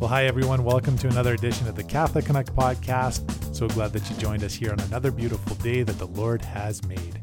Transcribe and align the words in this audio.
Well, 0.00 0.08
hi, 0.08 0.24
everyone. 0.24 0.64
Welcome 0.64 0.96
to 0.96 1.08
another 1.08 1.34
edition 1.34 1.68
of 1.68 1.76
the 1.76 1.84
Catholic 1.84 2.24
Canuck 2.24 2.46
podcast. 2.46 3.54
So 3.54 3.68
glad 3.68 3.92
that 3.92 4.08
you 4.08 4.16
joined 4.16 4.42
us 4.42 4.54
here 4.54 4.72
on 4.72 4.80
another 4.80 5.10
beautiful 5.10 5.56
day 5.56 5.82
that 5.82 5.98
the 5.98 6.06
Lord 6.06 6.40
has 6.40 6.82
made. 6.86 7.20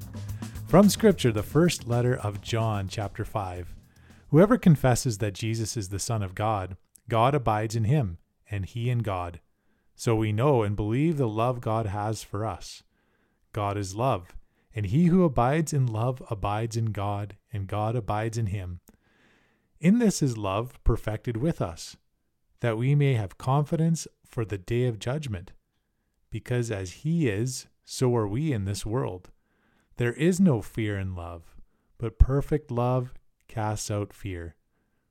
From 0.67 0.87
Scripture, 0.87 1.31
the 1.31 1.41
first 1.41 1.87
letter 1.87 2.15
of 2.15 2.39
John, 2.39 2.87
chapter 2.87 3.25
5. 3.25 3.73
Whoever 4.29 4.59
confesses 4.59 5.17
that 5.17 5.33
Jesus 5.33 5.75
is 5.75 5.89
the 5.89 5.97
Son 5.97 6.21
of 6.21 6.35
God, 6.35 6.77
God 7.09 7.33
abides 7.33 7.75
in 7.75 7.85
him, 7.85 8.19
and 8.51 8.63
he 8.63 8.91
in 8.91 8.99
God. 8.99 9.39
So 9.95 10.15
we 10.15 10.31
know 10.31 10.61
and 10.61 10.75
believe 10.75 11.17
the 11.17 11.27
love 11.27 11.61
God 11.61 11.87
has 11.87 12.21
for 12.21 12.45
us. 12.45 12.83
God 13.53 13.75
is 13.75 13.95
love, 13.95 14.35
and 14.75 14.85
he 14.85 15.05
who 15.05 15.23
abides 15.23 15.73
in 15.73 15.87
love 15.87 16.21
abides 16.29 16.77
in 16.77 16.91
God, 16.91 17.37
and 17.51 17.65
God 17.65 17.95
abides 17.95 18.37
in 18.37 18.45
him. 18.45 18.81
In 19.79 19.97
this 19.97 20.21
is 20.21 20.37
love 20.37 20.77
perfected 20.83 21.37
with 21.37 21.59
us 21.59 21.97
that 22.59 22.77
we 22.77 22.95
may 22.95 23.13
have 23.13 23.37
confidence 23.37 24.07
for 24.25 24.45
the 24.45 24.57
day 24.57 24.85
of 24.85 24.99
judgment. 24.99 25.51
Because 26.29 26.71
as 26.71 27.03
He 27.03 27.29
is, 27.29 27.67
so 27.85 28.15
are 28.15 28.27
we 28.27 28.51
in 28.51 28.65
this 28.65 28.85
world. 28.85 29.29
There 29.97 30.13
is 30.13 30.39
no 30.39 30.61
fear 30.61 30.97
in 30.97 31.15
love, 31.15 31.55
but 31.97 32.19
perfect 32.19 32.69
love 32.69 33.13
casts 33.47 33.89
out 33.89 34.13
fear. 34.13 34.55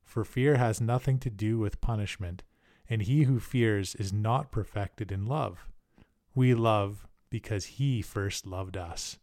For 0.05 0.25
fear 0.25 0.57
has 0.57 0.81
nothing 0.81 1.19
to 1.21 1.31
do 1.31 1.59
with 1.59 1.81
punishment, 1.81 2.45
and 2.89 3.03
he 3.03 3.25
who 3.25 3.41
fears 3.41 3.95
is 3.97 4.13
not 4.13 4.53
perfected 4.53 5.11
in 5.11 5.27
love. 5.27 5.67
We 6.35 6.55
love 6.55 7.07
because 7.31 7.65
He 7.65 8.03
first 8.03 8.47
loved 8.47 8.77
us. 8.77 9.19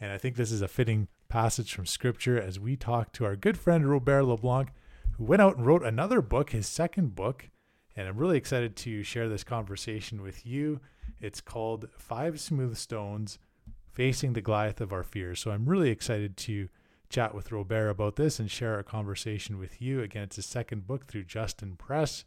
And 0.00 0.12
I 0.12 0.18
think 0.18 0.36
this 0.36 0.52
is 0.52 0.62
a 0.62 0.68
fitting 0.68 1.08
passage 1.28 1.72
from 1.72 1.86
Scripture 1.86 2.40
as 2.40 2.60
we 2.60 2.76
talk 2.76 3.12
to 3.12 3.24
our 3.24 3.36
good 3.36 3.58
friend 3.58 3.88
Robert 3.88 4.24
LeBlanc 4.24 4.70
who 5.18 5.24
went 5.24 5.42
out 5.42 5.56
and 5.56 5.66
wrote 5.66 5.82
another 5.82 6.22
book, 6.22 6.50
his 6.50 6.66
second 6.66 7.14
book. 7.14 7.50
And 7.96 8.06
I'm 8.06 8.16
really 8.16 8.38
excited 8.38 8.76
to 8.76 9.02
share 9.02 9.28
this 9.28 9.42
conversation 9.42 10.22
with 10.22 10.46
you. 10.46 10.80
It's 11.20 11.40
called 11.40 11.88
Five 11.98 12.38
Smooth 12.40 12.76
Stones 12.76 13.40
Facing 13.90 14.32
the 14.32 14.40
Goliath 14.40 14.80
of 14.80 14.92
Our 14.92 15.02
Fears. 15.02 15.40
So 15.40 15.50
I'm 15.50 15.68
really 15.68 15.90
excited 15.90 16.36
to 16.38 16.68
chat 17.10 17.34
with 17.34 17.50
Robert 17.50 17.88
about 17.88 18.14
this 18.14 18.38
and 18.38 18.48
share 18.48 18.78
a 18.78 18.84
conversation 18.84 19.58
with 19.58 19.82
you. 19.82 20.00
Again, 20.00 20.22
it's 20.22 20.38
a 20.38 20.42
second 20.42 20.86
book 20.86 21.06
through 21.06 21.24
Justin 21.24 21.74
Press, 21.74 22.24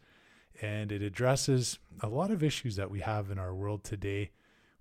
and 0.62 0.92
it 0.92 1.02
addresses 1.02 1.80
a 2.02 2.10
lot 2.10 2.32
of 2.32 2.44
issues 2.44 2.76
that 2.76 2.92
we 2.92 3.00
have 3.00 3.32
in 3.32 3.40
our 3.40 3.56
world 3.56 3.86
today. 3.86 4.32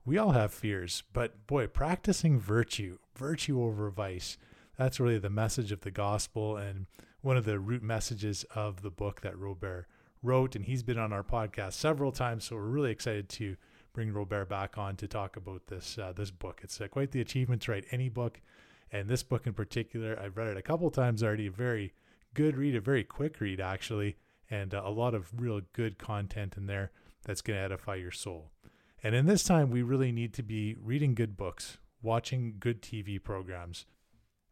We 0.05 0.19
all 0.19 0.33
have 0.33 0.53
fears, 0.53 1.05
but 1.13 1.47
boy, 1.47 1.69
practicing 1.69 2.41
virtue, 2.41 2.99
virtue 3.15 3.63
over 3.63 3.89
vice, 3.91 4.37
that's 4.77 4.99
really 4.99 5.19
the 5.19 5.31
message 5.31 5.71
of 5.71 5.83
the 5.83 5.91
gospel. 5.91 6.57
And 6.57 6.87
one 7.23 7.37
of 7.37 7.45
the 7.45 7.59
root 7.59 7.83
messages 7.83 8.45
of 8.55 8.83
the 8.83 8.91
book 8.91 9.21
that 9.21 9.39
Robert 9.39 9.87
wrote, 10.23 10.55
and 10.55 10.65
he's 10.65 10.83
been 10.83 10.99
on 10.99 11.13
our 11.13 11.23
podcast 11.23 11.75
several 11.75 12.13
times. 12.13 12.45
So 12.45 12.57
we're 12.57 12.63
really 12.63 12.91
excited 12.91 13.29
to 13.31 13.57
bring 13.93 14.13
Robert 14.13 14.49
back 14.49 14.79
on 14.79 14.97
to 14.97 15.09
talk 15.09 15.37
about 15.37 15.67
this 15.67 15.99
uh, 15.99 16.13
this 16.15 16.31
book. 16.31 16.61
It's 16.63 16.81
uh, 16.81 16.89
quite 16.89 17.13
the 17.13 17.21
achievement 17.21 17.63
to 17.63 17.73
write 17.73 17.87
any 17.91 18.09
book, 18.09 18.41
and 18.93 19.09
this 19.09 19.23
book 19.23 19.47
in 19.47 19.53
particular, 19.53 20.19
I've 20.21 20.37
read 20.37 20.49
it 20.49 20.57
a 20.57 20.63
couple 20.63 20.91
times 20.91 21.23
already. 21.23 21.47
A 21.47 21.51
very 21.51 21.93
good 22.35 22.57
read, 22.57 22.77
a 22.77 22.81
very 22.81 23.05
quick 23.05 23.41
read 23.41 23.61
actually, 23.61 24.17
and 24.51 24.75
uh, 24.75 24.83
a 24.85 24.91
lot 24.91 25.15
of 25.15 25.31
real 25.37 25.61
good 25.73 25.99
content 25.99 26.57
in 26.57 26.67
there 26.67 26.91
that's 27.25 27.43
going 27.43 27.59
to 27.59 27.65
edify 27.65 27.97
your 27.97 28.11
soul. 28.11 28.51
And 29.03 29.15
in 29.15 29.27
this 29.27 29.45
time, 29.45 29.71
we 29.71 29.83
really 29.83 30.13
need 30.13 30.35
to 30.35 30.43
be 30.43 30.77
reading 30.81 31.15
good 31.15 31.37
books, 31.37 31.79
watching 32.03 32.57
good 32.59 32.83
TV 32.83 33.23
programs, 33.23 33.87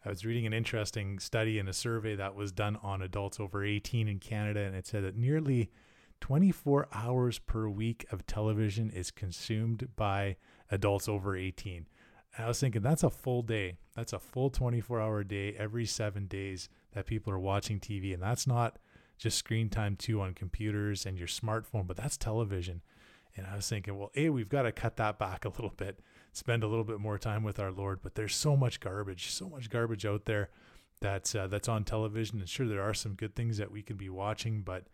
I 0.08 0.10
was 0.10 0.24
reading 0.24 0.46
an 0.46 0.54
interesting 0.54 1.18
study 1.18 1.58
in 1.58 1.68
a 1.68 1.74
survey 1.74 2.16
that 2.16 2.34
was 2.34 2.50
done 2.50 2.78
on 2.82 3.02
adults 3.02 3.38
over 3.38 3.62
18 3.62 4.08
in 4.08 4.18
Canada, 4.20 4.60
and 4.60 4.74
it 4.74 4.86
said 4.86 5.04
that 5.04 5.18
nearly 5.18 5.70
24 6.22 6.88
hours 6.94 7.38
per 7.38 7.68
week 7.68 8.06
of 8.10 8.26
television 8.26 8.88
is 8.88 9.10
consumed 9.10 9.88
by 9.96 10.36
adults 10.70 11.10
over 11.10 11.36
18. 11.36 11.84
And 12.34 12.44
I 12.46 12.48
was 12.48 12.58
thinking 12.58 12.80
that's 12.80 13.02
a 13.02 13.10
full 13.10 13.42
day. 13.42 13.76
That's 13.94 14.14
a 14.14 14.18
full 14.18 14.48
24 14.48 14.98
hour 14.98 15.24
day 15.24 15.54
every 15.58 15.84
seven 15.84 16.26
days 16.26 16.70
that 16.94 17.04
people 17.04 17.30
are 17.30 17.38
watching 17.38 17.78
TV. 17.78 18.14
And 18.14 18.22
that's 18.22 18.46
not 18.46 18.78
just 19.18 19.36
screen 19.36 19.68
time 19.68 19.94
too 19.94 20.22
on 20.22 20.32
computers 20.32 21.04
and 21.04 21.18
your 21.18 21.28
smartphone, 21.28 21.86
but 21.86 21.98
that's 21.98 22.16
television. 22.16 22.80
And 23.36 23.46
I 23.46 23.56
was 23.56 23.68
thinking, 23.68 23.98
well, 23.98 24.10
A, 24.16 24.30
we've 24.30 24.48
got 24.48 24.62
to 24.62 24.72
cut 24.72 24.96
that 24.96 25.18
back 25.18 25.44
a 25.44 25.50
little 25.50 25.74
bit 25.76 26.00
spend 26.38 26.62
a 26.62 26.68
little 26.68 26.84
bit 26.84 27.00
more 27.00 27.18
time 27.18 27.42
with 27.42 27.58
our 27.58 27.72
Lord. 27.72 28.00
But 28.02 28.14
there's 28.14 28.34
so 28.34 28.56
much 28.56 28.80
garbage, 28.80 29.30
so 29.30 29.48
much 29.48 29.68
garbage 29.68 30.06
out 30.06 30.24
there 30.24 30.50
that's 31.00 31.34
uh, 31.34 31.46
that's 31.46 31.68
on 31.68 31.84
television. 31.84 32.38
And 32.40 32.48
sure, 32.48 32.66
there 32.66 32.82
are 32.82 32.94
some 32.94 33.14
good 33.14 33.34
things 33.34 33.58
that 33.58 33.70
we 33.70 33.82
can 33.82 33.96
be 33.96 34.08
watching, 34.08 34.62
but 34.62 34.84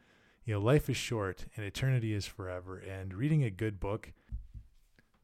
you 0.45 0.55
know, 0.55 0.61
life 0.61 0.91
is 0.91 0.97
short 0.97 1.47
and 1.57 1.65
eternity 1.65 2.13
is 2.13 2.27
forever. 2.27 2.79
And 2.79 3.15
reading 3.15 3.45
a 3.45 3.51
good 3.51 3.81
book, 3.81 4.13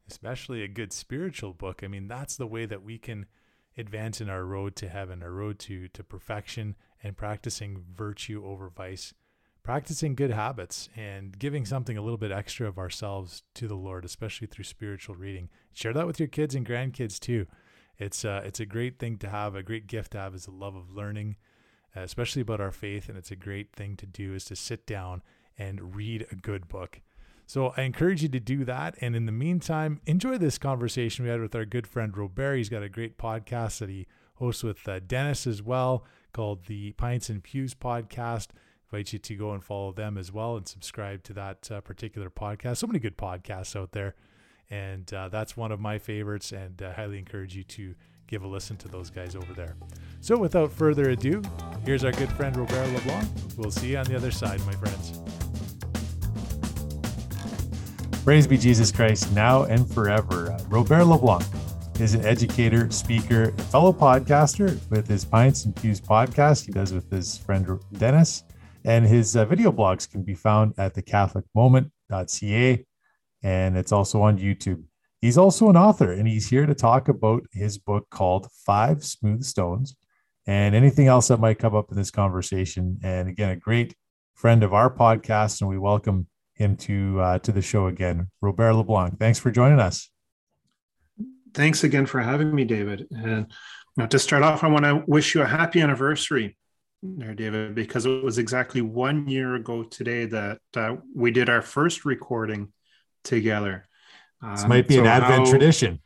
especially 0.09 0.63
a 0.63 0.67
good 0.67 0.93
spiritual 0.93 1.53
book, 1.53 1.83
I 1.83 1.87
mean, 1.87 2.07
that's 2.07 2.37
the 2.37 2.47
way 2.47 2.65
that 2.65 2.83
we 2.83 2.97
can 2.97 3.25
advance 3.77 4.19
in 4.19 4.29
our 4.29 4.43
road 4.43 4.75
to 4.77 4.89
heaven, 4.89 5.21
our 5.23 5.31
road 5.31 5.59
to 5.59 5.87
to 5.89 6.03
perfection, 6.03 6.75
and 7.03 7.17
practicing 7.17 7.83
virtue 7.95 8.43
over 8.45 8.69
vice 8.69 9.13
practicing 9.63 10.15
good 10.15 10.31
habits 10.31 10.89
and 10.95 11.37
giving 11.37 11.65
something 11.65 11.97
a 11.97 12.01
little 12.01 12.17
bit 12.17 12.31
extra 12.31 12.67
of 12.67 12.77
ourselves 12.77 13.43
to 13.53 13.67
the 13.67 13.75
Lord, 13.75 14.05
especially 14.05 14.47
through 14.47 14.63
spiritual 14.63 15.15
reading. 15.15 15.49
Share 15.73 15.93
that 15.93 16.07
with 16.07 16.19
your 16.19 16.27
kids 16.27 16.55
and 16.55 16.65
grandkids 16.65 17.19
too. 17.19 17.45
It's 17.97 18.25
uh, 18.25 18.41
it's 18.43 18.59
a 18.59 18.65
great 18.65 18.97
thing 18.97 19.17
to 19.19 19.29
have, 19.29 19.55
a 19.55 19.63
great 19.63 19.87
gift 19.87 20.13
to 20.13 20.17
have 20.17 20.33
is 20.33 20.45
the 20.45 20.51
love 20.51 20.75
of 20.75 20.91
learning, 20.91 21.35
especially 21.95 22.41
about 22.41 22.61
our 22.61 22.71
faith. 22.71 23.07
And 23.07 23.17
it's 23.17 23.31
a 23.31 23.35
great 23.35 23.73
thing 23.73 23.95
to 23.97 24.07
do 24.07 24.33
is 24.33 24.45
to 24.45 24.55
sit 24.55 24.87
down 24.87 25.21
and 25.57 25.95
read 25.95 26.25
a 26.31 26.35
good 26.35 26.67
book. 26.67 27.01
So 27.45 27.73
I 27.77 27.81
encourage 27.81 28.23
you 28.23 28.29
to 28.29 28.39
do 28.39 28.65
that. 28.65 28.95
And 29.01 29.15
in 29.15 29.25
the 29.25 29.31
meantime, 29.31 29.99
enjoy 30.05 30.37
this 30.37 30.57
conversation 30.57 31.25
we 31.25 31.31
had 31.31 31.41
with 31.41 31.53
our 31.53 31.65
good 31.65 31.85
friend 31.85 32.15
Robert. 32.15 32.55
He's 32.55 32.69
got 32.69 32.81
a 32.81 32.89
great 32.89 33.17
podcast 33.17 33.79
that 33.79 33.89
he 33.89 34.07
hosts 34.35 34.63
with 34.63 34.87
uh, 34.87 34.99
Dennis 34.99 35.45
as 35.45 35.61
well 35.61 36.05
called 36.33 36.65
the 36.65 36.93
Pints 36.93 37.29
and 37.29 37.43
Pews 37.43 37.75
podcast 37.75 38.47
invite 38.91 39.13
you 39.13 39.19
to 39.19 39.35
go 39.35 39.53
and 39.53 39.63
follow 39.63 39.93
them 39.93 40.17
as 40.17 40.33
well 40.33 40.57
and 40.57 40.67
subscribe 40.67 41.23
to 41.23 41.31
that 41.31 41.71
uh, 41.71 41.79
particular 41.79 42.29
podcast. 42.29 42.77
So 42.77 42.87
many 42.87 42.99
good 42.99 43.17
podcasts 43.17 43.73
out 43.73 43.93
there. 43.93 44.15
And 44.69 45.11
uh, 45.13 45.29
that's 45.29 45.55
one 45.55 45.71
of 45.71 45.79
my 45.79 45.97
favorites, 45.97 46.51
and 46.51 46.81
uh, 46.81 46.93
highly 46.93 47.17
encourage 47.17 47.55
you 47.55 47.63
to 47.63 47.95
give 48.27 48.43
a 48.43 48.47
listen 48.47 48.77
to 48.77 48.87
those 48.87 49.09
guys 49.09 49.35
over 49.35 49.53
there. 49.53 49.75
So, 50.21 50.37
without 50.37 50.71
further 50.71 51.09
ado, 51.09 51.41
here's 51.85 52.05
our 52.05 52.13
good 52.13 52.31
friend 52.33 52.55
Robert 52.55 52.87
LeBlanc. 52.93 53.27
We'll 53.57 53.71
see 53.71 53.91
you 53.91 53.97
on 53.97 54.05
the 54.05 54.15
other 54.15 54.31
side, 54.31 54.65
my 54.65 54.71
friends. 54.71 55.19
Praise 58.23 58.47
be 58.47 58.57
Jesus 58.57 58.93
Christ, 58.93 59.29
now 59.33 59.63
and 59.63 59.89
forever. 59.93 60.57
Robert 60.69 61.03
LeBlanc 61.03 61.43
is 61.99 62.13
an 62.13 62.25
educator, 62.25 62.89
speaker, 62.91 63.51
fellow 63.71 63.91
podcaster 63.91 64.79
with 64.89 65.05
his 65.07 65.25
Pints 65.25 65.65
and 65.65 65.75
Pews 65.75 65.99
podcast. 65.99 66.65
He 66.65 66.71
does 66.71 66.93
with 66.93 67.11
his 67.11 67.37
friend 67.37 67.77
Dennis. 67.97 68.45
And 68.83 69.05
his 69.05 69.35
uh, 69.35 69.45
video 69.45 69.71
blogs 69.71 70.09
can 70.09 70.23
be 70.23 70.33
found 70.33 70.73
at 70.77 70.95
thecatholicmoment.ca 70.95 72.85
and 73.43 73.77
it's 73.77 73.91
also 73.91 74.21
on 74.21 74.37
YouTube. 74.37 74.83
He's 75.19 75.37
also 75.37 75.69
an 75.69 75.77
author 75.77 76.11
and 76.11 76.27
he's 76.27 76.49
here 76.49 76.65
to 76.65 76.73
talk 76.73 77.07
about 77.07 77.43
his 77.51 77.77
book 77.77 78.07
called 78.09 78.47
Five 78.65 79.03
Smooth 79.03 79.43
Stones 79.43 79.95
and 80.47 80.73
anything 80.73 81.07
else 81.07 81.27
that 81.27 81.39
might 81.39 81.59
come 81.59 81.75
up 81.75 81.91
in 81.91 81.97
this 81.97 82.11
conversation. 82.11 82.99
And 83.03 83.29
again, 83.29 83.49
a 83.51 83.55
great 83.55 83.95
friend 84.33 84.63
of 84.63 84.73
our 84.73 84.89
podcast, 84.89 85.61
and 85.61 85.69
we 85.69 85.77
welcome 85.77 86.27
him 86.55 86.75
to 86.77 87.19
uh, 87.21 87.39
to 87.39 87.51
the 87.51 87.61
show 87.61 87.85
again. 87.87 88.29
Robert 88.41 88.73
LeBlanc, 88.73 89.19
thanks 89.19 89.37
for 89.37 89.51
joining 89.51 89.79
us. 89.79 90.09
Thanks 91.53 91.83
again 91.83 92.07
for 92.07 92.21
having 92.21 92.55
me, 92.55 92.63
David. 92.65 93.07
And 93.11 93.51
know, 93.97 94.07
to 94.07 94.19
start 94.19 94.43
off, 94.43 94.63
I 94.63 94.67
want 94.67 94.85
to 94.85 95.03
wish 95.07 95.35
you 95.35 95.41
a 95.41 95.45
happy 95.45 95.81
anniversary 95.81 96.57
there, 97.03 97.33
David, 97.33 97.75
because 97.75 98.05
it 98.05 98.23
was 98.23 98.37
exactly 98.37 98.81
one 98.81 99.27
year 99.27 99.55
ago 99.55 99.83
today 99.83 100.25
that 100.25 100.59
uh, 100.75 100.97
we 101.15 101.31
did 101.31 101.49
our 101.49 101.61
first 101.61 102.05
recording 102.05 102.71
together. 103.23 103.87
This 104.41 104.63
um, 104.63 104.69
might 104.69 104.87
be 104.87 104.95
so 104.95 105.01
an 105.01 105.07
Advent 105.07 105.45
how, 105.45 105.49
tradition. 105.49 105.99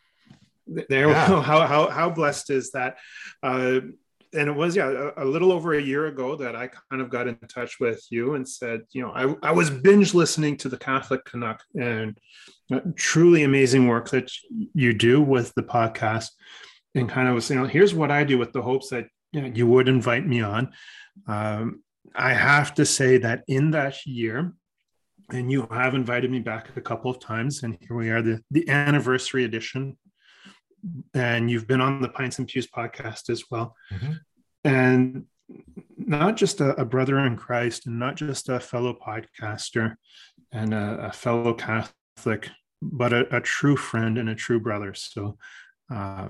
There, 0.68 1.10
yeah. 1.10 1.26
how 1.42 1.62
how 1.62 1.90
how 1.90 2.10
blessed 2.10 2.50
is 2.50 2.72
that? 2.72 2.98
Uh, 3.44 3.82
and 4.34 4.50
it 4.50 4.56
was 4.56 4.76
yeah 4.76 5.12
a, 5.18 5.24
a, 5.24 5.26
little 5.26 5.52
over 5.52 5.74
a 5.74 5.82
year 5.82 6.08
ago 6.08 6.36
that 6.36 6.56
I 6.56 6.70
kind 6.90 7.02
of 7.02 7.10
got 7.10 7.28
in 7.28 7.38
touch 7.48 7.80
with 7.80 8.06
you 8.10 8.36
and 8.36 8.48
said, 8.48 8.82
you 8.92 9.02
know, 9.02 9.12
I 9.12 9.50
I 9.50 9.52
was 9.52 9.70
binge 9.70 10.14
listening 10.14 10.58
to 10.58 10.70
the 10.70 10.78
Catholic 10.78 11.26
Canuck 11.26 11.62
and 11.80 12.18
uh, 12.72 12.80
truly 12.96 13.44
amazing 13.44 13.88
work 13.88 14.10
that 14.10 14.32
you 14.74 14.94
do 14.94 15.22
with 15.22 15.54
the 15.56 15.64
podcast, 15.64 16.30
and 16.96 17.10
kind 17.10 17.28
of 17.28 17.36
was 17.36 17.50
you 17.50 17.58
know 17.58 17.66
here's 17.66 17.94
what 17.94 18.12
I 18.12 18.24
do 18.24 18.38
with 18.38 18.54
the 18.54 18.62
hopes 18.62 18.90
that 18.90 19.08
you, 19.36 19.52
you 19.54 19.68
would 19.68 19.88
invite 19.88 20.26
me 20.26 20.42
on. 20.42 20.72
Um, 21.28 21.84
I 22.16 22.34
have 22.34 22.74
to 22.76 22.86
say 22.86 23.18
that 23.18 23.44
in 23.48 23.72
that 23.72 24.06
year, 24.06 24.54
and 25.32 25.52
you 25.52 25.68
have 25.72 25.96
invited 25.96 26.32
me 26.32 26.40
back 26.40 26.76
a 26.78 26.82
couple 26.82 27.12
of 27.12 27.20
times, 27.20 27.64
and 27.64 27.78
here 27.82 27.96
we 27.96 28.10
are, 28.10 28.22
the, 28.22 28.42
the 28.52 28.70
anniversary 28.70 29.44
edition. 29.44 29.98
And 31.14 31.50
you've 31.50 31.68
been 31.68 31.82
on 31.82 32.02
the 32.02 32.10
Pints 32.10 32.38
and 32.38 32.48
Pews 32.48 32.68
podcast 32.68 33.30
as 33.30 33.44
well. 33.50 33.76
Mm-hmm. 33.92 34.12
And 34.64 35.26
not 35.98 36.38
just 36.38 36.62
a, 36.62 36.80
a, 36.80 36.86
brother 36.86 37.20
in 37.20 37.38
Christ 37.38 37.88
and 37.88 38.00
not 38.00 38.16
just 38.16 38.50
a 38.50 38.60
fellow 38.60 38.96
podcaster 38.96 39.96
and 40.52 40.74
a, 40.74 41.08
a 41.08 41.12
fellow 41.12 41.54
Catholic, 41.54 42.50
but 42.82 43.14
a, 43.14 43.36
a, 43.36 43.42
true 43.42 43.76
friend 43.76 44.18
and 44.18 44.30
a 44.30 44.36
true 44.36 44.60
brother. 44.60 44.94
So 44.94 45.38
uh, 45.94 46.30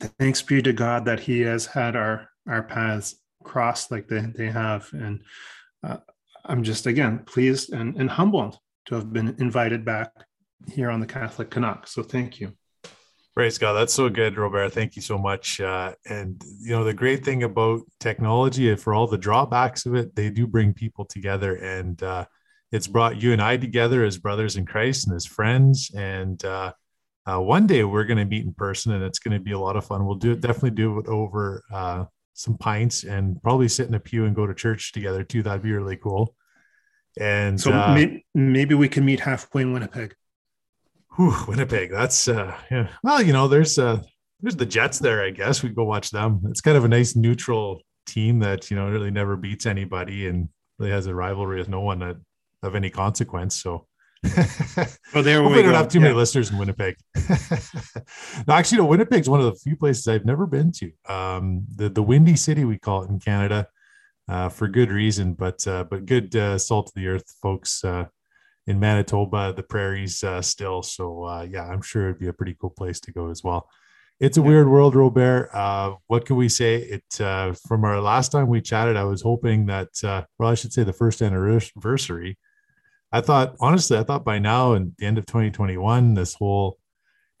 thanks 0.00 0.42
be 0.42 0.62
to 0.62 0.72
God 0.72 1.04
that 1.04 1.20
He 1.20 1.40
has 1.42 1.66
had 1.66 1.96
our 1.96 2.28
our 2.48 2.62
paths 2.62 3.16
crossed 3.42 3.90
like 3.90 4.08
they, 4.08 4.20
they 4.20 4.50
have. 4.50 4.88
And 4.92 5.22
uh, 5.82 5.98
I'm 6.44 6.62
just 6.62 6.86
again 6.86 7.20
pleased 7.20 7.72
and, 7.72 7.96
and 7.96 8.10
humbled 8.10 8.58
to 8.86 8.94
have 8.94 9.12
been 9.12 9.36
invited 9.38 9.84
back 9.84 10.10
here 10.72 10.90
on 10.90 11.00
the 11.00 11.06
Catholic 11.06 11.50
Canuck. 11.50 11.86
So 11.86 12.02
thank 12.02 12.40
you. 12.40 12.52
Praise 13.34 13.58
God. 13.58 13.72
That's 13.72 13.92
so 13.92 14.08
good, 14.08 14.36
Robert. 14.36 14.72
Thank 14.72 14.94
you 14.94 15.02
so 15.02 15.18
much. 15.18 15.60
Uh, 15.60 15.92
and, 16.08 16.40
you 16.60 16.70
know, 16.70 16.84
the 16.84 16.94
great 16.94 17.24
thing 17.24 17.42
about 17.42 17.80
technology, 17.98 18.74
for 18.76 18.94
all 18.94 19.08
the 19.08 19.18
drawbacks 19.18 19.86
of 19.86 19.96
it, 19.96 20.14
they 20.14 20.30
do 20.30 20.46
bring 20.46 20.72
people 20.72 21.04
together. 21.04 21.56
And 21.56 22.00
uh, 22.00 22.26
it's 22.70 22.86
brought 22.86 23.20
you 23.20 23.32
and 23.32 23.42
I 23.42 23.56
together 23.56 24.04
as 24.04 24.18
brothers 24.18 24.56
in 24.56 24.66
Christ 24.66 25.08
and 25.08 25.16
as 25.16 25.26
friends. 25.26 25.90
And 25.96 26.44
uh, 26.44 26.74
uh 27.26 27.40
one 27.40 27.66
day 27.66 27.84
we're 27.84 28.04
going 28.04 28.18
to 28.18 28.24
meet 28.24 28.44
in 28.44 28.52
person 28.52 28.92
and 28.92 29.02
it's 29.02 29.18
going 29.18 29.36
to 29.36 29.42
be 29.42 29.52
a 29.52 29.58
lot 29.58 29.76
of 29.76 29.86
fun. 29.86 30.04
We'll 30.06 30.16
do 30.16 30.32
it, 30.32 30.40
definitely 30.40 30.70
do 30.72 30.98
it 30.98 31.06
over 31.06 31.62
uh, 31.72 32.04
some 32.34 32.58
pints 32.58 33.04
and 33.04 33.42
probably 33.42 33.68
sit 33.68 33.88
in 33.88 33.94
a 33.94 34.00
pew 34.00 34.26
and 34.26 34.34
go 34.34 34.46
to 34.46 34.54
church 34.54 34.92
together 34.92 35.22
too. 35.22 35.42
That'd 35.42 35.62
be 35.62 35.72
really 35.72 35.96
cool. 35.96 36.34
And 37.18 37.60
so 37.60 37.72
uh, 37.72 37.94
may- 37.94 38.24
maybe 38.34 38.74
we 38.74 38.88
can 38.88 39.04
meet 39.04 39.20
halfway 39.20 39.62
in 39.62 39.72
Winnipeg. 39.72 40.14
Whew, 41.16 41.34
Winnipeg. 41.46 41.90
That's 41.90 42.26
uh, 42.26 42.56
yeah. 42.70 42.88
Well, 43.04 43.22
you 43.22 43.32
know, 43.32 43.46
there's 43.46 43.78
uh, 43.78 44.02
there's 44.40 44.56
the 44.56 44.66
Jets 44.66 44.98
there. 44.98 45.22
I 45.22 45.30
guess 45.30 45.62
we 45.62 45.68
go 45.68 45.84
watch 45.84 46.10
them. 46.10 46.42
It's 46.46 46.60
kind 46.60 46.76
of 46.76 46.84
a 46.84 46.88
nice 46.88 47.14
neutral 47.14 47.82
team 48.06 48.40
that 48.40 48.68
you 48.68 48.76
know 48.76 48.90
really 48.90 49.12
never 49.12 49.36
beats 49.36 49.64
anybody 49.64 50.26
and 50.26 50.48
really 50.78 50.90
has 50.90 51.06
a 51.06 51.14
rivalry 51.14 51.58
with 51.58 51.68
no 51.68 51.80
one 51.80 52.00
that 52.00 52.16
of 52.62 52.74
any 52.74 52.90
consequence. 52.90 53.62
So. 53.62 53.86
Well, 55.14 55.22
there 55.22 55.42
we, 55.42 55.56
we 55.56 55.62
don't 55.62 55.74
have 55.74 55.88
too 55.88 55.98
yeah. 55.98 56.04
many 56.04 56.14
listeners 56.14 56.50
in 56.50 56.58
Winnipeg. 56.58 56.96
no, 58.46 58.54
actually, 58.54 58.78
no, 58.78 58.86
Winnipeg's 58.86 59.28
one 59.28 59.40
of 59.40 59.46
the 59.46 59.54
few 59.54 59.76
places 59.76 60.08
I've 60.08 60.24
never 60.24 60.46
been 60.46 60.72
to. 60.72 60.90
Um, 61.08 61.64
the 61.74 61.88
the 61.88 62.02
Windy 62.02 62.36
City 62.36 62.64
we 62.64 62.78
call 62.78 63.02
it 63.02 63.10
in 63.10 63.20
Canada, 63.20 63.68
uh, 64.28 64.48
for 64.48 64.68
good 64.68 64.90
reason, 64.90 65.34
but 65.34 65.66
uh, 65.66 65.84
but 65.84 66.06
good 66.06 66.34
uh, 66.34 66.58
salt 66.58 66.88
of 66.88 66.94
the 66.94 67.08
earth 67.08 67.34
folks 67.42 67.84
uh, 67.84 68.06
in 68.66 68.80
Manitoba, 68.80 69.52
the 69.54 69.62
prairies 69.62 70.24
uh, 70.24 70.40
still. 70.42 70.82
So 70.82 71.24
uh, 71.24 71.46
yeah, 71.48 71.64
I'm 71.64 71.82
sure 71.82 72.04
it'd 72.04 72.20
be 72.20 72.28
a 72.28 72.32
pretty 72.32 72.56
cool 72.58 72.70
place 72.70 73.00
to 73.00 73.12
go 73.12 73.30
as 73.30 73.44
well. 73.44 73.68
It's 74.20 74.38
a 74.38 74.40
yeah. 74.40 74.46
weird 74.46 74.68
world, 74.68 74.94
Robert. 74.94 75.50
Uh, 75.52 75.96
what 76.06 76.24
can 76.24 76.36
we 76.36 76.48
say? 76.48 76.76
It 76.76 77.20
uh, 77.20 77.52
from 77.66 77.84
our 77.84 78.00
last 78.00 78.32
time 78.32 78.48
we 78.48 78.60
chatted, 78.60 78.96
I 78.96 79.04
was 79.04 79.22
hoping 79.22 79.66
that 79.66 79.88
uh, 80.02 80.24
well, 80.38 80.50
I 80.50 80.54
should 80.54 80.72
say 80.72 80.84
the 80.84 80.92
first 80.92 81.20
anniversary. 81.20 82.38
I 83.14 83.20
thought 83.20 83.54
honestly, 83.60 83.96
I 83.96 84.02
thought 84.02 84.24
by 84.24 84.38
now 84.38 84.72
and 84.72 84.92
the 84.98 85.06
end 85.06 85.18
of 85.18 85.26
2021, 85.26 86.14
this 86.14 86.34
whole 86.34 86.78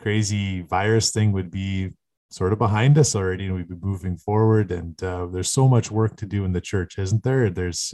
crazy 0.00 0.62
virus 0.62 1.10
thing 1.10 1.32
would 1.32 1.50
be 1.50 1.90
sort 2.30 2.52
of 2.52 2.58
behind 2.58 2.96
us 2.96 3.16
already, 3.16 3.46
and 3.46 3.54
we'd 3.56 3.68
be 3.68 3.76
moving 3.82 4.16
forward. 4.16 4.70
And 4.70 5.00
uh, 5.02 5.26
there's 5.26 5.50
so 5.50 5.66
much 5.66 5.90
work 5.90 6.16
to 6.16 6.26
do 6.26 6.44
in 6.44 6.52
the 6.52 6.60
church, 6.60 6.98
isn't 6.98 7.24
there? 7.24 7.50
There's 7.50 7.92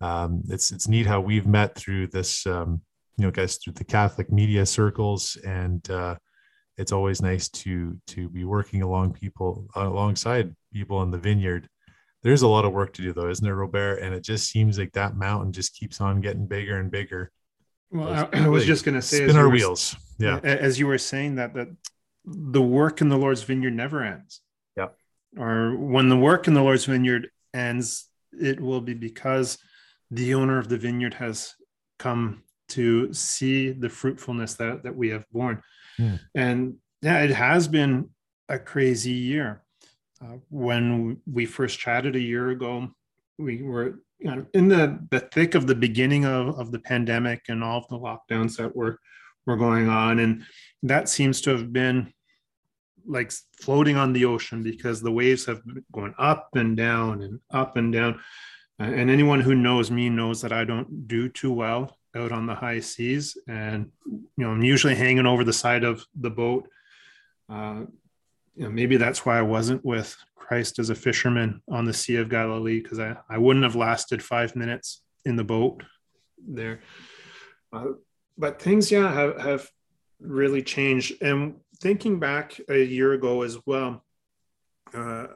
um, 0.00 0.42
it's 0.48 0.72
it's 0.72 0.88
neat 0.88 1.06
how 1.06 1.20
we've 1.20 1.46
met 1.46 1.74
through 1.74 2.08
this 2.08 2.46
um, 2.46 2.82
you 3.16 3.24
know 3.24 3.30
guys 3.30 3.56
through 3.56 3.72
the 3.74 3.84
catholic 3.84 4.30
media 4.30 4.66
circles 4.66 5.36
and 5.46 5.90
uh, 5.90 6.16
it's 6.76 6.92
always 6.92 7.22
nice 7.22 7.48
to 7.48 7.96
to 8.08 8.28
be 8.28 8.44
working 8.44 8.82
along 8.82 9.14
people 9.14 9.66
uh, 9.76 9.88
alongside 9.88 10.54
people 10.72 11.02
in 11.02 11.10
the 11.10 11.18
vineyard 11.18 11.68
there's 12.26 12.42
a 12.42 12.48
lot 12.48 12.64
of 12.64 12.72
work 12.72 12.92
to 12.92 13.02
do 13.02 13.12
though 13.12 13.28
isn't 13.28 13.44
there 13.44 13.56
robert 13.56 13.96
and 13.96 14.14
it 14.14 14.22
just 14.22 14.50
seems 14.50 14.78
like 14.78 14.92
that 14.92 15.16
mountain 15.16 15.52
just 15.52 15.74
keeps 15.74 16.00
on 16.00 16.20
getting 16.20 16.46
bigger 16.46 16.78
and 16.78 16.90
bigger 16.90 17.30
well 17.90 18.28
i, 18.32 18.38
I 18.44 18.48
was 18.48 18.64
just 18.64 18.84
going 18.84 18.94
to 18.94 19.02
say 19.02 19.24
spin 19.24 19.36
our 19.36 19.48
wheels 19.48 19.96
yeah 20.18 20.38
as 20.42 20.78
you 20.78 20.86
were 20.86 20.98
saying 20.98 21.36
that 21.36 21.54
that 21.54 21.68
the 22.24 22.62
work 22.62 23.00
in 23.00 23.08
the 23.08 23.16
lord's 23.16 23.42
vineyard 23.42 23.74
never 23.74 24.02
ends 24.02 24.40
yeah 24.76 24.88
or 25.38 25.76
when 25.76 26.08
the 26.08 26.16
work 26.16 26.48
in 26.48 26.54
the 26.54 26.62
lord's 26.62 26.84
vineyard 26.84 27.30
ends 27.54 28.08
it 28.32 28.60
will 28.60 28.80
be 28.80 28.94
because 28.94 29.58
the 30.10 30.34
owner 30.34 30.58
of 30.58 30.68
the 30.68 30.76
vineyard 30.76 31.14
has 31.14 31.54
come 31.98 32.42
to 32.68 33.12
see 33.12 33.70
the 33.70 33.88
fruitfulness 33.88 34.54
that, 34.54 34.82
that 34.82 34.96
we 34.96 35.10
have 35.10 35.24
borne. 35.30 35.62
Mm. 35.98 36.20
And 36.34 36.74
yeah, 37.02 37.22
it 37.22 37.30
has 37.30 37.68
been 37.68 38.10
a 38.48 38.58
crazy 38.58 39.12
year. 39.12 39.62
Uh, 40.22 40.38
when 40.50 41.20
we 41.30 41.44
first 41.44 41.78
chatted 41.78 42.16
a 42.16 42.20
year 42.20 42.50
ago, 42.50 42.88
we 43.38 43.62
were 43.62 44.00
you 44.18 44.34
know, 44.34 44.46
in 44.54 44.68
the, 44.68 44.98
the 45.10 45.20
thick 45.20 45.54
of 45.54 45.66
the 45.66 45.74
beginning 45.74 46.24
of, 46.24 46.58
of 46.58 46.72
the 46.72 46.78
pandemic 46.78 47.42
and 47.48 47.62
all 47.62 47.78
of 47.78 47.88
the 47.88 47.98
lockdowns 47.98 48.56
that 48.56 48.74
were, 48.74 48.98
were 49.44 49.56
going 49.56 49.88
on. 49.88 50.20
And 50.20 50.42
that 50.82 51.08
seems 51.08 51.40
to 51.42 51.50
have 51.50 51.72
been 51.72 52.12
like 53.06 53.30
floating 53.60 53.96
on 53.96 54.12
the 54.12 54.24
ocean 54.24 54.62
because 54.62 55.00
the 55.00 55.12
waves 55.12 55.44
have 55.44 55.64
been 55.64 55.84
going 55.92 56.14
up 56.18 56.48
and 56.54 56.76
down 56.76 57.22
and 57.22 57.40
up 57.50 57.76
and 57.76 57.92
down. 57.92 58.20
And 58.78 59.10
anyone 59.10 59.40
who 59.40 59.54
knows 59.54 59.90
me 59.90 60.08
knows 60.08 60.40
that 60.42 60.52
I 60.52 60.64
don't 60.64 61.06
do 61.06 61.28
too 61.28 61.52
well 61.52 61.96
out 62.14 62.32
on 62.32 62.46
the 62.46 62.54
high 62.54 62.80
seas. 62.80 63.36
And, 63.48 63.90
you 64.06 64.24
know, 64.36 64.50
I'm 64.50 64.62
usually 64.62 64.94
hanging 64.94 65.26
over 65.26 65.44
the 65.44 65.52
side 65.52 65.84
of 65.84 66.04
the 66.18 66.30
boat. 66.30 66.68
Uh, 67.48 67.82
you 68.56 68.64
know, 68.64 68.70
maybe 68.70 68.96
that's 68.96 69.24
why 69.24 69.38
I 69.38 69.42
wasn't 69.42 69.84
with 69.84 70.16
Christ 70.34 70.78
as 70.78 70.90
a 70.90 70.94
fisherman 70.94 71.62
on 71.68 71.84
the 71.84 71.92
Sea 71.92 72.16
of 72.16 72.28
Galilee, 72.28 72.80
because 72.80 72.98
I, 72.98 73.16
I 73.28 73.38
wouldn't 73.38 73.64
have 73.64 73.76
lasted 73.76 74.22
five 74.22 74.56
minutes 74.56 75.02
in 75.24 75.36
the 75.36 75.44
boat 75.44 75.82
there. 76.46 76.80
Uh, 77.72 77.92
but 78.38 78.60
things, 78.60 78.90
yeah, 78.90 79.12
have, 79.12 79.40
have 79.40 79.70
really 80.20 80.62
changed. 80.62 81.20
And 81.20 81.56
thinking 81.80 82.18
back 82.18 82.58
a 82.68 82.82
year 82.82 83.12
ago 83.12 83.42
as 83.42 83.58
well, 83.66 84.04
uh, 84.94 85.26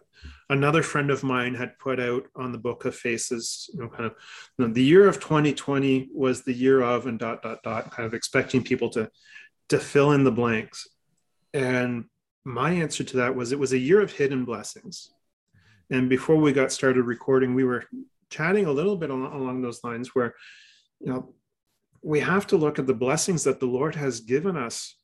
another 0.49 0.83
friend 0.83 1.11
of 1.11 1.23
mine 1.23 1.55
had 1.55 1.79
put 1.79 2.01
out 2.01 2.25
on 2.37 2.53
the 2.53 2.59
book 2.59 2.85
of 2.85 2.95
faces 2.95 3.69
you 3.73 3.81
know 3.81 3.89
kind 3.89 4.05
of 4.05 4.15
you 4.59 4.67
know, 4.67 4.73
the 4.73 4.83
year 4.83 5.09
of 5.09 5.21
2020 5.21 6.09
was 6.13 6.43
the 6.43 6.53
year 6.53 6.83
of 6.83 7.07
and 7.07 7.19
dot 7.19 7.43
dot 7.43 7.63
dot 7.63 7.91
kind 7.91 8.07
of 8.07 8.15
expecting 8.15 8.63
people 8.63 8.91
to 8.91 9.11
to 9.69 9.79
fill 9.79 10.13
in 10.13 10.25
the 10.25 10.31
blanks 10.31 10.87
and 11.53 12.05
my 12.45 12.71
answer 12.71 13.05
to 13.05 13.17
that 13.19 13.35
was 13.35 13.53
it 13.53 13.59
was 13.59 13.73
a 13.73 13.79
year 13.79 14.01
of 14.01 14.13
hidden 14.13 14.45
blessings. 14.45 15.11
And 15.91 16.09
before 16.09 16.37
we 16.37 16.53
got 16.53 16.73
started 16.73 17.03
recording 17.03 17.55
we 17.55 17.64
were 17.64 17.85
chatting 18.31 18.67
a 18.67 18.73
little 18.73 18.97
bit 18.97 19.11
along, 19.11 19.61
those 19.61 19.83
lines 19.83 20.14
where 20.14 20.35
you 21.00 21.12
know 21.12 21.35
we 22.03 22.21
have 22.21 22.47
to 22.49 22.57
look 22.57 22.79
at 22.79 22.87
the 22.87 22.95
blessings 22.95 23.45
that 23.45 23.61
the 23.61 23.67
lord 23.67 23.95
has 23.95 24.21
given 24.21 24.57
us 24.57 24.95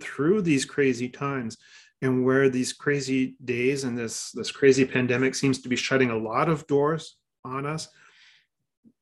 through 0.00 0.40
these 0.40 0.64
crazy 0.64 1.08
times 1.08 1.58
and 2.02 2.24
where 2.24 2.48
these 2.48 2.72
crazy 2.72 3.36
days 3.44 3.84
and 3.84 3.96
this 3.96 4.30
this 4.32 4.50
crazy 4.50 4.84
pandemic 4.84 5.34
seems 5.34 5.60
to 5.60 5.68
be 5.68 5.76
shutting 5.76 6.10
a 6.10 6.16
lot 6.16 6.48
of 6.48 6.66
doors 6.66 7.16
on 7.44 7.66
us. 7.66 7.88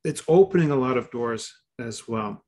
It's 0.04 0.22
opening 0.28 0.70
a 0.70 0.76
lot 0.76 0.96
of 0.96 1.10
doors 1.10 1.52
as 1.78 2.08
well. 2.08 2.44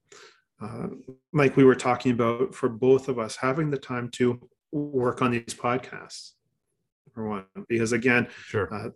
Uh, 0.60 0.88
like 1.32 1.56
we 1.56 1.64
were 1.64 1.74
talking 1.74 2.12
about 2.12 2.54
for 2.54 2.68
both 2.68 3.08
of 3.08 3.18
us 3.18 3.36
having 3.36 3.70
the 3.70 3.78
time 3.78 4.10
to 4.10 4.48
work 4.72 5.22
on 5.22 5.30
these 5.32 5.54
podcasts 5.54 6.32
for 7.14 7.28
one 7.28 7.44
because 7.68 7.92
again 7.92 8.28
sure 8.46 8.72
uh, 8.72 8.90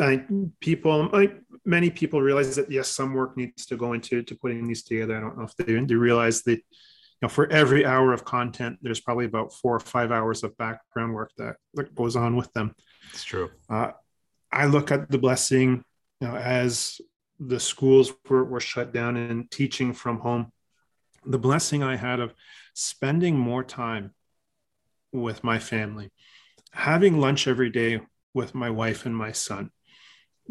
I, 0.00 0.24
people 0.60 1.08
like 1.12 1.36
many 1.64 1.90
people 1.90 2.20
realize 2.20 2.56
that 2.56 2.70
yes 2.70 2.88
some 2.88 3.14
work 3.14 3.36
needs 3.36 3.66
to 3.66 3.76
go 3.76 3.92
into 3.92 4.22
to 4.22 4.34
putting 4.36 4.66
these 4.66 4.82
together 4.82 5.16
i 5.16 5.20
don't 5.20 5.36
know 5.36 5.44
if 5.44 5.56
they, 5.56 5.74
they 5.84 5.94
realize 5.94 6.42
that 6.42 6.60
you 7.24 7.26
know, 7.26 7.28
for 7.28 7.50
every 7.50 7.86
hour 7.86 8.12
of 8.12 8.24
content, 8.24 8.78
there's 8.82 9.00
probably 9.00 9.24
about 9.24 9.52
four 9.52 9.76
or 9.76 9.80
five 9.80 10.10
hours 10.10 10.42
of 10.42 10.56
background 10.58 11.14
work 11.14 11.30
that, 11.38 11.56
that 11.74 11.94
goes 11.94 12.16
on 12.16 12.36
with 12.36 12.52
them. 12.52 12.74
It's 13.12 13.24
true. 13.24 13.50
Uh, 13.70 13.92
I 14.50 14.66
look 14.66 14.90
at 14.90 15.10
the 15.10 15.18
blessing 15.18 15.84
you 16.20 16.28
know, 16.28 16.36
as 16.36 17.00
the 17.38 17.60
schools 17.60 18.12
were, 18.28 18.44
were 18.44 18.60
shut 18.60 18.92
down 18.92 19.16
and 19.16 19.50
teaching 19.50 19.92
from 19.92 20.18
home. 20.18 20.52
The 21.24 21.38
blessing 21.38 21.82
I 21.82 21.96
had 21.96 22.20
of 22.20 22.34
spending 22.74 23.38
more 23.38 23.64
time 23.64 24.12
with 25.14 25.44
my 25.44 25.58
family, 25.58 26.10
having 26.72 27.20
lunch 27.20 27.46
every 27.46 27.70
day 27.70 28.00
with 28.34 28.54
my 28.54 28.68
wife 28.68 29.06
and 29.06 29.16
my 29.16 29.32
son, 29.32 29.70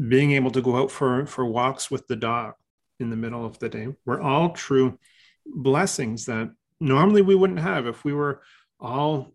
being 0.08 0.32
able 0.32 0.51
to 0.51 0.62
go 0.62 0.77
out 0.77 0.89
for, 0.89 1.25
for 1.25 1.46
walks 1.46 1.91
with 1.91 2.08
the 2.08 2.15
dog 2.15 2.53
in 3.00 3.10
the 3.10 3.15
middle 3.15 3.46
of 3.46 3.60
the 3.60 3.70
day 3.70 3.89
were 4.05 4.22
all 4.22 4.51
true 4.51 4.98
blessings 5.46 6.25
that 6.25 6.50
normally 6.79 7.22
we 7.22 7.36
wouldn't 7.36 7.60
have 7.60 7.86
if 7.86 8.03
we 8.05 8.13
were 8.13 8.41
all 8.79 9.34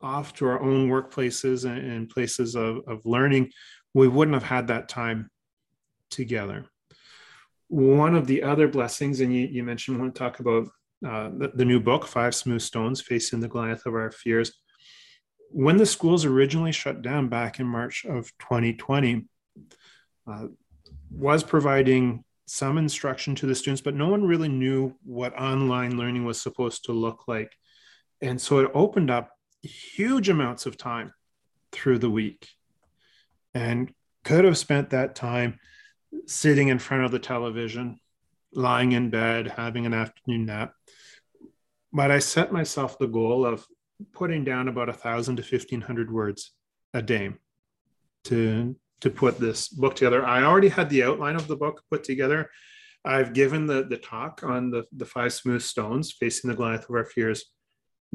off 0.00 0.32
to 0.34 0.46
our 0.46 0.60
own 0.60 0.88
workplaces 0.88 1.68
and, 1.68 2.08
places 2.08 2.54
of, 2.54 2.78
of 2.86 3.04
learning. 3.04 3.50
We 3.94 4.08
wouldn't 4.08 4.34
have 4.34 4.44
had 4.44 4.68
that 4.68 4.88
time 4.88 5.30
together. 6.10 6.66
One 7.68 8.14
of 8.14 8.26
the 8.26 8.42
other 8.44 8.68
blessings 8.68 9.20
and 9.20 9.34
you, 9.34 9.46
you 9.46 9.62
mentioned 9.62 9.98
want 9.98 10.14
to 10.14 10.18
talk 10.18 10.40
about 10.40 10.68
uh, 11.06 11.30
the, 11.36 11.52
the 11.54 11.64
new 11.64 11.80
book 11.80 12.06
five 12.06 12.34
smooth 12.34 12.62
stones 12.62 13.00
facing 13.00 13.40
the 13.40 13.48
goliath 13.48 13.86
of 13.86 13.94
our 13.94 14.10
fears 14.10 14.52
when 15.50 15.76
the 15.76 15.86
schools 15.86 16.24
originally 16.24 16.72
shut 16.72 17.02
down 17.02 17.28
back 17.28 17.58
in 17.58 17.66
march 17.66 18.04
of 18.04 18.32
2020 18.38 19.26
uh, 20.26 20.46
was 21.10 21.42
providing 21.42 22.24
some 22.46 22.78
instruction 22.78 23.34
to 23.34 23.46
the 23.46 23.54
students, 23.54 23.82
but 23.82 23.94
no 23.94 24.08
one 24.08 24.24
really 24.24 24.48
knew 24.48 24.94
what 25.04 25.38
online 25.38 25.98
learning 25.98 26.24
was 26.24 26.40
supposed 26.40 26.84
to 26.84 26.92
look 26.92 27.28
like. 27.28 27.52
And 28.22 28.40
so 28.40 28.60
it 28.60 28.70
opened 28.74 29.10
up 29.10 29.30
huge 29.62 30.28
amounts 30.28 30.66
of 30.66 30.78
time 30.78 31.12
through 31.72 31.98
the 31.98 32.10
week 32.10 32.48
and 33.54 33.92
could 34.24 34.44
have 34.44 34.56
spent 34.56 34.90
that 34.90 35.14
time 35.14 35.58
sitting 36.26 36.68
in 36.68 36.78
front 36.78 37.04
of 37.04 37.10
the 37.10 37.18
television, 37.18 37.98
lying 38.52 38.92
in 38.92 39.10
bed, 39.10 39.48
having 39.48 39.84
an 39.84 39.94
afternoon 39.94 40.46
nap. 40.46 40.72
But 41.92 42.10
I 42.10 42.18
set 42.18 42.52
myself 42.52 42.98
the 42.98 43.06
goal 43.06 43.44
of 43.44 43.66
putting 44.12 44.44
down 44.44 44.68
about 44.68 44.88
a 44.88 44.92
thousand 44.92 45.36
to 45.36 45.42
fifteen 45.42 45.80
hundred 45.80 46.10
words 46.10 46.52
a 46.94 47.02
day 47.02 47.32
to 48.24 48.76
to 49.00 49.10
put 49.10 49.38
this 49.38 49.68
book 49.68 49.94
together. 49.94 50.24
I 50.24 50.42
already 50.42 50.68
had 50.68 50.90
the 50.90 51.04
outline 51.04 51.36
of 51.36 51.46
the 51.46 51.56
book 51.56 51.82
put 51.90 52.04
together. 52.04 52.50
I've 53.04 53.32
given 53.32 53.66
the 53.66 53.84
the 53.84 53.96
talk 53.96 54.42
on 54.42 54.70
the 54.70 54.84
the 54.92 55.06
five 55.06 55.32
smooth 55.32 55.62
stones 55.62 56.12
facing 56.12 56.50
the 56.50 56.56
Goliath 56.56 56.88
of 56.88 56.94
our 56.94 57.04
fears 57.04 57.44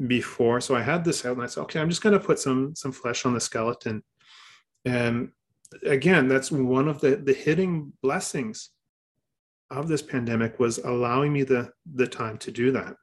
before, 0.06 0.60
so 0.60 0.74
I 0.74 0.82
had 0.82 1.04
this 1.04 1.24
outline. 1.24 1.44
I 1.44 1.48
said, 1.48 1.62
okay, 1.62 1.80
I'm 1.80 1.88
just 1.88 2.02
going 2.02 2.18
to 2.18 2.24
put 2.24 2.38
some 2.38 2.74
some 2.74 2.92
flesh 2.92 3.24
on 3.24 3.34
the 3.34 3.40
skeleton, 3.40 4.02
and 4.84 5.30
again, 5.86 6.28
that's 6.28 6.50
one 6.50 6.88
of 6.88 7.00
the 7.00 7.16
the 7.16 7.32
hidden 7.32 7.92
blessings 8.02 8.70
of 9.70 9.88
this 9.88 10.02
pandemic 10.02 10.58
was 10.58 10.78
allowing 10.78 11.32
me 11.32 11.42
the 11.42 11.70
the 11.94 12.06
time 12.06 12.38
to 12.38 12.50
do 12.50 12.72
that. 12.72 12.94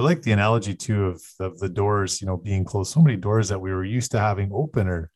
I 0.00 0.02
like 0.02 0.22
the 0.22 0.32
analogy 0.32 0.74
too 0.74 1.04
of, 1.08 1.22
of 1.40 1.58
the 1.58 1.68
doors, 1.68 2.22
you 2.22 2.26
know, 2.26 2.38
being 2.38 2.64
closed. 2.64 2.90
So 2.90 3.02
many 3.02 3.18
doors 3.18 3.50
that 3.50 3.60
we 3.60 3.70
were 3.70 3.84
used 3.84 4.12
to 4.12 4.18
having 4.18 4.50
open 4.50 4.88
or 4.88 5.10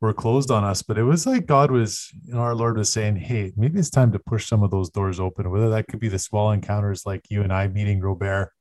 were 0.00 0.14
closed 0.14 0.50
on 0.50 0.64
us. 0.64 0.80
But 0.80 0.96
it 0.96 1.02
was 1.02 1.26
like 1.26 1.44
God 1.44 1.70
was, 1.70 2.10
you 2.24 2.32
know, 2.32 2.40
our 2.40 2.54
Lord 2.54 2.78
was 2.78 2.90
saying, 2.90 3.16
Hey, 3.16 3.52
maybe 3.58 3.78
it's 3.78 3.90
time 3.90 4.12
to 4.12 4.18
push 4.18 4.48
some 4.48 4.62
of 4.62 4.70
those 4.70 4.88
doors 4.88 5.20
open, 5.20 5.50
whether 5.50 5.68
that 5.68 5.88
could 5.88 6.00
be 6.00 6.08
the 6.08 6.18
small 6.18 6.52
encounters 6.52 7.04
like 7.04 7.26
you 7.28 7.42
and 7.42 7.52
I 7.52 7.68
meeting 7.68 8.00
Robert, 8.00 8.52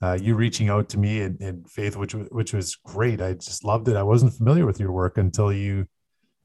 uh, 0.00 0.16
you 0.20 0.36
reaching 0.36 0.68
out 0.68 0.88
to 0.90 0.98
me 0.98 1.22
in 1.22 1.64
faith, 1.68 1.96
which 1.96 2.12
which 2.12 2.54
was 2.54 2.76
great. 2.76 3.20
I 3.20 3.32
just 3.32 3.64
loved 3.64 3.88
it. 3.88 3.96
I 3.96 4.04
wasn't 4.04 4.34
familiar 4.34 4.64
with 4.64 4.78
your 4.78 4.92
work 4.92 5.18
until 5.18 5.52
you 5.52 5.86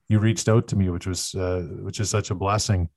you 0.10 0.18
reached 0.18 0.50
out 0.50 0.68
to 0.70 0.76
me, 0.76 0.90
which 0.90 1.06
was 1.06 1.36
uh, 1.36 1.68
which 1.82 2.00
is 2.00 2.10
such 2.10 2.32
a 2.32 2.36
blessing 2.36 2.90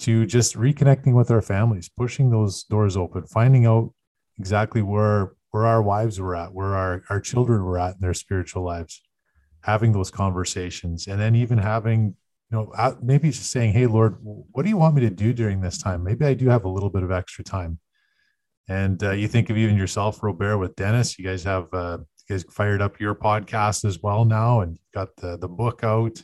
to 0.00 0.26
just 0.26 0.56
reconnecting 0.56 1.14
with 1.14 1.30
our 1.30 1.40
families, 1.40 1.88
pushing 1.88 2.30
those 2.30 2.64
doors 2.64 2.96
open, 2.96 3.24
finding 3.28 3.64
out 3.64 3.93
exactly 4.38 4.82
where 4.82 5.32
where 5.54 5.66
our 5.66 5.80
wives 5.80 6.20
were 6.20 6.34
at, 6.34 6.52
where 6.52 6.74
our, 6.74 7.04
our 7.10 7.20
children 7.20 7.62
were 7.62 7.78
at 7.78 7.94
in 7.94 8.00
their 8.00 8.12
spiritual 8.12 8.64
lives, 8.64 9.00
having 9.60 9.92
those 9.92 10.10
conversations, 10.10 11.06
and 11.06 11.20
then 11.20 11.36
even 11.36 11.58
having, 11.58 12.16
you 12.50 12.58
know, 12.58 12.96
maybe 13.00 13.30
just 13.30 13.52
saying, 13.52 13.72
Hey, 13.72 13.86
Lord, 13.86 14.16
what 14.20 14.64
do 14.64 14.68
you 14.68 14.76
want 14.76 14.96
me 14.96 15.02
to 15.02 15.10
do 15.10 15.32
during 15.32 15.60
this 15.60 15.78
time? 15.78 16.02
Maybe 16.02 16.24
I 16.24 16.34
do 16.34 16.48
have 16.48 16.64
a 16.64 16.68
little 16.68 16.90
bit 16.90 17.04
of 17.04 17.12
extra 17.12 17.44
time. 17.44 17.78
And 18.66 19.00
uh, 19.04 19.12
you 19.12 19.28
think 19.28 19.48
of 19.48 19.56
even 19.56 19.76
yourself, 19.76 20.24
Robert, 20.24 20.58
with 20.58 20.74
Dennis, 20.74 21.20
you 21.20 21.24
guys 21.24 21.44
have, 21.44 21.72
uh, 21.72 21.98
you 22.28 22.34
guys 22.34 22.44
fired 22.50 22.82
up 22.82 22.98
your 22.98 23.14
podcast 23.14 23.84
as 23.84 24.00
well 24.02 24.24
now 24.24 24.62
and 24.62 24.76
got 24.92 25.14
the, 25.18 25.38
the 25.38 25.48
book 25.48 25.84
out. 25.84 26.20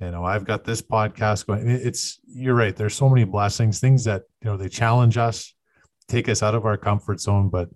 You 0.00 0.12
know, 0.12 0.24
I've 0.24 0.46
got 0.46 0.64
this 0.64 0.80
podcast 0.80 1.46
going. 1.46 1.68
It's, 1.68 2.20
you're 2.26 2.54
right. 2.54 2.74
There's 2.74 2.94
so 2.94 3.10
many 3.10 3.24
blessings, 3.24 3.80
things 3.80 4.04
that, 4.04 4.22
you 4.42 4.48
know, 4.48 4.56
they 4.56 4.70
challenge 4.70 5.18
us 5.18 5.52
take 6.08 6.28
us 6.28 6.42
out 6.42 6.54
of 6.54 6.64
our 6.64 6.76
comfort 6.76 7.20
zone. 7.20 7.48
But 7.48 7.68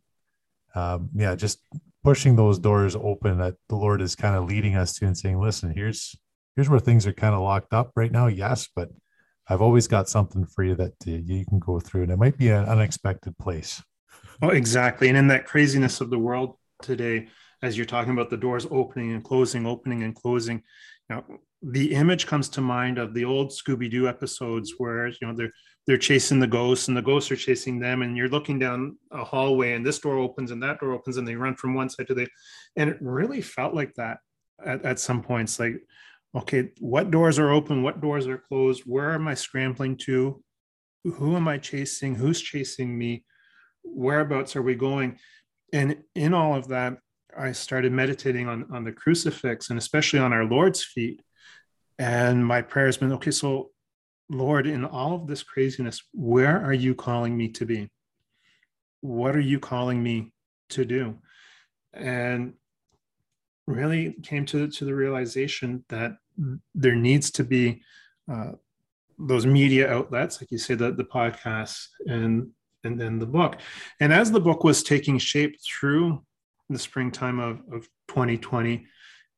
um, 0.75 1.11
yeah, 1.15 1.35
just 1.35 1.61
pushing 2.03 2.37
those 2.37 2.59
doors 2.59 2.97
open 2.97 3.39
that 3.39 3.55
the 3.69 3.77
Lord 3.77 4.01
is 4.01 4.15
kind 4.15 4.37
of 4.37 4.45
leading 4.45 4.77
us 4.77 4.95
to 4.95 5.07
and 5.07 5.17
saying, 5.17 5.41
listen, 5.41 5.73
here's 5.75 6.17
here's 6.57 6.69
where 6.69 6.81
things 6.81 7.07
are 7.07 7.13
kind 7.13 7.35
of 7.35 7.43
locked 7.43 7.73
up 7.73 7.93
right 7.97 8.13
now. 8.13 8.27
Yes, 8.27 8.69
but 8.75 8.91
I've 9.49 9.63
always 9.63 9.89
got 9.89 10.09
something 10.09 10.47
for 10.47 10.63
you 10.63 10.75
that 10.77 10.95
uh, 11.07 11.11
you 11.11 11.45
can 11.45 11.59
go 11.59 11.81
through, 11.81 12.05
and 12.05 12.13
it 12.13 12.19
might 12.19 12.39
be 12.39 12.49
an 12.49 12.67
unexpected 12.67 13.37
place. 13.39 13.83
Oh, 14.43 14.51
exactly. 14.51 15.09
And 15.09 15.19
in 15.19 15.27
that 15.29 15.45
craziness 15.45 16.01
of 16.01 16.11
the 16.11 16.19
world 16.19 16.57
today, 16.83 17.29
as 17.63 17.77
you're 17.77 17.87
talking 17.87 18.13
about 18.13 18.31
the 18.31 18.37
doors 18.37 18.67
opening 18.71 19.13
and 19.13 19.23
closing, 19.23 19.67
opening 19.67 20.03
and 20.03 20.15
closing, 20.15 20.63
you 21.09 21.17
know, 21.17 21.25
the 21.63 21.95
image 21.95 22.27
comes 22.27 22.49
to 22.51 22.61
mind 22.61 22.97
of 22.97 23.13
the 23.13 23.25
old 23.25 23.51
Scooby 23.51 23.91
Doo 23.91 24.09
episodes 24.09 24.75
where 24.79 25.09
you 25.09 25.19
know 25.23 25.35
they're 25.35 25.53
they're 25.91 25.99
chasing 25.99 26.39
the 26.39 26.47
ghosts 26.47 26.87
and 26.87 26.97
the 26.97 27.03
ghosts 27.03 27.33
are 27.33 27.37
chasing 27.37 27.81
them 27.81 28.03
and 28.03 28.17
you're 28.17 28.29
looking 28.29 28.61
down 28.61 28.97
a 29.11 29.25
hallway 29.25 29.73
and 29.73 29.85
this 29.85 29.99
door 29.99 30.19
opens 30.19 30.53
and 30.53 30.63
that 30.63 30.79
door 30.79 30.93
opens 30.93 31.17
and 31.17 31.27
they 31.27 31.35
run 31.35 31.57
from 31.57 31.75
one 31.75 31.91
side 31.91 32.07
to 32.07 32.15
the 32.15 32.29
and 32.77 32.89
it 32.89 32.97
really 33.01 33.41
felt 33.41 33.75
like 33.75 33.93
that 33.95 34.19
at, 34.65 34.85
at 34.85 35.01
some 35.01 35.21
points 35.21 35.59
like 35.59 35.75
okay 36.33 36.71
what 36.79 37.11
doors 37.11 37.41
are 37.41 37.51
open 37.51 37.83
what 37.83 38.01
doors 38.01 38.29
are 38.29 38.39
closed 38.39 38.85
where 38.87 39.11
am 39.15 39.27
i 39.27 39.35
scrambling 39.35 39.97
to 39.97 40.41
who 41.03 41.35
am 41.35 41.49
i 41.49 41.59
chasing 41.59 42.15
who's 42.15 42.41
chasing 42.41 42.97
me 42.97 43.25
whereabouts 43.83 44.55
are 44.55 44.63
we 44.63 44.75
going? 44.77 45.19
And 45.73 45.97
in 46.15 46.35
all 46.35 46.55
of 46.55 46.69
that 46.69 46.99
i 47.37 47.51
started 47.51 47.91
meditating 47.91 48.47
on 48.47 48.65
on 48.73 48.85
the 48.85 48.93
crucifix 48.93 49.71
and 49.71 49.79
especially 49.79 50.21
on 50.21 50.33
our 50.33 50.45
lord's 50.45 50.85
feet 50.85 51.21
and 51.99 52.47
my 52.47 52.63
prayer 52.63 52.87
has 52.87 52.97
been 52.97 53.13
okay 53.15 53.33
so 53.33 53.73
Lord, 54.31 54.67
in 54.69 54.85
all 54.85 55.15
of 55.15 55.27
this 55.27 55.43
craziness, 55.43 56.03
where 56.15 56.65
are 56.65 56.73
you 56.73 56.95
calling 56.95 57.37
me 57.37 57.49
to 57.49 57.67
be? 57.67 57.91
What 59.01 59.35
are 59.35 59.41
you 59.41 59.59
calling 59.59 60.01
me 60.03 60.33
to 60.71 60.85
do? 60.85 61.17
And 61.93 62.55
really 63.67 64.17
came 64.23 64.47
to, 64.47 64.69
to 64.69 64.85
the 64.85 64.95
realization 64.95 65.85
that 65.89 66.13
there 66.75 66.95
needs 66.95 67.33
to 67.33 67.45
be 67.45 67.83
uh, 68.31 68.53
those 69.19 69.47
media 69.47 69.93
outlets, 69.93 70.41
like 70.41 70.51
you 70.53 70.59
say, 70.59 70.75
the, 70.75 70.93
the 70.93 71.05
podcast 71.05 71.89
and 72.07 72.51
and 72.83 72.99
then 72.99 73.19
the 73.19 73.27
book. 73.27 73.59
And 74.01 74.11
as 74.11 74.33
the 74.33 74.41
book 74.41 74.65
was 74.65 74.83
taking 74.83 75.19
shape 75.19 75.57
through 75.61 76.25
the 76.71 76.79
springtime 76.79 77.39
of, 77.39 77.59
of 77.71 77.87
2020, 78.09 78.87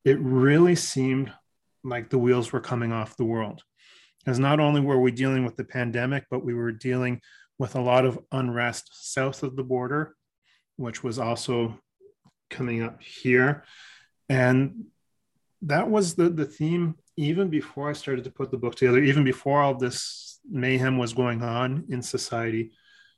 it 0.05 0.19
really 0.21 0.77
seemed 0.77 1.33
like 1.83 2.09
the 2.09 2.19
wheels 2.19 2.53
were 2.53 2.61
coming 2.61 2.93
off 2.93 3.17
the 3.17 3.25
world 3.25 3.63
because 4.25 4.39
not 4.39 4.61
only 4.61 4.81
were 4.81 5.01
we 5.01 5.11
dealing 5.11 5.45
with 5.45 5.57
the 5.57 5.65
pandemic, 5.65 6.25
but 6.31 6.45
we 6.45 6.55
were 6.55 6.73
dealing 6.73 7.21
with 7.59 7.75
a 7.75 7.81
lot 7.81 8.05
of 8.05 8.19
unrest 8.33 8.91
south 8.93 9.43
of 9.43 9.57
the 9.57 9.65
border, 9.65 10.17
which 10.77 11.03
was 11.03 11.19
also 11.19 11.79
coming 12.51 12.83
up 12.83 13.03
here. 13.03 13.65
And 14.29 14.87
that 15.63 15.89
was 15.89 16.15
the, 16.15 16.29
the 16.29 16.45
theme 16.45 16.97
even 17.17 17.49
before 17.49 17.91
I 17.91 17.93
started 17.93 18.25
to 18.25 18.31
put 18.31 18.51
the 18.51 18.57
book 18.57 18.75
together, 18.75 19.03
even 19.03 19.25
before 19.25 19.61
all 19.61 19.75
this 19.75 20.41
mayhem 20.49 20.99
was 20.99 21.13
going 21.13 21.43
on 21.43 21.85
in 21.89 22.03
society. 22.03 22.73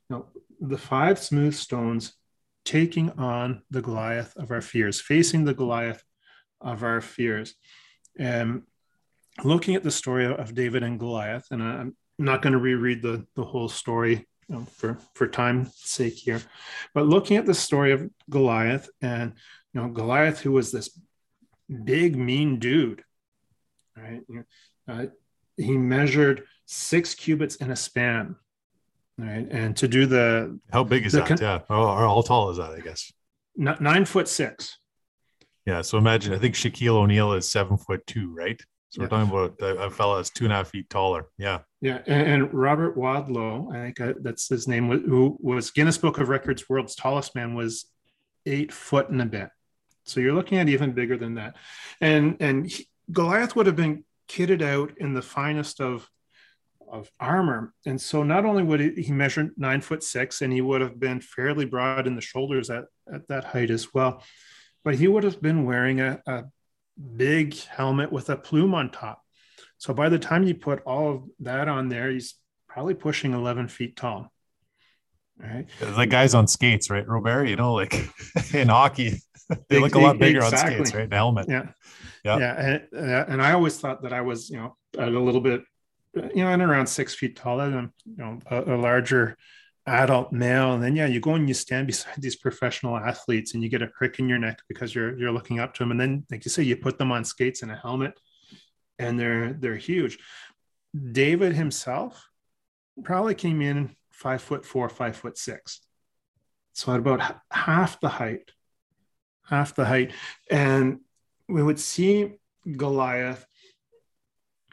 You 0.09 0.15
know, 0.15 0.25
the 0.59 0.77
five 0.77 1.17
smooth 1.19 1.55
stones 1.55 2.13
taking 2.65 3.11
on 3.11 3.61
the 3.69 3.81
Goliath 3.81 4.35
of 4.35 4.51
our 4.51 4.61
fears, 4.61 4.99
facing 4.99 5.45
the 5.45 5.53
Goliath 5.53 6.03
of 6.59 6.83
our 6.83 6.99
fears. 6.99 7.55
And 8.17 8.63
looking 9.43 9.75
at 9.75 9.83
the 9.83 9.91
story 9.91 10.25
of 10.25 10.55
David 10.55 10.83
and 10.83 10.99
Goliath, 10.99 11.47
and 11.51 11.61
I'm 11.61 11.95
not 12.17 12.41
going 12.41 12.53
to 12.53 12.59
reread 12.59 13.01
the, 13.01 13.25
the 13.35 13.43
whole 13.43 13.69
story 13.69 14.25
you 14.47 14.55
know, 14.55 14.65
for, 14.65 14.97
for 15.13 15.27
time's 15.27 15.75
sake 15.75 16.15
here, 16.15 16.41
but 16.93 17.05
looking 17.05 17.37
at 17.37 17.45
the 17.45 17.53
story 17.53 17.91
of 17.91 18.09
Goliath 18.29 18.89
and, 19.01 19.33
you 19.73 19.81
know, 19.81 19.89
Goliath, 19.89 20.39
who 20.39 20.51
was 20.51 20.71
this 20.71 20.97
big, 21.83 22.15
mean 22.15 22.59
dude, 22.59 23.03
right? 23.97 24.21
Uh, 24.87 25.07
he 25.57 25.77
measured 25.77 26.43
six 26.65 27.15
cubits 27.15 27.55
in 27.55 27.71
a 27.71 27.75
span, 27.75 28.35
right? 29.17 29.47
And 29.49 29.75
to 29.77 29.87
do 29.87 30.05
the 30.05 30.59
how 30.71 30.83
big 30.83 31.05
is 31.05 31.13
that? 31.13 31.39
Yeah, 31.39 31.61
or, 31.69 31.77
or 31.77 31.99
how 31.99 32.21
tall 32.21 32.49
is 32.51 32.57
that? 32.57 32.71
I 32.71 32.79
guess 32.79 33.11
nine 33.55 34.05
foot 34.05 34.27
six. 34.27 34.77
Yeah, 35.65 35.81
so 35.81 35.97
imagine 35.97 36.33
I 36.33 36.37
think 36.37 36.55
Shaquille 36.55 36.95
O'Neal 36.95 37.33
is 37.33 37.49
seven 37.49 37.77
foot 37.77 38.05
two, 38.05 38.33
right? 38.33 38.61
So 38.95 39.01
yeah. 39.01 39.07
we're 39.07 39.25
talking 39.25 39.29
about 39.29 39.61
a, 39.61 39.87
a 39.87 39.89
fella 39.89 40.15
that's 40.17 40.29
two 40.29 40.45
and 40.45 40.53
a 40.53 40.55
half 40.55 40.69
feet 40.69 40.89
taller. 40.89 41.25
Yeah. 41.37 41.59
Yeah. 41.81 41.99
And, 42.07 42.43
and 42.43 42.53
Robert 42.53 42.95
Wadlow, 42.95 43.75
I 43.75 43.83
think 43.83 43.99
uh, 43.99 44.13
that's 44.21 44.47
his 44.47 44.69
name, 44.69 44.89
who 44.89 45.37
was 45.41 45.69
Guinness 45.71 45.97
Book 45.97 46.17
of 46.17 46.29
Records 46.29 46.69
world's 46.69 46.95
tallest 46.95 47.35
man, 47.35 47.55
was 47.55 47.91
eight 48.45 48.71
foot 48.71 49.09
and 49.09 49.21
a 49.21 49.25
bit. 49.25 49.49
So 50.05 50.21
you're 50.21 50.33
looking 50.33 50.59
at 50.59 50.69
even 50.69 50.93
bigger 50.93 51.17
than 51.17 51.35
that. 51.35 51.57
And 51.99 52.37
and 52.39 52.71
he, 52.71 52.87
Goliath 53.11 53.53
would 53.57 53.65
have 53.65 53.75
been 53.75 54.05
kitted 54.29 54.61
out 54.61 54.93
in 54.97 55.13
the 55.13 55.21
finest 55.21 55.81
of 55.81 56.09
of 56.89 57.11
armor. 57.19 57.73
And 57.85 57.99
so 57.99 58.23
not 58.23 58.45
only 58.45 58.63
would 58.63 58.79
he, 58.79 58.91
he 59.01 59.11
measure 59.11 59.51
nine 59.57 59.81
foot 59.81 60.03
six, 60.03 60.41
and 60.41 60.53
he 60.53 60.61
would 60.61 60.79
have 60.79 61.01
been 61.01 61.19
fairly 61.19 61.65
broad 61.65 62.07
in 62.07 62.15
the 62.15 62.21
shoulders 62.21 62.69
at, 62.69 62.85
at 63.13 63.27
that 63.27 63.43
height 63.43 63.71
as 63.71 63.93
well, 63.93 64.23
but 64.85 64.95
he 64.95 65.09
would 65.09 65.23
have 65.25 65.41
been 65.41 65.65
wearing 65.65 65.99
a, 65.99 66.21
a 66.25 66.43
big 67.15 67.57
helmet 67.57 68.11
with 68.11 68.29
a 68.29 68.35
plume 68.35 68.73
on 68.73 68.89
top. 68.91 69.21
So 69.77 69.93
by 69.93 70.09
the 70.09 70.19
time 70.19 70.43
you 70.43 70.55
put 70.55 70.81
all 70.83 71.11
of 71.11 71.23
that 71.39 71.67
on 71.67 71.89
there, 71.89 72.09
he's 72.09 72.35
probably 72.67 72.93
pushing 72.93 73.33
11 73.33 73.67
feet 73.67 73.95
tall. 73.95 74.31
Right. 75.37 75.67
Like 75.81 76.09
guys 76.09 76.33
on 76.33 76.47
skates, 76.47 76.89
right? 76.89 77.05
Robert, 77.05 77.45
you 77.45 77.57
know, 77.57 77.73
like 77.73 77.93
in 78.53 78.69
hockey, 78.69 79.21
they 79.69 79.79
look 79.79 79.95
a 79.95 79.99
lot 79.99 80.17
bigger 80.17 80.39
exactly. 80.39 80.75
on 80.77 80.85
skates, 80.85 80.95
right? 80.95 81.09
The 81.09 81.15
helmet. 81.15 81.47
Yeah. 81.49 81.67
Yeah. 82.23 82.37
Yeah. 82.37 82.61
And, 82.61 83.11
uh, 83.11 83.25
and 83.27 83.41
I 83.41 83.51
always 83.51 83.77
thought 83.77 84.03
that 84.03 84.13
I 84.13 84.21
was, 84.21 84.49
you 84.49 84.57
know, 84.57 84.77
a 84.97 85.09
little 85.09 85.41
bit 85.41 85.63
you 86.15 86.43
know, 86.43 86.47
and 86.47 86.61
around 86.61 86.87
six 86.87 87.13
feet 87.13 87.35
taller 87.35 87.69
than 87.69 87.91
you 88.05 88.17
know 88.17 88.39
a, 88.49 88.75
a 88.75 88.77
larger 88.77 89.37
adult 89.87 90.31
male 90.31 90.73
and 90.73 90.81
then 90.81 90.95
yeah 90.95 91.05
you 91.05 91.19
go 91.19 91.35
and 91.35 91.47
you 91.47 91.53
stand 91.53 91.85
beside 91.85 92.19
these 92.19 92.35
professional 92.35 92.97
athletes 92.97 93.53
and 93.53 93.61
you 93.61 93.69
get 93.69 93.83
a 93.83 93.87
crick 93.87 94.17
in 94.17 94.27
your 94.27 94.39
neck 94.39 94.59
because 94.67 94.95
you're 94.95 95.17
you're 95.17 95.31
looking 95.31 95.59
up 95.59 95.73
to 95.73 95.83
them 95.83 95.91
and 95.91 95.99
then 95.99 96.25
like 96.31 96.43
you 96.43 96.49
say 96.49 96.63
you 96.63 96.75
put 96.75 96.97
them 96.97 97.11
on 97.11 97.23
skates 97.23 97.61
and 97.61 97.71
a 97.71 97.75
helmet 97.75 98.19
and 98.97 99.19
they're 99.19 99.53
they're 99.53 99.75
huge. 99.75 100.17
David 101.11 101.53
himself 101.53 102.27
probably 103.03 103.35
came 103.35 103.61
in 103.61 103.95
five 104.09 104.41
foot 104.41 104.65
four 104.65 104.89
five 104.89 105.15
foot 105.15 105.37
six. 105.37 105.81
So 106.73 106.93
at 106.93 106.99
about 106.99 107.41
half 107.51 107.99
the 107.99 108.09
height 108.09 108.51
half 109.45 109.75
the 109.75 109.85
height. 109.85 110.11
And 110.49 110.99
we 111.47 111.63
would 111.63 111.79
see 111.79 112.33
goliath 112.77 113.45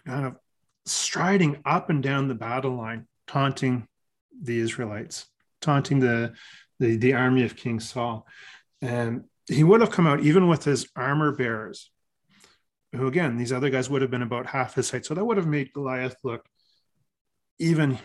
kind 0.06 0.26
of 0.26 0.36
striding 0.86 1.60
up 1.64 1.90
and 1.90 2.02
down 2.02 2.28
the 2.28 2.34
battle 2.34 2.72
line 2.72 3.06
taunting 3.26 3.86
the 4.42 4.58
Israelites, 4.58 5.26
taunting 5.60 6.00
the, 6.00 6.34
the, 6.78 6.96
the 6.96 7.14
army 7.14 7.44
of 7.44 7.56
King 7.56 7.80
Saul. 7.80 8.26
And 8.80 9.24
he 9.48 9.64
would 9.64 9.80
have 9.80 9.90
come 9.90 10.06
out 10.06 10.20
even 10.20 10.48
with 10.48 10.64
his 10.64 10.88
armor 10.96 11.32
bearers, 11.32 11.90
who 12.92 13.06
again, 13.06 13.36
these 13.36 13.52
other 13.52 13.70
guys 13.70 13.88
would 13.88 14.02
have 14.02 14.10
been 14.10 14.22
about 14.22 14.46
half 14.46 14.74
his 14.74 14.90
height. 14.90 15.06
So 15.06 15.14
that 15.14 15.24
would 15.24 15.36
have 15.36 15.46
made 15.46 15.72
Goliath 15.72 16.16
look 16.22 16.44
even 17.58 17.98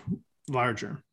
larger. 0.47 1.03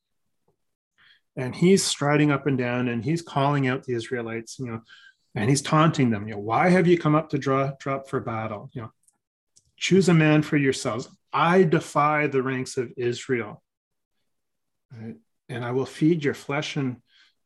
And 1.36 1.54
he's 1.54 1.82
striding 1.82 2.30
up 2.30 2.46
and 2.46 2.56
down 2.56 2.88
and 2.88 3.04
he's 3.04 3.22
calling 3.22 3.66
out 3.66 3.84
the 3.84 3.94
Israelites, 3.94 4.58
you 4.58 4.66
know, 4.66 4.82
and 5.34 5.50
he's 5.50 5.62
taunting 5.62 6.10
them, 6.10 6.28
you 6.28 6.34
know, 6.34 6.40
why 6.40 6.68
have 6.68 6.86
you 6.86 6.96
come 6.96 7.16
up 7.16 7.30
to 7.30 7.38
draw 7.38 7.72
drop 7.80 8.08
for 8.08 8.20
battle? 8.20 8.70
You 8.72 8.82
know, 8.82 8.92
choose 9.76 10.08
a 10.08 10.14
man 10.14 10.42
for 10.42 10.56
yourselves. 10.56 11.08
I 11.32 11.64
defy 11.64 12.28
the 12.28 12.42
ranks 12.42 12.76
of 12.76 12.92
Israel. 12.96 13.63
Right? 15.00 15.16
And 15.48 15.64
I 15.64 15.72
will 15.72 15.86
feed 15.86 16.24
your 16.24 16.34
flesh 16.34 16.76
and, 16.76 16.96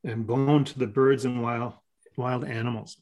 and 0.04 0.26
bone 0.26 0.64
to 0.64 0.78
the 0.78 0.86
birds 0.86 1.24
and 1.24 1.42
wild, 1.42 1.74
wild 2.16 2.44
animals. 2.44 3.00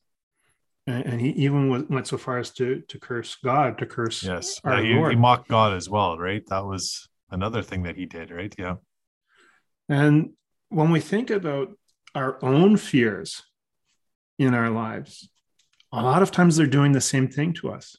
And, 0.86 1.04
and 1.04 1.20
he 1.20 1.30
even 1.30 1.88
went 1.88 2.06
so 2.06 2.16
far 2.16 2.38
as 2.38 2.50
to, 2.52 2.82
to 2.88 2.98
curse 2.98 3.36
God, 3.42 3.78
to 3.78 3.86
curse 3.86 4.22
yes. 4.22 4.60
Our 4.64 4.80
yeah, 4.82 5.08
he, 5.08 5.10
he 5.10 5.16
mocked 5.16 5.48
God 5.48 5.74
as 5.74 5.90
well, 5.90 6.16
right? 6.18 6.44
That 6.46 6.64
was 6.64 7.08
another 7.30 7.62
thing 7.62 7.82
that 7.82 7.96
he 7.96 8.06
did, 8.06 8.30
right? 8.30 8.54
Yeah. 8.56 8.76
And 9.88 10.30
when 10.68 10.90
we 10.90 11.00
think 11.00 11.30
about 11.30 11.76
our 12.14 12.42
own 12.42 12.76
fears 12.76 13.42
in 14.38 14.54
our 14.54 14.70
lives, 14.70 15.28
a 15.92 16.02
lot 16.02 16.22
of 16.22 16.30
times 16.30 16.56
they're 16.56 16.66
doing 16.66 16.92
the 16.92 17.00
same 17.00 17.28
thing 17.28 17.52
to 17.54 17.70
us, 17.70 17.96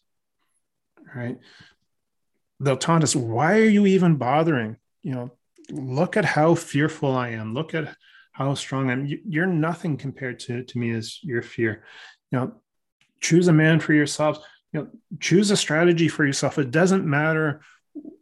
right? 1.16 1.38
They'll 2.60 2.78
taunt 2.78 3.04
us, 3.04 3.16
why 3.16 3.60
are 3.60 3.66
you 3.66 3.86
even 3.86 4.16
bothering? 4.16 4.78
You 5.04 5.14
know, 5.14 5.32
look 5.72 6.18
at 6.18 6.26
how 6.26 6.56
fearful 6.56 7.16
I 7.16 7.30
am. 7.30 7.54
Look 7.54 7.74
at 7.74 7.96
how 8.32 8.54
strong 8.54 8.90
I'm. 8.90 9.06
You're 9.28 9.46
nothing 9.46 9.98
compared 9.98 10.40
to, 10.42 10.64
to 10.64 10.78
me 10.78 10.92
as 10.92 11.24
your 11.24 11.42
fear. 11.42 11.84
You 12.32 12.40
know, 12.40 12.54
choose 13.22 13.48
a 13.48 13.54
man 13.54 13.80
for 13.80 13.94
yourself. 13.94 14.40
You 14.74 14.82
know, 14.82 14.88
choose 15.20 15.52
a 15.52 15.58
strategy 15.58 16.08
for 16.08 16.26
yourself. 16.26 16.58
It 16.58 16.72
doesn't 16.72 17.06
matter 17.06 17.62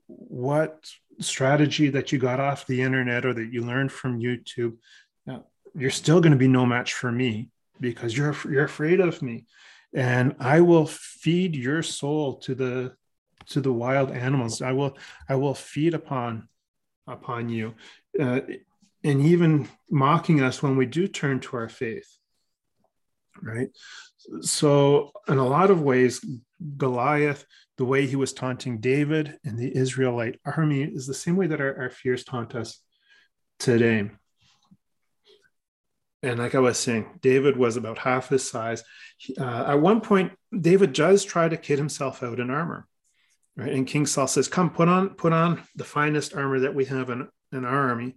what 0.08 0.90
strategy 1.20 1.90
that 1.90 2.12
you 2.12 2.20
got 2.20 2.40
off 2.40 2.68
the 2.68 2.82
internet 2.82 3.26
or 3.26 3.34
that 3.34 3.52
you 3.52 3.62
learned 3.62 3.92
from 3.92 4.20
YouTube. 4.20 4.48
You 4.58 4.78
know, 5.26 5.46
you're 5.76 5.92
still 5.92 6.22
going 6.22 6.32
to 6.32 6.38
be 6.38 6.48
no 6.48 6.66
match 6.66 6.94
for 6.94 7.12
me 7.12 7.50
because 7.80 8.18
you're 8.18 8.36
you're 8.50 8.66
afraid 8.66 9.00
of 9.00 9.22
me, 9.22 9.46
and 9.94 10.36
I 10.40 10.62
will 10.62 10.86
feed 10.88 11.56
your 11.56 11.84
soul 11.84 12.36
to 12.38 12.56
the 12.56 12.96
to 13.48 13.62
the 13.62 13.74
wild 13.74 14.12
animals. 14.12 14.62
I 14.62 14.72
will 14.72 14.98
I 15.28 15.36
will 15.36 15.54
feed 15.54 15.94
upon 15.94 16.48
upon 17.08 17.50
you, 17.50 17.74
uh, 18.20 18.42
and 19.04 19.22
even 19.22 19.68
mocking 19.90 20.42
us 20.42 20.64
when 20.64 20.78
we 20.78 20.86
do 20.86 21.08
turn 21.08 21.40
to 21.42 21.58
our 21.58 21.70
faith. 21.70 22.18
Right. 23.42 23.70
So, 24.42 25.12
in 25.28 25.38
a 25.38 25.46
lot 25.46 25.70
of 25.70 25.82
ways, 25.82 26.24
Goliath, 26.78 27.46
the 27.78 27.86
way 27.86 28.08
he 28.08 28.16
was 28.16 28.34
taunting 28.34 28.80
David 28.80 29.38
and 29.44 29.58
the 29.58 29.76
Israelite 29.76 30.40
army, 30.46 30.84
is 30.84 31.06
the 31.06 31.14
same 31.14 31.36
way 31.36 31.48
that 31.48 31.62
our, 31.62 31.78
our 31.82 31.90
fears 31.90 32.24
taunt 32.24 32.56
us 32.56 32.80
today. 33.60 34.10
And 36.24 36.40
like 36.40 36.56
I 36.56 36.60
was 36.60 36.80
saying, 36.80 37.20
David 37.22 37.56
was 37.56 37.78
about 37.78 38.00
half 38.00 38.30
his 38.30 38.50
size. 38.50 38.84
Uh, 39.40 39.66
at 39.68 39.82
one 39.82 40.02
point, 40.02 40.32
David 40.60 40.94
does 40.94 41.24
try 41.24 41.48
to 41.48 41.58
kid 41.58 41.78
himself 41.78 42.24
out 42.24 42.40
in 42.40 42.50
armor. 42.50 42.88
Right? 43.58 43.72
And 43.72 43.88
King 43.88 44.06
Saul 44.06 44.28
says, 44.28 44.48
Come, 44.48 44.70
put 44.70 44.88
on, 44.88 45.10
put 45.10 45.34
on 45.34 45.62
the 45.76 45.84
finest 45.84 46.36
armor 46.36 46.60
that 46.60 46.76
we 46.76 46.86
have 46.86 47.10
in, 47.10 47.28
in 47.52 47.66
our 47.66 47.90
army. 47.90 48.16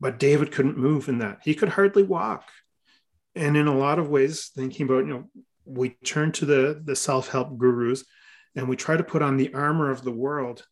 But 0.00 0.18
David 0.18 0.52
couldn't 0.52 0.76
move 0.76 1.08
in 1.08 1.18
that. 1.18 1.38
He 1.42 1.54
could 1.54 1.70
hardly 1.70 2.02
walk. 2.02 2.48
And 3.34 3.56
in 3.56 3.66
a 3.66 3.76
lot 3.76 3.98
of 3.98 4.08
ways, 4.08 4.50
thinking 4.54 4.86
about, 4.86 5.06
you 5.06 5.12
know, 5.12 5.24
we 5.64 5.90
turn 6.04 6.32
to 6.32 6.46
the, 6.46 6.80
the 6.84 6.96
self-help 6.96 7.58
gurus 7.58 8.04
and 8.56 8.68
we 8.68 8.76
try 8.76 8.96
to 8.96 9.04
put 9.04 9.22
on 9.22 9.36
the 9.36 9.52
armor 9.54 9.90
of 9.90 10.02
the 10.02 10.10
world 10.10 10.64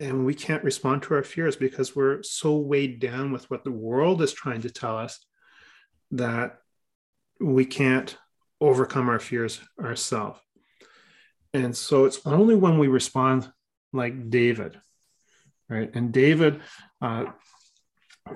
and 0.00 0.24
we 0.24 0.34
can't 0.34 0.64
respond 0.64 1.02
to 1.02 1.14
our 1.14 1.22
fears 1.22 1.56
because 1.56 1.94
we're 1.94 2.22
so 2.22 2.56
weighed 2.56 3.00
down 3.00 3.32
with 3.32 3.48
what 3.50 3.64
the 3.64 3.70
world 3.70 4.22
is 4.22 4.32
trying 4.32 4.62
to 4.62 4.70
tell 4.70 4.96
us 4.96 5.24
that 6.10 6.58
we 7.38 7.64
can't 7.66 8.16
overcome 8.60 9.08
our 9.08 9.20
fears 9.20 9.60
ourselves. 9.78 10.40
And 11.52 11.76
so 11.76 12.04
it's 12.04 12.20
only 12.24 12.54
when 12.54 12.78
we 12.78 12.88
respond 12.88 13.50
like 13.92 14.30
David, 14.30 14.80
right? 15.68 15.90
And 15.94 16.12
David, 16.12 16.60
uh, 17.02 17.26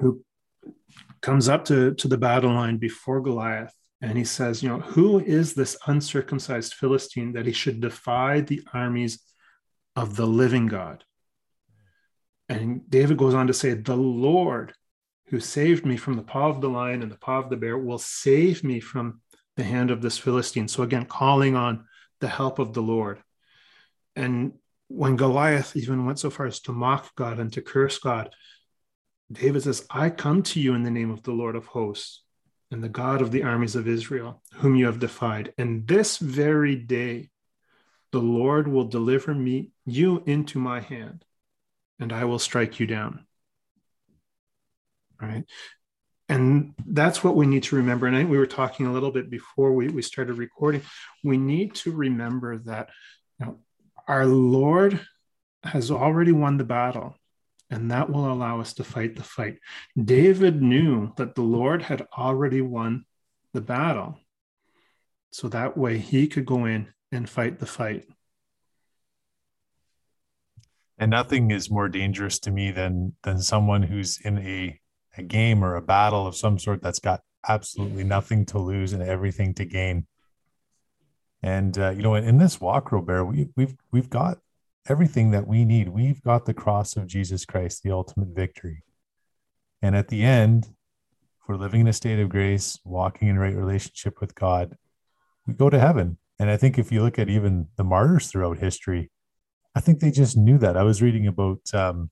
who 0.00 0.24
comes 1.22 1.48
up 1.48 1.64
to, 1.66 1.94
to 1.94 2.08
the 2.08 2.18
battle 2.18 2.52
line 2.52 2.78
before 2.78 3.20
Goliath, 3.20 3.72
and 4.00 4.18
he 4.18 4.24
says, 4.24 4.62
You 4.62 4.68
know, 4.68 4.80
who 4.80 5.20
is 5.20 5.54
this 5.54 5.76
uncircumcised 5.86 6.74
Philistine 6.74 7.32
that 7.32 7.46
he 7.46 7.52
should 7.52 7.80
defy 7.80 8.40
the 8.40 8.62
armies 8.72 9.20
of 9.96 10.16
the 10.16 10.26
living 10.26 10.66
God? 10.66 11.04
And 12.48 12.88
David 12.90 13.16
goes 13.16 13.34
on 13.34 13.46
to 13.46 13.54
say, 13.54 13.74
The 13.74 13.96
Lord 13.96 14.74
who 15.28 15.40
saved 15.40 15.86
me 15.86 15.96
from 15.96 16.14
the 16.14 16.22
paw 16.22 16.50
of 16.50 16.60
the 16.60 16.68
lion 16.68 17.02
and 17.02 17.10
the 17.10 17.18
paw 17.18 17.38
of 17.38 17.48
the 17.48 17.56
bear 17.56 17.78
will 17.78 17.98
save 17.98 18.62
me 18.62 18.78
from 18.80 19.20
the 19.56 19.64
hand 19.64 19.90
of 19.90 20.02
this 20.02 20.18
Philistine. 20.18 20.68
So 20.68 20.82
again, 20.82 21.06
calling 21.06 21.56
on 21.56 21.86
the 22.24 22.28
help 22.30 22.58
of 22.58 22.72
the 22.72 22.80
Lord. 22.80 23.18
And 24.16 24.54
when 24.88 25.16
Goliath 25.16 25.76
even 25.76 26.06
went 26.06 26.18
so 26.18 26.30
far 26.30 26.46
as 26.46 26.58
to 26.60 26.72
mock 26.72 27.14
God 27.16 27.38
and 27.38 27.52
to 27.52 27.60
curse 27.60 27.98
God, 27.98 28.34
David 29.30 29.62
says, 29.62 29.86
I 29.90 30.08
come 30.08 30.42
to 30.44 30.58
you 30.58 30.72
in 30.72 30.84
the 30.84 30.90
name 30.90 31.10
of 31.10 31.22
the 31.22 31.32
Lord 31.32 31.54
of 31.54 31.66
hosts 31.66 32.22
and 32.70 32.82
the 32.82 32.88
God 32.88 33.20
of 33.20 33.30
the 33.30 33.42
armies 33.42 33.76
of 33.76 33.86
Israel, 33.86 34.42
whom 34.54 34.74
you 34.74 34.86
have 34.86 35.00
defied. 35.00 35.52
And 35.58 35.86
this 35.86 36.16
very 36.16 36.76
day, 36.76 37.28
the 38.10 38.20
Lord 38.20 38.68
will 38.68 38.86
deliver 38.88 39.34
me, 39.34 39.72
you 39.84 40.22
into 40.24 40.58
my 40.58 40.80
hand, 40.80 41.26
and 42.00 42.10
I 42.10 42.24
will 42.24 42.38
strike 42.38 42.80
you 42.80 42.86
down. 42.86 43.26
Right. 45.20 45.44
And 46.28 46.74
that's 46.86 47.22
what 47.22 47.36
we 47.36 47.46
need 47.46 47.64
to 47.64 47.76
remember. 47.76 48.06
And 48.06 48.16
I 48.16 48.24
we 48.24 48.38
were 48.38 48.46
talking 48.46 48.86
a 48.86 48.92
little 48.92 49.10
bit 49.10 49.28
before 49.28 49.72
we, 49.72 49.88
we 49.88 50.02
started 50.02 50.38
recording. 50.38 50.82
We 51.22 51.36
need 51.36 51.74
to 51.76 51.92
remember 51.92 52.58
that 52.58 52.88
you 53.38 53.46
know, 53.46 53.58
our 54.08 54.24
Lord 54.24 55.00
has 55.62 55.90
already 55.90 56.32
won 56.32 56.56
the 56.56 56.64
battle, 56.64 57.16
and 57.70 57.90
that 57.90 58.10
will 58.10 58.30
allow 58.30 58.60
us 58.60 58.72
to 58.74 58.84
fight 58.84 59.16
the 59.16 59.22
fight. 59.22 59.58
David 60.02 60.62
knew 60.62 61.12
that 61.16 61.34
the 61.34 61.42
Lord 61.42 61.82
had 61.82 62.06
already 62.16 62.60
won 62.60 63.04
the 63.52 63.60
battle. 63.60 64.18
So 65.30 65.48
that 65.48 65.76
way 65.76 65.98
he 65.98 66.26
could 66.26 66.46
go 66.46 66.64
in 66.64 66.92
and 67.12 67.28
fight 67.28 67.58
the 67.58 67.66
fight. 67.66 68.06
And 70.96 71.10
nothing 71.10 71.50
is 71.50 71.70
more 71.70 71.88
dangerous 71.88 72.38
to 72.40 72.50
me 72.50 72.70
than 72.70 73.14
than 73.24 73.40
someone 73.40 73.82
who's 73.82 74.20
in 74.20 74.38
a 74.38 74.80
a 75.16 75.22
game 75.22 75.64
or 75.64 75.76
a 75.76 75.82
battle 75.82 76.26
of 76.26 76.36
some 76.36 76.58
sort 76.58 76.82
that's 76.82 76.98
got 76.98 77.20
absolutely 77.48 78.04
nothing 78.04 78.46
to 78.46 78.58
lose 78.58 78.92
and 78.92 79.02
everything 79.02 79.54
to 79.54 79.64
gain. 79.64 80.06
And 81.42 81.76
uh, 81.78 81.90
you 81.90 82.02
know, 82.02 82.14
in, 82.14 82.24
in 82.24 82.38
this 82.38 82.60
walk, 82.60 82.90
Robert, 82.90 83.24
we, 83.26 83.48
we've 83.56 83.76
we've 83.92 84.10
got 84.10 84.38
everything 84.88 85.30
that 85.30 85.46
we 85.46 85.64
need. 85.64 85.88
We've 85.88 86.22
got 86.22 86.46
the 86.46 86.54
cross 86.54 86.96
of 86.96 87.06
Jesus 87.06 87.44
Christ, 87.44 87.82
the 87.82 87.92
ultimate 87.92 88.28
victory. 88.28 88.82
And 89.82 89.94
at 89.94 90.08
the 90.08 90.22
end, 90.22 90.64
if 90.64 91.48
we're 91.48 91.56
living 91.56 91.82
in 91.82 91.88
a 91.88 91.92
state 91.92 92.18
of 92.18 92.30
grace, 92.30 92.78
walking 92.84 93.28
in 93.28 93.38
right 93.38 93.54
relationship 93.54 94.20
with 94.20 94.34
God, 94.34 94.76
we 95.46 95.54
go 95.54 95.68
to 95.68 95.78
heaven. 95.78 96.18
And 96.38 96.50
I 96.50 96.56
think 96.56 96.78
if 96.78 96.90
you 96.90 97.02
look 97.02 97.18
at 97.18 97.28
even 97.28 97.68
the 97.76 97.84
martyrs 97.84 98.28
throughout 98.28 98.58
history, 98.58 99.10
I 99.74 99.80
think 99.80 100.00
they 100.00 100.10
just 100.10 100.36
knew 100.36 100.58
that. 100.58 100.76
I 100.76 100.82
was 100.82 101.02
reading 101.02 101.26
about 101.26 101.60
um, 101.74 102.10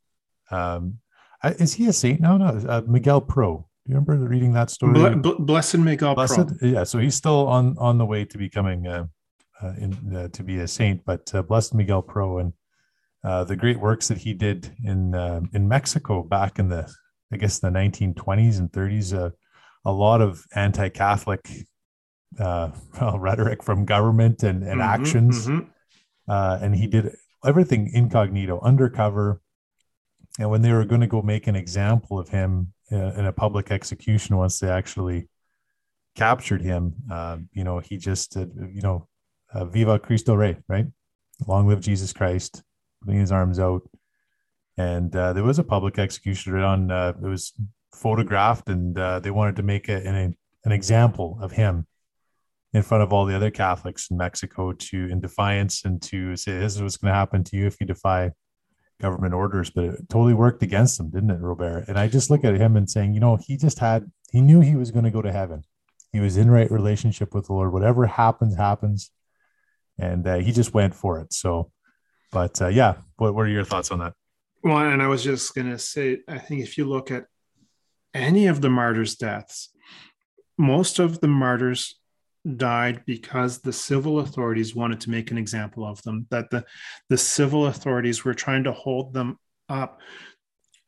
um, 0.51 0.99
is 1.45 1.75
he 1.75 1.87
a 1.87 1.93
saint 1.93 2.21
now? 2.21 2.37
No, 2.37 2.47
uh, 2.47 2.83
Miguel 2.87 3.21
Pro. 3.21 3.67
Do 3.85 3.93
you 3.93 3.97
remember 3.97 4.17
reading 4.29 4.53
that 4.53 4.71
story? 4.71 5.15
blessed 5.17 5.79
Miguel 5.79 6.15
blessed, 6.15 6.59
Pro. 6.59 6.69
Yeah, 6.69 6.85
so 6.85 6.99
he's 6.99 7.17
still 7.17 7.49
on 7.49 7.77
on 7.79 7.99
the 7.99 8.07
way 8.07 8.25
to 8.25 8.39
becoming 8.39 8.87
uh, 8.87 9.07
uh, 9.63 9.73
in, 9.79 10.17
uh, 10.17 10.29
to 10.29 10.43
be 10.43 10.59
a 10.59 10.69
saint, 10.69 11.05
but 11.05 11.35
uh, 11.35 11.43
blessed 11.43 11.75
Miguel 11.75 12.03
Pro, 12.03 12.39
and 12.39 12.53
uh, 13.25 13.45
the 13.45 13.57
great 13.57 13.81
works 13.81 14.09
that 14.09 14.19
he 14.19 14.35
did 14.35 14.71
in 14.85 15.15
in 15.53 15.69
Mexico 15.69 16.23
back 16.23 16.59
in 16.59 16.69
the 16.69 16.93
I 17.33 17.37
guess 17.37 17.59
the 17.59 17.69
1920s 17.69 18.59
and 18.59 18.71
30s. 18.71 19.17
Uh, 19.17 19.31
a 19.85 19.93
lot 19.93 20.21
of 20.21 20.45
anti-Catholic 20.55 21.49
uh, 22.39 22.71
well, 23.01 23.19
rhetoric 23.19 23.63
from 23.63 23.85
government 23.85 24.43
and, 24.43 24.63
and 24.63 24.81
mm-hmm, 24.81 25.03
actions, 25.03 25.47
mm-hmm. 25.49 25.69
Uh, 26.29 26.57
and 26.63 26.77
he 26.77 26.87
did 26.87 27.11
everything 27.45 27.91
incognito, 27.93 28.61
undercover. 28.63 29.41
And 30.39 30.51
when 30.51 30.63
they 30.63 30.73
were 30.73 30.85
going 30.85 31.01
to 31.03 31.07
go 31.07 31.23
make 31.23 31.47
an 31.47 31.57
example 31.57 32.19
of 32.19 32.29
him 32.29 32.73
uh, 32.91 33.13
in 33.13 33.27
a 33.27 33.33
public 33.33 33.71
execution, 33.71 34.37
once 34.37 34.59
they 34.59 34.69
actually 34.69 35.29
captured 36.15 36.63
him, 36.63 36.95
you 37.53 37.65
know, 37.65 37.79
he 37.79 37.97
just, 37.99 38.37
you 38.37 38.83
know, 38.83 39.09
"Viva 39.55 39.99
Cristo 39.99 40.35
Rey," 40.35 40.57
right? 40.69 40.87
Long 41.47 41.69
live 41.69 41.81
Jesus 41.81 42.13
Christ 42.13 42.63
putting 43.03 43.21
his 43.21 43.33
arms 43.33 43.59
out. 43.59 43.83
And 44.79 45.15
uh, 45.15 45.33
there 45.33 45.45
was 45.45 45.59
a 45.59 45.65
public 45.65 45.99
execution 45.99 46.57
on. 46.59 46.91
Uh, 46.91 47.13
it 47.23 47.27
was 47.27 47.53
photographed, 47.95 48.69
and 48.69 48.99
uh, 48.99 49.21
they 49.21 49.31
wanted 49.31 49.57
to 49.57 49.63
make 49.63 49.89
a, 49.89 50.07
an 50.07 50.35
an 50.65 50.73
example 50.73 51.39
of 51.43 51.53
him 51.53 51.87
in 52.73 52.83
front 52.83 53.03
of 53.03 53.13
all 53.13 53.27
the 53.27 53.37
other 53.37 53.51
Catholics 53.51 54.11
in 54.11 54.17
Mexico 54.17 54.73
to 54.73 55.09
in 55.09 55.21
defiance 55.21 55.85
and 55.85 56.01
to 56.03 56.37
say 56.37 56.59
this 56.59 56.75
is 56.75 56.83
what's 56.83 56.97
going 56.97 57.13
to 57.13 57.19
happen 57.19 57.45
to 57.45 57.57
you 57.57 57.67
if 57.67 57.79
you 57.81 57.87
defy 57.87 58.31
government 59.03 59.35
orders. 59.35 59.69
But 59.69 59.85
it 59.85 60.09
totally 60.09 60.35
worked 60.35 60.63
against 60.63 60.99
him, 60.99 61.11
didn't 61.11 61.31
it, 61.31 61.41
Robert? 61.41 61.85
And 61.89 61.99
I 61.99 62.09
just 62.09 62.31
look 62.31 62.45
at 62.45 62.55
him 62.55 62.77
and 62.77 62.89
saying, 62.89 63.13
you 63.13 63.21
know, 63.21 63.37
he 63.37 63.57
just 63.59 63.79
had 63.79 64.11
he 64.31 64.41
knew 64.41 64.61
he 64.61 64.77
was 64.77 64.91
going 64.91 65.05
to 65.05 65.11
go 65.11 65.21
to 65.21 65.33
heaven. 65.33 65.65
He 66.13 66.21
was 66.21 66.37
in 66.37 66.51
right 66.51 66.71
relationship 66.71 67.35
with 67.35 67.47
the 67.47 67.53
Lord. 67.53 67.73
Whatever 67.73 68.07
happens, 68.07 68.57
happens, 68.57 69.11
and 69.99 70.27
uh, 70.27 70.37
he 70.37 70.53
just 70.53 70.73
went 70.73 70.95
for 70.95 71.21
it. 71.21 71.33
So 71.33 71.71
but 72.33 72.61
uh, 72.61 72.69
yeah, 72.69 72.95
what, 73.19 73.35
what 73.35 73.43
are 73.43 73.51
your 73.51 73.65
thoughts 73.65 73.93
on 73.93 74.01
that? 74.01 74.15
Well, 74.65 74.79
and 74.79 75.03
I 75.03 75.07
was 75.07 75.23
just 75.23 75.55
going 75.55 75.71
to 75.71 75.79
say, 75.79 76.21
I 76.27 76.39
think 76.39 76.63
if 76.63 76.79
you 76.79 76.87
look 76.87 77.11
at 77.11 77.27
any 78.15 78.47
of 78.47 78.61
the 78.61 78.71
martyrs' 78.71 79.15
deaths, 79.15 79.69
most 80.59 80.99
of 80.99 81.21
the 81.21 81.29
martyrs 81.29 82.01
died 82.57 83.03
because 83.07 83.61
the 83.61 83.73
civil 83.73 84.19
authorities 84.19 84.75
wanted 84.75 85.01
to 85.01 85.11
make 85.11 85.31
an 85.31 85.39
example 85.39 85.87
of 85.87 86.03
them, 86.03 86.27
that 86.31 86.51
the, 86.51 86.65
the 87.09 87.19
civil 87.19 87.67
authorities 87.67 88.25
were 88.25 88.35
trying 88.35 88.65
to 88.65 88.73
hold 88.73 89.13
them 89.13 89.39
up 89.69 90.01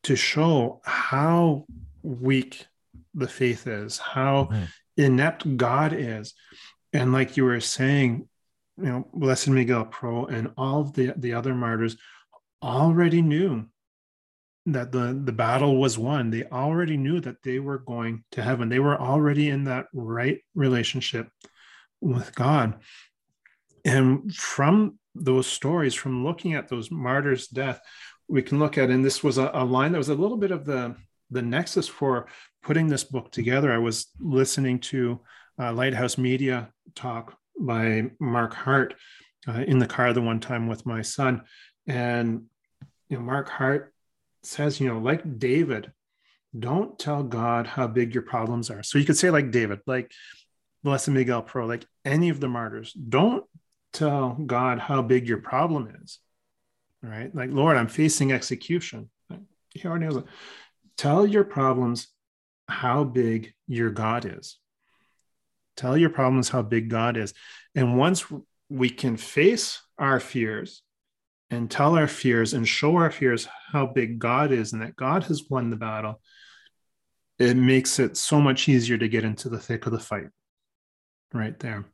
to 0.02 0.16
show 0.16 0.80
how 0.84 1.64
weak 2.02 2.66
the 3.14 3.28
faith 3.28 3.66
is, 3.66 3.98
how 3.98 4.44
mm-hmm. 4.44 4.64
inept 4.96 5.56
God 5.56 5.92
is. 5.92 6.34
And 6.92 7.12
like 7.12 7.36
you 7.36 7.44
were 7.44 7.60
saying, 7.60 8.28
you 8.76 8.84
know, 8.84 9.08
Blessed 9.14 9.48
Miguel 9.48 9.84
Pro 9.84 10.26
and 10.26 10.50
all 10.56 10.80
of 10.80 10.92
the, 10.94 11.14
the 11.16 11.34
other 11.34 11.54
martyrs 11.54 11.96
already 12.62 13.22
knew 13.22 13.66
that 14.66 14.92
the, 14.92 15.20
the 15.24 15.32
battle 15.32 15.76
was 15.76 15.98
won. 15.98 16.30
They 16.30 16.44
already 16.44 16.96
knew 16.96 17.20
that 17.20 17.42
they 17.42 17.58
were 17.58 17.78
going 17.78 18.24
to 18.32 18.42
heaven. 18.42 18.68
They 18.68 18.78
were 18.78 18.98
already 19.00 19.50
in 19.50 19.64
that 19.64 19.86
right 19.92 20.40
relationship 20.54 21.28
with 22.00 22.34
God. 22.34 22.80
And 23.84 24.34
from 24.34 24.98
those 25.14 25.46
stories, 25.46 25.94
from 25.94 26.24
looking 26.24 26.54
at 26.54 26.68
those 26.68 26.90
martyrs' 26.90 27.48
death, 27.48 27.80
we 28.26 28.42
can 28.42 28.58
look 28.58 28.78
at, 28.78 28.90
and 28.90 29.04
this 29.04 29.22
was 29.22 29.36
a, 29.36 29.50
a 29.52 29.64
line 29.64 29.92
that 29.92 29.98
was 29.98 30.08
a 30.08 30.14
little 30.14 30.38
bit 30.38 30.50
of 30.50 30.64
the, 30.64 30.96
the 31.30 31.42
nexus 31.42 31.86
for 31.86 32.26
putting 32.62 32.88
this 32.88 33.04
book 33.04 33.30
together. 33.30 33.70
I 33.70 33.78
was 33.78 34.06
listening 34.18 34.78
to 34.80 35.20
uh, 35.58 35.72
Lighthouse 35.72 36.16
Media 36.16 36.70
talk 36.94 37.36
by 37.58 38.10
Mark 38.18 38.54
Hart 38.54 38.94
uh, 39.46 39.62
in 39.66 39.78
the 39.78 39.86
car 39.86 40.12
the 40.12 40.22
one 40.22 40.40
time 40.40 40.66
with 40.66 40.86
my 40.86 41.02
son. 41.02 41.42
And 41.86 42.44
you 43.08 43.18
know, 43.18 43.22
Mark 43.22 43.48
Hart 43.48 43.93
says, 44.46 44.80
you 44.80 44.88
know, 44.88 44.98
like 44.98 45.38
David, 45.38 45.92
don't 46.58 46.98
tell 46.98 47.22
God 47.22 47.66
how 47.66 47.86
big 47.86 48.14
your 48.14 48.22
problems 48.22 48.70
are. 48.70 48.82
So 48.82 48.98
you 48.98 49.04
could 49.04 49.16
say, 49.16 49.30
like 49.30 49.50
David, 49.50 49.80
like 49.86 50.12
Blessed 50.82 51.08
Miguel 51.08 51.42
Pro, 51.42 51.66
like 51.66 51.86
any 52.04 52.28
of 52.28 52.40
the 52.40 52.48
martyrs, 52.48 52.92
don't 52.92 53.44
tell 53.92 54.30
God 54.34 54.78
how 54.78 55.02
big 55.02 55.28
your 55.28 55.38
problem 55.38 55.94
is. 56.02 56.18
Right? 57.02 57.34
Like, 57.34 57.50
Lord, 57.50 57.76
I'm 57.76 57.88
facing 57.88 58.32
execution. 58.32 59.10
He 59.74 59.86
already 59.86 60.06
knows 60.06 60.16
it. 60.16 60.24
Tell 60.96 61.26
your 61.26 61.44
problems 61.44 62.08
how 62.68 63.04
big 63.04 63.52
your 63.66 63.90
God 63.90 64.24
is. 64.24 64.58
Tell 65.76 65.96
your 65.96 66.10
problems 66.10 66.48
how 66.48 66.62
big 66.62 66.88
God 66.88 67.16
is. 67.16 67.34
And 67.74 67.98
once 67.98 68.24
we 68.70 68.88
can 68.90 69.16
face 69.16 69.82
our 69.98 70.20
fears 70.20 70.82
and 71.54 71.70
tell 71.70 71.96
our 71.96 72.08
fears 72.08 72.52
and 72.52 72.66
show 72.66 72.96
our 72.96 73.10
fears 73.10 73.48
how 73.72 73.86
big 73.86 74.18
God 74.18 74.52
is 74.52 74.72
and 74.72 74.82
that 74.82 74.96
God 74.96 75.24
has 75.24 75.44
won 75.48 75.70
the 75.70 75.76
battle, 75.76 76.20
it 77.38 77.56
makes 77.56 77.98
it 77.98 78.16
so 78.16 78.40
much 78.40 78.68
easier 78.68 78.98
to 78.98 79.08
get 79.08 79.24
into 79.24 79.48
the 79.48 79.58
thick 79.58 79.86
of 79.86 79.92
the 79.92 79.98
fight 79.98 80.28
right 81.32 81.58
there. 81.60 81.86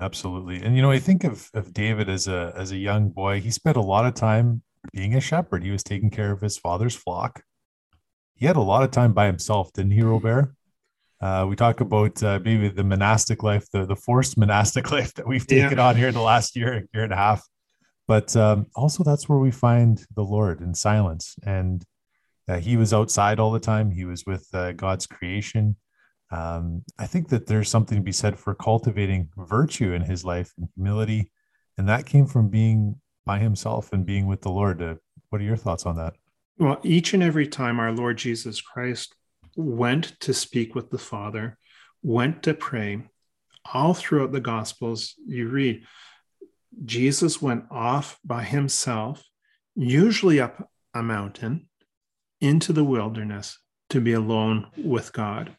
Absolutely. 0.00 0.62
And 0.62 0.74
you 0.74 0.82
know, 0.82 0.90
I 0.90 0.98
think 0.98 1.24
of, 1.24 1.48
of 1.54 1.72
David 1.72 2.08
as 2.08 2.26
a 2.26 2.52
as 2.56 2.72
a 2.72 2.76
young 2.76 3.10
boy, 3.10 3.40
he 3.40 3.50
spent 3.50 3.76
a 3.76 3.82
lot 3.82 4.06
of 4.06 4.14
time 4.14 4.62
being 4.92 5.14
a 5.14 5.20
shepherd. 5.20 5.62
He 5.62 5.70
was 5.70 5.84
taking 5.84 6.10
care 6.10 6.32
of 6.32 6.40
his 6.40 6.58
father's 6.58 6.96
flock. 6.96 7.42
He 8.34 8.46
had 8.46 8.56
a 8.56 8.60
lot 8.60 8.82
of 8.82 8.90
time 8.90 9.12
by 9.12 9.26
himself, 9.26 9.72
didn't 9.72 9.92
he, 9.92 10.02
Robert? 10.02 10.54
Uh, 11.20 11.46
we 11.48 11.54
talk 11.54 11.80
about 11.80 12.20
uh, 12.24 12.40
maybe 12.44 12.68
the 12.68 12.82
monastic 12.82 13.44
life, 13.44 13.70
the, 13.70 13.86
the 13.86 13.94
forced 13.94 14.36
monastic 14.36 14.90
life 14.96 15.14
that 15.14 15.26
we've 15.26 15.46
taken 15.46 15.78
yeah. 15.78 15.88
on 15.88 15.94
here 15.94 16.08
in 16.08 16.14
the 16.14 16.20
last 16.20 16.56
year, 16.56 16.84
year 16.92 17.04
and 17.04 17.12
a 17.12 17.16
half. 17.16 17.46
But 18.12 18.36
um, 18.36 18.66
also, 18.76 19.02
that's 19.02 19.26
where 19.26 19.38
we 19.38 19.50
find 19.50 20.04
the 20.14 20.22
Lord 20.22 20.60
in 20.60 20.74
silence. 20.74 21.34
And 21.46 21.82
uh, 22.46 22.58
he 22.58 22.76
was 22.76 22.92
outside 22.92 23.40
all 23.40 23.52
the 23.52 23.58
time, 23.58 23.90
he 23.90 24.04
was 24.04 24.26
with 24.26 24.46
uh, 24.52 24.72
God's 24.72 25.06
creation. 25.06 25.76
Um, 26.30 26.82
I 26.98 27.06
think 27.06 27.30
that 27.30 27.46
there's 27.46 27.70
something 27.70 27.96
to 27.96 28.04
be 28.04 28.12
said 28.12 28.38
for 28.38 28.54
cultivating 28.54 29.30
virtue 29.38 29.94
in 29.94 30.02
his 30.02 30.26
life 30.26 30.52
and 30.58 30.68
humility. 30.74 31.32
And 31.78 31.88
that 31.88 32.04
came 32.04 32.26
from 32.26 32.50
being 32.50 33.00
by 33.24 33.38
himself 33.38 33.94
and 33.94 34.04
being 34.04 34.26
with 34.26 34.42
the 34.42 34.50
Lord. 34.50 34.82
Uh, 34.82 34.96
what 35.30 35.40
are 35.40 35.44
your 35.44 35.56
thoughts 35.56 35.86
on 35.86 35.96
that? 35.96 36.12
Well, 36.58 36.80
each 36.82 37.14
and 37.14 37.22
every 37.22 37.46
time 37.46 37.80
our 37.80 37.92
Lord 37.92 38.18
Jesus 38.18 38.60
Christ 38.60 39.14
went 39.56 40.20
to 40.20 40.34
speak 40.34 40.74
with 40.74 40.90
the 40.90 40.98
Father, 40.98 41.56
went 42.02 42.42
to 42.42 42.52
pray. 42.52 43.04
All 43.72 43.94
throughout 43.94 44.32
the 44.32 44.40
Gospels, 44.40 45.14
you 45.26 45.48
read 45.48 45.86
Jesus 46.84 47.40
went 47.40 47.64
off 47.70 48.18
by 48.24 48.42
himself, 48.42 49.24
usually 49.74 50.40
up 50.40 50.68
a 50.94 51.02
mountain, 51.02 51.68
into 52.40 52.72
the 52.72 52.84
wilderness 52.84 53.58
to 53.90 54.00
be 54.00 54.12
alone 54.12 54.66
with 54.76 55.12
God. 55.12 55.56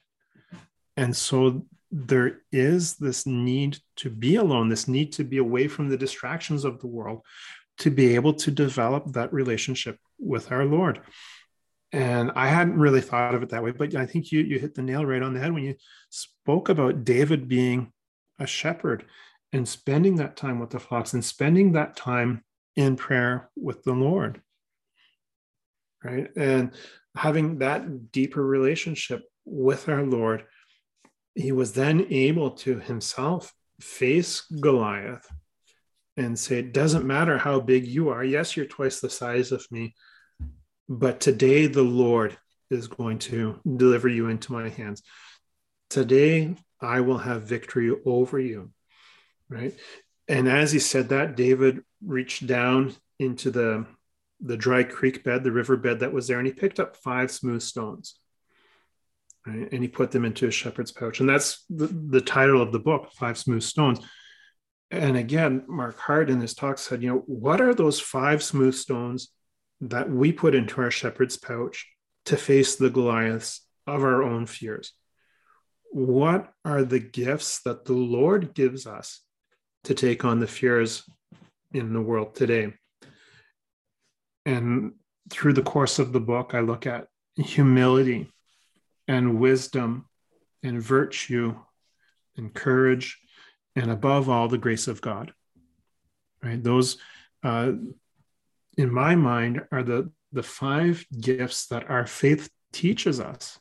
And 0.97 1.15
so 1.15 1.65
there 1.91 2.41
is 2.51 2.95
this 2.95 3.25
need 3.25 3.77
to 3.97 4.09
be 4.09 4.35
alone, 4.35 4.69
this 4.69 4.87
need 4.87 5.13
to 5.13 5.23
be 5.23 5.37
away 5.37 5.67
from 5.67 5.89
the 5.89 5.97
distractions 5.97 6.65
of 6.65 6.79
the 6.79 6.87
world, 6.87 7.21
to 7.79 7.91
be 7.91 8.15
able 8.15 8.33
to 8.33 8.51
develop 8.51 9.13
that 9.13 9.31
relationship 9.31 9.97
with 10.19 10.51
our 10.51 10.65
Lord. 10.65 11.01
And 11.91 12.31
I 12.35 12.47
hadn't 12.47 12.79
really 12.79 13.01
thought 13.01 13.35
of 13.35 13.43
it 13.43 13.49
that 13.49 13.63
way, 13.63 13.71
but 13.71 13.95
I 13.95 14.07
think 14.07 14.31
you 14.31 14.41
you 14.41 14.57
hit 14.57 14.73
the 14.73 14.81
nail 14.81 15.05
right 15.05 15.21
on 15.21 15.33
the 15.33 15.39
head 15.39 15.53
when 15.53 15.63
you 15.63 15.75
spoke 16.09 16.69
about 16.69 17.03
David 17.03 17.47
being 17.47 17.91
a 18.39 18.47
shepherd 18.47 19.05
and 19.53 19.67
spending 19.67 20.15
that 20.15 20.35
time 20.35 20.59
with 20.59 20.71
the 20.71 20.79
flocks 20.79 21.13
and 21.13 21.23
spending 21.23 21.73
that 21.73 21.95
time 21.95 22.43
in 22.75 22.95
prayer 22.95 23.49
with 23.55 23.83
the 23.83 23.93
Lord. 23.93 24.41
Right? 26.03 26.27
And 26.35 26.71
having 27.15 27.59
that 27.59 28.11
deeper 28.11 28.43
relationship 28.43 29.23
with 29.45 29.87
our 29.87 30.03
Lord, 30.03 30.43
he 31.35 31.51
was 31.51 31.73
then 31.73 32.07
able 32.09 32.51
to 32.51 32.79
himself 32.79 33.53
face 33.79 34.41
Goliath 34.59 35.27
and 36.17 36.37
say, 36.37 36.59
It 36.59 36.73
doesn't 36.73 37.05
matter 37.05 37.37
how 37.37 37.59
big 37.59 37.87
you 37.87 38.09
are. 38.09 38.23
Yes, 38.23 38.57
you're 38.57 38.65
twice 38.65 38.99
the 38.99 39.09
size 39.09 39.51
of 39.51 39.65
me, 39.71 39.95
but 40.89 41.19
today 41.19 41.67
the 41.67 41.83
Lord 41.83 42.37
is 42.69 42.87
going 42.87 43.19
to 43.19 43.59
deliver 43.77 44.07
you 44.07 44.29
into 44.29 44.51
my 44.51 44.69
hands. 44.69 45.03
Today 45.89 46.55
I 46.81 47.01
will 47.01 47.19
have 47.19 47.43
victory 47.43 47.95
over 48.05 48.39
you. 48.39 48.71
Right. 49.53 49.75
And 50.27 50.47
as 50.47 50.71
he 50.71 50.79
said 50.79 51.09
that, 51.09 51.35
David 51.35 51.83
reached 52.03 52.47
down 52.47 52.95
into 53.19 53.51
the 53.51 53.85
the 54.41 54.57
dry 54.57 54.83
creek 54.83 55.23
bed, 55.23 55.43
the 55.43 55.51
river 55.51 55.77
bed 55.77 55.99
that 55.99 56.11
was 56.11 56.27
there, 56.27 56.39
and 56.39 56.47
he 56.47 56.53
picked 56.53 56.79
up 56.79 56.97
five 56.97 57.31
smooth 57.31 57.61
stones. 57.61 58.15
Right? 59.45 59.71
And 59.71 59.81
he 59.83 59.87
put 59.87 60.11
them 60.11 60.25
into 60.25 60.45
his 60.45 60.55
shepherd's 60.55 60.91
pouch. 60.91 61.19
And 61.19 61.29
that's 61.29 61.63
the, 61.69 61.87
the 61.87 62.21
title 62.21 62.61
of 62.61 62.71
the 62.71 62.79
book, 62.79 63.11
Five 63.13 63.37
Smooth 63.37 63.63
Stones. 63.63 63.99
And 64.89 65.17
again, 65.17 65.63
Mark 65.67 65.99
Hart 65.99 66.29
in 66.29 66.39
his 66.41 66.53
talk 66.53 66.77
said, 66.77 67.03
you 67.03 67.09
know, 67.09 67.23
what 67.25 67.61
are 67.61 67.73
those 67.73 67.99
five 67.99 68.41
smooth 68.41 68.75
stones 68.75 69.29
that 69.81 70.09
we 70.09 70.31
put 70.31 70.55
into 70.55 70.81
our 70.81 70.91
shepherd's 70.91 71.37
pouch 71.37 71.87
to 72.25 72.37
face 72.37 72.75
the 72.75 72.89
Goliaths 72.89 73.65
of 73.85 74.03
our 74.03 74.23
own 74.23 74.45
fears? 74.45 74.93
What 75.91 76.51
are 76.63 76.83
the 76.83 76.99
gifts 76.99 77.61
that 77.63 77.85
the 77.85 77.93
Lord 77.93 78.53
gives 78.53 78.87
us 78.87 79.21
to 79.83 79.93
take 79.93 80.25
on 80.25 80.39
the 80.39 80.47
fears 80.47 81.03
in 81.73 81.93
the 81.93 82.01
world 82.01 82.35
today? 82.35 82.73
And 84.45 84.93
through 85.29 85.53
the 85.53 85.63
course 85.63 85.99
of 85.99 86.13
the 86.13 86.19
book, 86.19 86.53
I 86.53 86.59
look 86.59 86.85
at 86.85 87.07
humility 87.35 88.31
and 89.07 89.39
wisdom 89.39 90.05
and 90.61 90.81
virtue 90.81 91.55
and 92.37 92.53
courage, 92.53 93.19
and 93.75 93.91
above 93.91 94.29
all, 94.29 94.47
the 94.47 94.57
grace 94.57 94.87
of 94.87 95.01
God. 95.01 95.33
Right? 96.41 96.61
Those, 96.61 96.97
uh, 97.43 97.73
in 98.77 98.91
my 98.91 99.15
mind, 99.15 99.61
are 99.71 99.83
the, 99.83 100.11
the 100.31 100.43
five 100.43 101.05
gifts 101.19 101.67
that 101.67 101.89
our 101.89 102.07
faith 102.07 102.49
teaches 102.71 103.19
us 103.19 103.59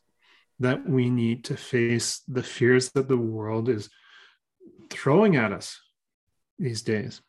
that 0.61 0.88
we 0.88 1.11
need 1.11 1.44
to 1.44 1.56
face 1.56 2.22
the 2.28 2.42
fears 2.42 2.92
that 2.92 3.08
the 3.08 3.16
world 3.16 3.68
is 3.68 3.90
throwing 4.90 5.37
at 5.37 5.52
us 5.52 5.80
these 6.62 6.83
days. 6.83 7.20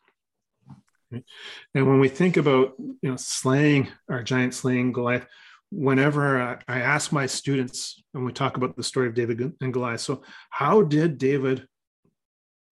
And 1.12 1.86
when 1.86 2.00
we 2.00 2.08
think 2.08 2.36
about 2.36 2.74
you 2.78 3.10
know 3.10 3.16
slaying 3.16 3.88
our 4.08 4.22
giant 4.22 4.54
slaying 4.54 4.92
Goliath, 4.92 5.26
whenever 5.70 6.58
I, 6.66 6.80
ask 6.80 7.12
my 7.12 7.26
students 7.26 8.02
when 8.12 8.24
we 8.24 8.32
talk 8.32 8.56
about 8.56 8.76
the 8.76 8.82
story 8.82 9.08
of 9.08 9.14
David 9.14 9.52
and 9.60 9.72
Goliath, 9.72 10.00
so 10.00 10.22
how 10.50 10.82
did 10.82 11.18
David 11.18 11.68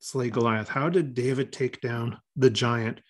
slay 0.00 0.30
Goliath? 0.30 0.68
How 0.68 0.88
did 0.88 1.14
David 1.14 1.52
take 1.52 1.80
down 1.80 2.18
the 2.36 2.50
giant? 2.50 3.00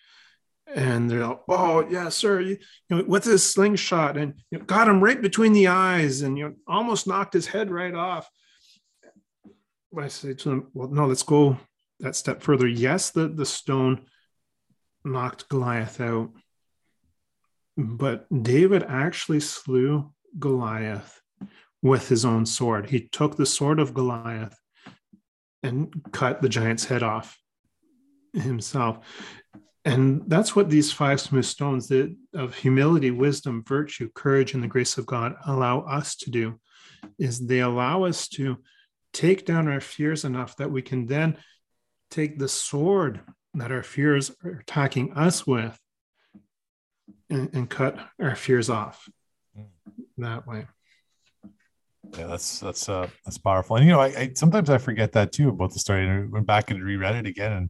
And 0.67 1.09
they're 1.09 1.25
like, 1.25 1.41
"Oh 1.47 1.87
yeah, 1.89 2.09
sir, 2.09 2.39
you, 2.39 2.57
you 2.89 2.97
know, 2.97 3.03
with 3.05 3.23
his 3.25 3.43
slingshot, 3.43 4.17
and 4.17 4.35
you 4.49 4.59
know, 4.59 4.65
got 4.65 4.87
him 4.87 5.03
right 5.03 5.21
between 5.21 5.53
the 5.53 5.67
eyes, 5.67 6.21
and 6.21 6.37
you 6.37 6.49
know, 6.49 6.55
almost 6.67 7.07
knocked 7.07 7.33
his 7.33 7.47
head 7.47 7.69
right 7.69 7.93
off." 7.93 8.29
I 9.97 10.07
say 10.07 10.33
to 10.33 10.49
them, 10.49 10.67
"Well, 10.73 10.89
no, 10.89 11.05
let's 11.05 11.23
go 11.23 11.57
that 11.99 12.15
step 12.15 12.41
further. 12.41 12.67
Yes, 12.67 13.11
the 13.11 13.27
the 13.27 13.45
stone 13.45 14.05
knocked 15.03 15.49
Goliath 15.49 15.99
out, 16.01 16.31
but 17.77 18.25
David 18.43 18.83
actually 18.87 19.39
slew 19.39 20.13
Goliath 20.39 21.21
with 21.81 22.07
his 22.07 22.23
own 22.25 22.45
sword. 22.45 22.89
He 22.89 23.07
took 23.07 23.35
the 23.35 23.45
sword 23.45 23.79
of 23.79 23.93
Goliath 23.93 24.57
and 25.61 25.93
cut 26.11 26.41
the 26.41 26.49
giant's 26.49 26.85
head 26.85 27.03
off 27.03 27.37
himself. 28.33 28.99
And 29.85 30.23
that's 30.27 30.55
what 30.55 30.69
these 30.69 30.93
five 30.93 31.19
smooth 31.19 31.43
stones 31.43 31.91
of 32.33 32.55
humility, 32.55 33.11
wisdom, 33.11 33.63
virtue, 33.67 34.09
courage, 34.15 34.53
and 34.53 34.63
the 34.63 34.67
grace 34.67 34.97
of 34.97 35.05
God 35.05 35.35
allow 35.45 35.81
us 35.81 36.15
to 36.17 36.31
do 36.31 36.59
is 37.19 37.45
they 37.45 37.59
allow 37.59 38.03
us 38.03 38.29
to 38.29 38.57
take 39.11 39.45
down 39.45 39.67
our 39.67 39.81
fears 39.81 40.23
enough 40.23 40.55
that 40.55 40.71
we 40.71 40.81
can 40.81 41.05
then 41.05 41.37
take 42.13 42.37
the 42.37 42.47
sword 42.47 43.21
that 43.55 43.71
our 43.71 43.83
fears 43.83 44.31
are 44.43 44.51
attacking 44.51 45.13
us 45.13 45.45
with 45.47 45.77
and, 47.29 47.49
and 47.53 47.69
cut 47.69 47.97
our 48.19 48.35
fears 48.35 48.69
off 48.69 49.09
mm. 49.57 49.65
that 50.17 50.47
way. 50.47 50.67
Yeah, 52.17 52.27
that's 52.27 52.59
that's 52.59 52.89
uh 52.89 53.07
that's 53.25 53.37
powerful. 53.37 53.77
And 53.77 53.85
you 53.85 53.91
know, 53.91 54.01
I, 54.01 54.07
I, 54.07 54.31
sometimes 54.35 54.69
I 54.69 54.77
forget 54.77 55.13
that 55.13 55.31
too 55.31 55.49
about 55.49 55.73
the 55.73 55.79
story. 55.79 56.05
And 56.05 56.11
I 56.11 56.25
went 56.29 56.45
back 56.45 56.69
and 56.69 56.83
reread 56.83 57.15
it 57.15 57.25
again, 57.25 57.53
and 57.53 57.69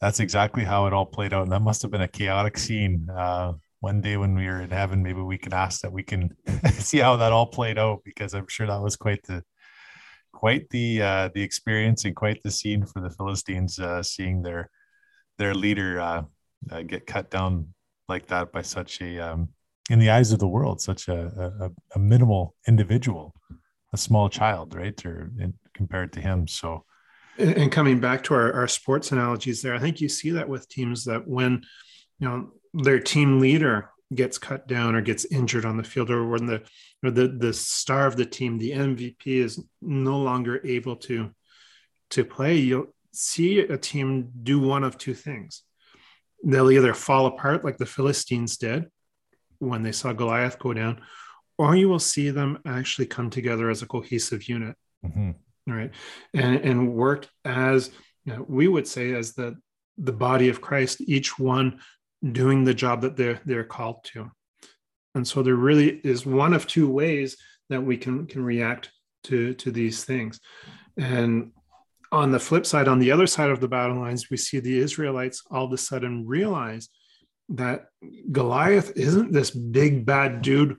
that's 0.00 0.18
exactly 0.18 0.64
how 0.64 0.86
it 0.86 0.92
all 0.92 1.06
played 1.06 1.32
out. 1.32 1.44
And 1.44 1.52
that 1.52 1.60
must 1.60 1.82
have 1.82 1.90
been 1.90 2.00
a 2.00 2.08
chaotic 2.08 2.58
scene. 2.58 3.08
Uh, 3.08 3.52
one 3.80 4.00
day 4.00 4.16
when 4.16 4.34
we 4.34 4.46
were 4.46 4.62
in 4.62 4.70
heaven, 4.70 5.02
maybe 5.02 5.20
we 5.20 5.38
can 5.38 5.52
ask 5.52 5.82
that 5.82 5.92
we 5.92 6.02
can 6.02 6.34
see 6.72 6.98
how 6.98 7.16
that 7.16 7.32
all 7.32 7.46
played 7.46 7.78
out 7.78 8.00
because 8.04 8.34
I'm 8.34 8.48
sure 8.48 8.66
that 8.66 8.82
was 8.82 8.96
quite 8.96 9.22
the 9.24 9.44
quite 10.36 10.68
the 10.68 11.00
uh, 11.00 11.28
the 11.34 11.42
experience 11.42 12.04
and 12.04 12.14
quite 12.14 12.42
the 12.42 12.50
scene 12.50 12.84
for 12.84 13.00
the 13.00 13.08
Philistines, 13.08 13.78
uh, 13.78 14.02
seeing 14.02 14.42
their 14.42 14.68
their 15.38 15.54
leader 15.54 15.98
uh, 15.98 16.22
uh, 16.70 16.82
get 16.82 17.06
cut 17.06 17.30
down 17.30 17.72
like 18.06 18.26
that 18.26 18.52
by 18.52 18.60
such 18.60 19.00
a 19.00 19.18
um, 19.18 19.48
in 19.88 19.98
the 19.98 20.10
eyes 20.10 20.32
of 20.32 20.38
the 20.38 20.46
world, 20.46 20.82
such 20.82 21.08
a, 21.08 21.20
a, 21.64 21.70
a 21.94 21.98
minimal 21.98 22.54
individual, 22.68 23.34
a 23.94 23.96
small 23.96 24.28
child, 24.28 24.74
right? 24.74 25.06
Or 25.06 25.30
in, 25.40 25.54
compared 25.72 26.12
to 26.12 26.20
him, 26.20 26.46
so. 26.46 26.84
And 27.38 27.72
coming 27.72 27.98
back 28.00 28.22
to 28.24 28.34
our, 28.34 28.52
our 28.52 28.68
sports 28.68 29.12
analogies 29.12 29.62
there, 29.62 29.74
I 29.74 29.78
think 29.78 30.00
you 30.00 30.08
see 30.08 30.30
that 30.32 30.48
with 30.48 30.68
teams 30.68 31.04
that 31.04 31.26
when 31.26 31.62
you 32.18 32.28
know 32.28 32.50
their 32.74 33.00
team 33.00 33.40
leader 33.40 33.90
gets 34.14 34.38
cut 34.38 34.68
down 34.68 34.94
or 34.94 35.00
gets 35.00 35.24
injured 35.26 35.64
on 35.64 35.76
the 35.76 35.82
field 35.82 36.10
or 36.10 36.28
when 36.28 36.46
the 36.46 36.62
or 37.02 37.10
the 37.10 37.26
the 37.26 37.52
star 37.52 38.06
of 38.06 38.16
the 38.16 38.26
team 38.26 38.56
the 38.58 38.70
mvp 38.70 39.26
is 39.26 39.62
no 39.82 40.18
longer 40.18 40.60
able 40.64 40.96
to 40.96 41.30
to 42.10 42.24
play 42.24 42.56
you'll 42.56 42.94
see 43.12 43.60
a 43.60 43.76
team 43.76 44.30
do 44.42 44.60
one 44.60 44.84
of 44.84 44.96
two 44.96 45.14
things 45.14 45.62
they'll 46.44 46.70
either 46.70 46.94
fall 46.94 47.26
apart 47.26 47.64
like 47.64 47.78
the 47.78 47.86
philistines 47.86 48.56
did 48.56 48.86
when 49.58 49.82
they 49.82 49.92
saw 49.92 50.12
goliath 50.12 50.58
go 50.58 50.72
down 50.72 51.00
or 51.58 51.74
you 51.74 51.88
will 51.88 51.98
see 51.98 52.30
them 52.30 52.58
actually 52.64 53.06
come 53.06 53.30
together 53.30 53.70
as 53.70 53.82
a 53.82 53.86
cohesive 53.86 54.48
unit 54.48 54.76
mm-hmm. 55.04 55.30
right 55.66 55.90
and 56.32 56.56
and 56.60 56.94
work 56.94 57.26
as 57.44 57.90
you 58.24 58.34
know, 58.34 58.44
we 58.48 58.68
would 58.68 58.86
say 58.86 59.14
as 59.14 59.32
the 59.32 59.56
the 59.98 60.12
body 60.12 60.48
of 60.48 60.60
christ 60.60 61.00
each 61.00 61.38
one 61.38 61.80
doing 62.32 62.64
the 62.64 62.74
job 62.74 63.02
that 63.02 63.16
they're 63.16 63.40
they're 63.44 63.64
called 63.64 64.04
to. 64.12 64.30
And 65.14 65.26
so 65.26 65.42
there 65.42 65.54
really 65.54 66.00
is 66.04 66.26
one 66.26 66.52
of 66.52 66.66
two 66.66 66.90
ways 66.90 67.36
that 67.68 67.82
we 67.82 67.96
can 67.96 68.26
can 68.26 68.44
react 68.44 68.90
to 69.24 69.54
to 69.54 69.70
these 69.70 70.04
things. 70.04 70.40
And 70.96 71.52
on 72.12 72.30
the 72.30 72.38
flip 72.38 72.64
side 72.64 72.88
on 72.88 72.98
the 72.98 73.10
other 73.10 73.26
side 73.26 73.50
of 73.50 73.60
the 73.60 73.68
battle 73.68 73.98
lines 73.98 74.30
we 74.30 74.36
see 74.36 74.60
the 74.60 74.78
israelites 74.78 75.42
all 75.50 75.64
of 75.64 75.72
a 75.72 75.76
sudden 75.76 76.24
realize 76.24 76.88
that 77.48 77.86
goliath 78.30 78.92
isn't 78.96 79.32
this 79.32 79.50
big 79.50 80.06
bad 80.06 80.40
dude 80.40 80.76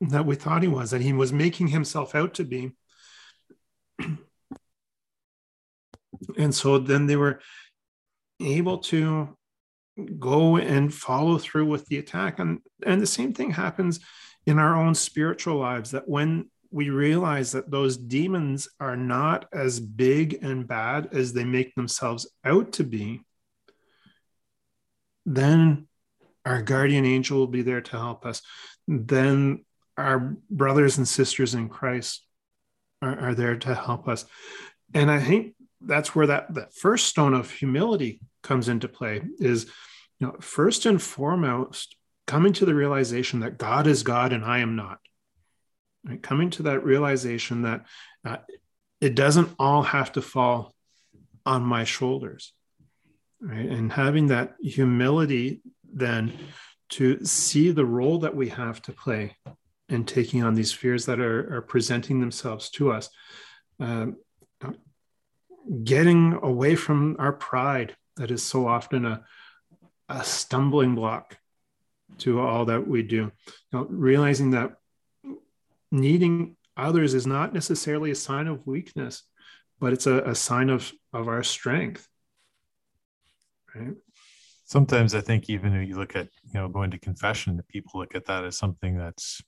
that 0.00 0.26
we 0.26 0.34
thought 0.34 0.62
he 0.62 0.68
was 0.68 0.90
that 0.90 1.00
he 1.00 1.12
was 1.12 1.32
making 1.32 1.68
himself 1.68 2.14
out 2.14 2.34
to 2.34 2.44
be. 2.44 2.72
And 6.38 6.54
so 6.54 6.78
then 6.78 7.06
they 7.06 7.16
were 7.16 7.40
able 8.40 8.78
to 8.78 9.36
go 10.18 10.56
and 10.56 10.92
follow 10.92 11.38
through 11.38 11.66
with 11.66 11.86
the 11.86 11.98
attack. 11.98 12.38
And 12.38 12.60
and 12.84 13.00
the 13.00 13.06
same 13.06 13.32
thing 13.32 13.50
happens 13.50 14.00
in 14.46 14.58
our 14.58 14.76
own 14.76 14.94
spiritual 14.94 15.56
lives 15.56 15.92
that 15.92 16.08
when 16.08 16.50
we 16.70 16.88
realize 16.88 17.52
that 17.52 17.70
those 17.70 17.98
demons 17.98 18.66
are 18.80 18.96
not 18.96 19.46
as 19.52 19.78
big 19.78 20.38
and 20.42 20.66
bad 20.66 21.10
as 21.12 21.32
they 21.32 21.44
make 21.44 21.74
themselves 21.74 22.26
out 22.44 22.72
to 22.72 22.84
be 22.84 23.20
then 25.26 25.86
our 26.44 26.62
guardian 26.62 27.04
angel 27.04 27.38
will 27.38 27.46
be 27.46 27.62
there 27.62 27.80
to 27.80 27.92
help 27.92 28.26
us. 28.26 28.42
Then 28.88 29.64
our 29.96 30.36
brothers 30.50 30.98
and 30.98 31.06
sisters 31.06 31.54
in 31.54 31.68
christ 31.68 32.26
are, 33.00 33.28
are 33.28 33.34
there 33.34 33.56
to 33.56 33.74
help 33.74 34.08
us. 34.08 34.24
And 34.94 35.10
i 35.10 35.20
think 35.20 35.54
that's 35.80 36.14
where 36.14 36.28
that, 36.28 36.54
that 36.54 36.74
first 36.74 37.06
stone 37.06 37.34
of 37.34 37.50
humility 37.50 38.20
comes 38.42 38.68
into 38.68 38.88
play 38.88 39.22
is 39.38 39.66
you 40.18 40.26
know 40.26 40.36
first 40.40 40.86
and 40.86 41.00
foremost 41.00 41.96
coming 42.26 42.52
to 42.52 42.64
the 42.64 42.74
realization 42.74 43.40
that 43.40 43.58
god 43.58 43.86
is 43.86 44.02
god 44.02 44.32
and 44.32 44.44
i 44.44 44.58
am 44.58 44.76
not 44.76 44.98
right? 46.04 46.22
coming 46.22 46.50
to 46.50 46.64
that 46.64 46.84
realization 46.84 47.62
that 47.62 47.84
uh, 48.24 48.36
it 49.00 49.14
doesn't 49.14 49.54
all 49.58 49.82
have 49.82 50.12
to 50.12 50.22
fall 50.22 50.74
on 51.44 51.62
my 51.62 51.84
shoulders 51.84 52.52
right 53.40 53.66
and 53.66 53.92
having 53.92 54.28
that 54.28 54.54
humility 54.60 55.60
then 55.92 56.32
to 56.88 57.24
see 57.24 57.70
the 57.70 57.84
role 57.84 58.18
that 58.18 58.36
we 58.36 58.48
have 58.48 58.80
to 58.82 58.92
play 58.92 59.36
in 59.88 60.04
taking 60.04 60.42
on 60.42 60.54
these 60.54 60.72
fears 60.72 61.06
that 61.06 61.20
are, 61.20 61.56
are 61.56 61.62
presenting 61.62 62.20
themselves 62.20 62.70
to 62.70 62.92
us 62.92 63.10
um, 63.80 64.16
getting 65.84 66.38
away 66.42 66.74
from 66.74 67.16
our 67.18 67.32
pride 67.32 67.96
that 68.16 68.30
is 68.30 68.42
so 68.42 68.66
often 68.66 69.04
a, 69.04 69.24
a 70.08 70.24
stumbling 70.24 70.94
block 70.94 71.38
to 72.18 72.40
all 72.40 72.66
that 72.66 72.86
we 72.86 73.02
do. 73.02 73.16
You 73.16 73.32
know, 73.72 73.86
realizing 73.88 74.50
that 74.50 74.76
needing 75.90 76.56
others 76.76 77.14
is 77.14 77.26
not 77.26 77.52
necessarily 77.52 78.10
a 78.10 78.16
sign 78.16 78.46
of 78.46 78.66
weakness, 78.66 79.22
but 79.80 79.92
it's 79.92 80.06
a, 80.06 80.22
a 80.22 80.34
sign 80.34 80.70
of, 80.70 80.92
of 81.12 81.28
our 81.28 81.42
strength. 81.42 82.06
Right. 83.74 83.94
Sometimes 84.64 85.14
I 85.14 85.20
think 85.20 85.50
even 85.50 85.72
when 85.72 85.86
you 85.86 85.96
look 85.96 86.16
at, 86.16 86.28
you 86.44 86.54
know, 86.54 86.68
going 86.68 86.90
to 86.92 86.98
confession, 86.98 87.60
people 87.68 88.00
look 88.00 88.14
at 88.14 88.26
that 88.26 88.44
as 88.44 88.56
something 88.56 88.96
that's 88.96 89.42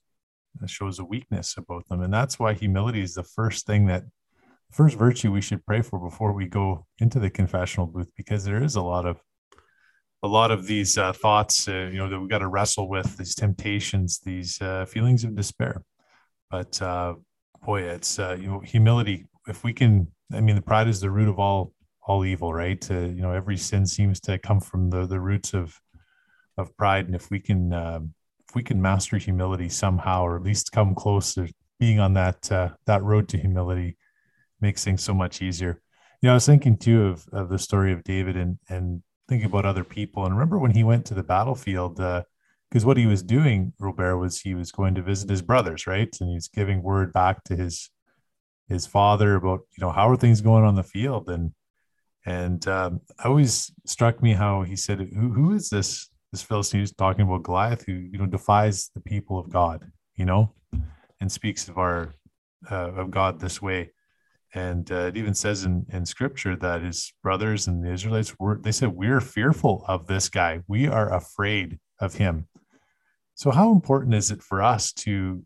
that 0.59 0.69
shows 0.69 0.99
a 0.99 1.05
weakness 1.05 1.57
about 1.57 1.87
them. 1.87 2.01
And 2.01 2.13
that's 2.13 2.39
why 2.39 2.53
humility 2.53 3.01
is 3.01 3.13
the 3.13 3.23
first 3.23 3.65
thing 3.65 3.87
that 3.87 4.03
first 4.75 4.97
virtue 4.97 5.31
we 5.31 5.41
should 5.41 5.65
pray 5.65 5.81
for 5.81 5.99
before 5.99 6.33
we 6.33 6.45
go 6.45 6.85
into 6.99 7.19
the 7.19 7.29
confessional 7.29 7.87
booth 7.87 8.11
because 8.15 8.43
there 8.43 8.63
is 8.63 8.75
a 8.75 8.81
lot 8.81 9.05
of 9.05 9.19
a 10.23 10.27
lot 10.27 10.51
of 10.51 10.65
these 10.65 10.97
uh, 10.97 11.13
thoughts 11.13 11.67
uh, 11.67 11.89
you 11.91 11.97
know 11.97 12.09
that 12.09 12.19
we've 12.19 12.29
got 12.29 12.39
to 12.39 12.47
wrestle 12.47 12.89
with 12.89 13.17
these 13.17 13.35
temptations 13.35 14.19
these 14.19 14.61
uh, 14.61 14.85
feelings 14.85 15.23
of 15.23 15.35
despair 15.35 15.83
but 16.51 16.81
uh, 16.81 17.13
boy 17.65 17.81
it's 17.81 18.19
uh, 18.19 18.37
you 18.39 18.47
know 18.47 18.59
humility 18.59 19.25
if 19.47 19.63
we 19.63 19.73
can 19.73 20.07
i 20.33 20.41
mean 20.41 20.55
the 20.55 20.61
pride 20.61 20.87
is 20.87 20.99
the 20.99 21.09
root 21.09 21.29
of 21.29 21.39
all 21.39 21.71
all 22.07 22.25
evil 22.25 22.53
right 22.53 22.89
you 22.89 23.21
know 23.21 23.31
every 23.31 23.57
sin 23.57 23.85
seems 23.85 24.19
to 24.19 24.37
come 24.39 24.59
from 24.59 24.89
the 24.89 25.05
the 25.05 25.19
roots 25.19 25.53
of 25.53 25.79
of 26.57 26.75
pride. 26.77 27.05
And 27.05 27.15
if 27.15 27.29
we 27.29 27.39
can, 27.39 27.73
um, 27.73 28.13
if 28.47 28.55
we 28.55 28.63
can 28.63 28.81
master 28.81 29.17
humility 29.17 29.69
somehow, 29.69 30.23
or 30.23 30.35
at 30.35 30.43
least 30.43 30.71
come 30.71 30.95
close 30.95 31.33
to 31.35 31.51
being 31.79 31.99
on 31.99 32.13
that 32.13 32.51
uh, 32.51 32.69
that 32.85 33.03
road 33.03 33.27
to 33.29 33.37
humility, 33.37 33.97
makes 34.61 34.83
things 34.83 35.03
so 35.03 35.13
much 35.13 35.41
easier. 35.41 35.81
You 36.21 36.27
know, 36.27 36.31
I 36.31 36.35
was 36.35 36.45
thinking 36.45 36.77
too 36.77 37.05
of, 37.05 37.27
of 37.31 37.49
the 37.49 37.59
story 37.59 37.91
of 37.93 38.03
David 38.03 38.35
and 38.35 38.57
and 38.69 39.03
thinking 39.27 39.47
about 39.47 39.65
other 39.65 39.83
people. 39.83 40.25
And 40.25 40.33
remember 40.33 40.59
when 40.59 40.71
he 40.71 40.83
went 40.83 41.05
to 41.05 41.13
the 41.13 41.23
battlefield, 41.23 41.95
because 41.95 42.83
uh, 42.83 42.87
what 42.87 42.97
he 42.97 43.07
was 43.07 43.23
doing, 43.23 43.73
Robert, 43.79 44.17
was 44.17 44.39
he 44.39 44.53
was 44.53 44.71
going 44.71 44.95
to 44.95 45.01
visit 45.01 45.29
his 45.29 45.41
brothers, 45.41 45.87
right? 45.87 46.15
And 46.21 46.29
he's 46.29 46.47
giving 46.47 46.83
word 46.83 47.11
back 47.11 47.43
to 47.45 47.55
his 47.55 47.89
his 48.69 48.87
father 48.87 49.35
about 49.35 49.61
you 49.77 49.81
know 49.81 49.91
how 49.91 50.09
are 50.09 50.15
things 50.15 50.41
going 50.41 50.63
on 50.63 50.75
the 50.75 50.83
field 50.83 51.29
and 51.29 51.51
and 52.25 52.67
um, 52.67 53.01
always 53.23 53.71
struck 53.85 54.21
me 54.21 54.33
how 54.33 54.63
he 54.63 54.75
said 54.75 54.99
who, 54.99 55.31
who 55.31 55.53
is 55.53 55.69
this 55.69 56.09
this 56.31 56.41
philistine 56.41 56.79
who's 56.79 56.93
talking 56.93 57.25
about 57.25 57.43
goliath 57.43 57.85
who 57.85 57.93
you 57.93 58.17
know 58.17 58.25
defies 58.25 58.89
the 58.95 59.01
people 59.01 59.37
of 59.37 59.49
god 59.51 59.85
you 60.15 60.25
know 60.25 60.51
and 61.21 61.31
speaks 61.31 61.67
of 61.67 61.77
our 61.77 62.13
uh, 62.71 62.91
of 62.93 63.11
god 63.11 63.39
this 63.39 63.61
way 63.61 63.91
and 64.55 64.91
uh, 64.91 65.07
it 65.07 65.17
even 65.17 65.35
says 65.35 65.65
in, 65.65 65.85
in 65.89 66.05
scripture 66.05 66.55
that 66.55 66.81
his 66.81 67.13
brothers 67.21 67.67
and 67.67 67.83
the 67.83 67.91
israelites 67.91 68.33
were 68.39 68.59
they 68.63 68.71
said 68.71 68.89
we're 68.89 69.21
fearful 69.21 69.85
of 69.87 70.07
this 70.07 70.29
guy 70.29 70.61
we 70.67 70.87
are 70.87 71.13
afraid 71.13 71.77
of 71.99 72.15
him 72.15 72.47
so 73.35 73.51
how 73.51 73.71
important 73.71 74.15
is 74.15 74.31
it 74.31 74.41
for 74.41 74.63
us 74.63 74.93
to 74.93 75.43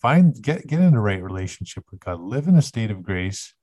find 0.00 0.40
get 0.40 0.66
get 0.66 0.80
in 0.80 0.94
a 0.94 1.00
right 1.00 1.22
relationship 1.22 1.84
with 1.90 2.00
God, 2.00 2.20
live 2.20 2.46
in 2.46 2.56
a 2.56 2.62
state 2.62 2.90
of 2.90 3.02
grace, 3.02 3.54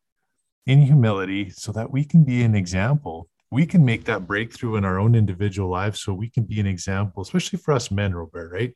in 0.66 0.82
humility, 0.82 1.50
so 1.50 1.72
that 1.72 1.92
we 1.92 2.04
can 2.04 2.24
be 2.24 2.44
an 2.44 2.56
example. 2.56 3.30
We 3.50 3.66
can 3.66 3.86
make 3.86 4.04
that 4.06 4.28
breakthrough 4.28 4.76
in 4.76 4.86
our 4.86 5.00
own 5.00 5.16
individual 5.16 5.70
lives, 5.70 6.02
so 6.02 6.14
we 6.14 6.30
can 6.30 6.44
be 6.44 6.60
an 6.60 6.68
example, 6.68 7.22
especially 7.22 7.60
for 7.60 7.74
us 7.74 7.92
men, 7.92 8.14
Robert. 8.14 8.52
Right? 8.52 8.74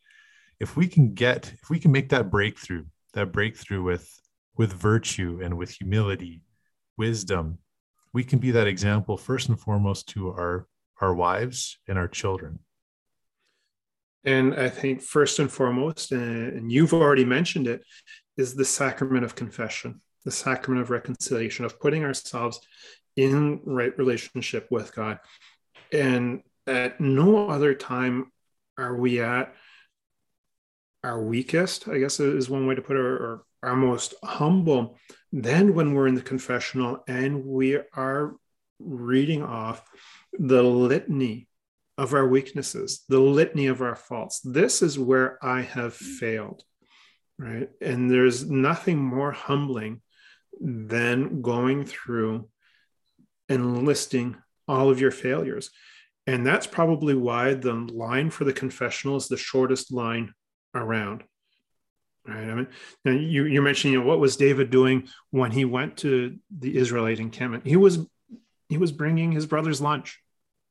If 0.60 0.78
we 0.78 0.88
can 0.88 1.14
get, 1.14 1.52
if 1.62 1.70
we 1.70 1.80
can 1.80 1.92
make 1.92 2.10
that 2.10 2.30
breakthrough, 2.30 2.86
that 3.14 3.32
breakthrough 3.32 3.84
with 3.84 4.08
with 4.58 4.74
virtue 4.74 5.40
and 5.44 5.58
with 5.58 5.72
humility, 5.72 6.42
wisdom, 6.98 7.58
we 8.14 8.24
can 8.24 8.40
be 8.40 8.52
that 8.52 8.68
example 8.68 9.18
first 9.18 9.50
and 9.50 9.60
foremost 9.60 10.10
to 10.10 10.30
our 10.30 10.68
our 11.00 11.14
wives 11.16 11.80
and 11.88 11.98
our 11.98 12.08
children. 12.08 12.60
And 14.24 14.54
I 14.54 14.70
think 14.70 15.02
first 15.02 15.40
and 15.40 15.52
foremost, 15.52 16.14
uh, 16.14 16.16
and 16.16 16.72
you've 16.72 16.94
already 16.94 17.26
mentioned 17.26 17.68
it, 17.68 17.82
is 18.38 18.54
the 18.54 18.66
sacrament 18.66 19.26
of 19.26 19.34
confession, 19.34 20.00
the 20.26 20.32
sacrament 20.32 20.84
of 20.84 20.92
reconciliation, 20.92 21.66
of 21.66 21.80
putting 21.80 22.04
ourselves 22.04 22.60
in 23.16 23.62
right 23.66 23.98
relationship 23.98 24.68
with 24.70 24.94
God. 24.94 25.20
And 25.92 26.44
at 26.68 27.02
no 27.02 27.50
other 27.50 27.74
time 27.74 28.32
are 28.78 28.96
we 28.96 29.22
at 29.22 29.54
our 31.04 31.22
weakest, 31.22 31.88
I 31.88 32.00
guess 32.00 32.20
is 32.20 32.50
one 32.50 32.68
way 32.68 32.76
to 32.76 32.82
put 32.82 32.96
it, 32.96 33.00
or 33.00 33.44
our 33.64 33.76
most 33.76 34.14
humble, 34.24 34.98
then 35.32 35.74
when 35.74 35.94
we're 35.94 36.08
in 36.08 36.16
the 36.16 36.22
confessional 36.22 37.04
and 37.08 37.46
we 37.46 37.80
are 37.94 38.36
reading 38.80 39.44
off 39.44 39.84
the 40.34 40.64
litany 40.64 41.48
of 41.98 42.14
our 42.14 42.28
weaknesses, 42.28 43.04
the 43.10 43.20
litany 43.20 43.68
of 43.68 43.82
our 43.82 43.96
faults. 43.96 44.42
This 44.44 44.82
is 44.82 44.98
where 44.98 45.38
I 45.44 45.62
have 45.62 45.94
failed, 45.94 46.64
right? 47.38 47.70
And 47.82 48.10
there's 48.10 48.50
nothing 48.50 48.98
more 48.98 49.32
humbling 49.32 50.02
than 50.60 51.42
going 51.42 51.86
through 51.86 52.50
and 53.50 53.86
listing 53.86 54.38
all 54.68 54.90
of 54.90 55.00
your 55.00 55.12
failures. 55.12 55.70
And 56.28 56.46
that's 56.46 56.68
probably 56.68 57.16
why 57.16 57.54
the 57.54 57.74
line 57.74 58.30
for 58.30 58.46
the 58.46 58.54
confessional 58.54 59.18
is 59.18 59.28
the 59.28 59.38
shortest 59.38 59.92
line 59.92 60.34
around. 60.74 61.24
Right. 62.28 62.50
I 62.50 62.54
mean, 62.54 62.68
you, 63.04 63.46
you're 63.46 63.64
mentioning, 63.64 63.94
you 63.94 64.00
know, 64.02 64.06
what 64.06 64.20
was 64.20 64.38
David 64.38 64.70
doing 64.70 65.08
when 65.32 65.50
he 65.50 65.66
went 65.66 65.98
to 65.98 66.38
the 66.56 66.78
Israelite 66.78 67.20
encampment? 67.20 67.66
He 67.66 67.78
was 67.78 68.06
he 68.70 68.78
was 68.78 68.92
bringing 68.92 69.32
his 69.32 69.48
brother's 69.48 69.82
lunch. 69.82 70.20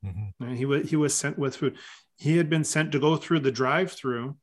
Mm-hmm. 0.04 0.54
He 0.54 0.64
was 0.64 0.88
he 0.88 0.96
was 0.96 1.12
sent 1.12 1.38
with 1.38 1.56
food. 1.56 1.76
He 2.18 2.36
had 2.36 2.48
been 2.48 2.64
sent 2.64 2.92
to 2.92 3.00
go 3.00 3.16
through 3.16 3.40
the 3.40 3.50
drive-through, 3.50 4.36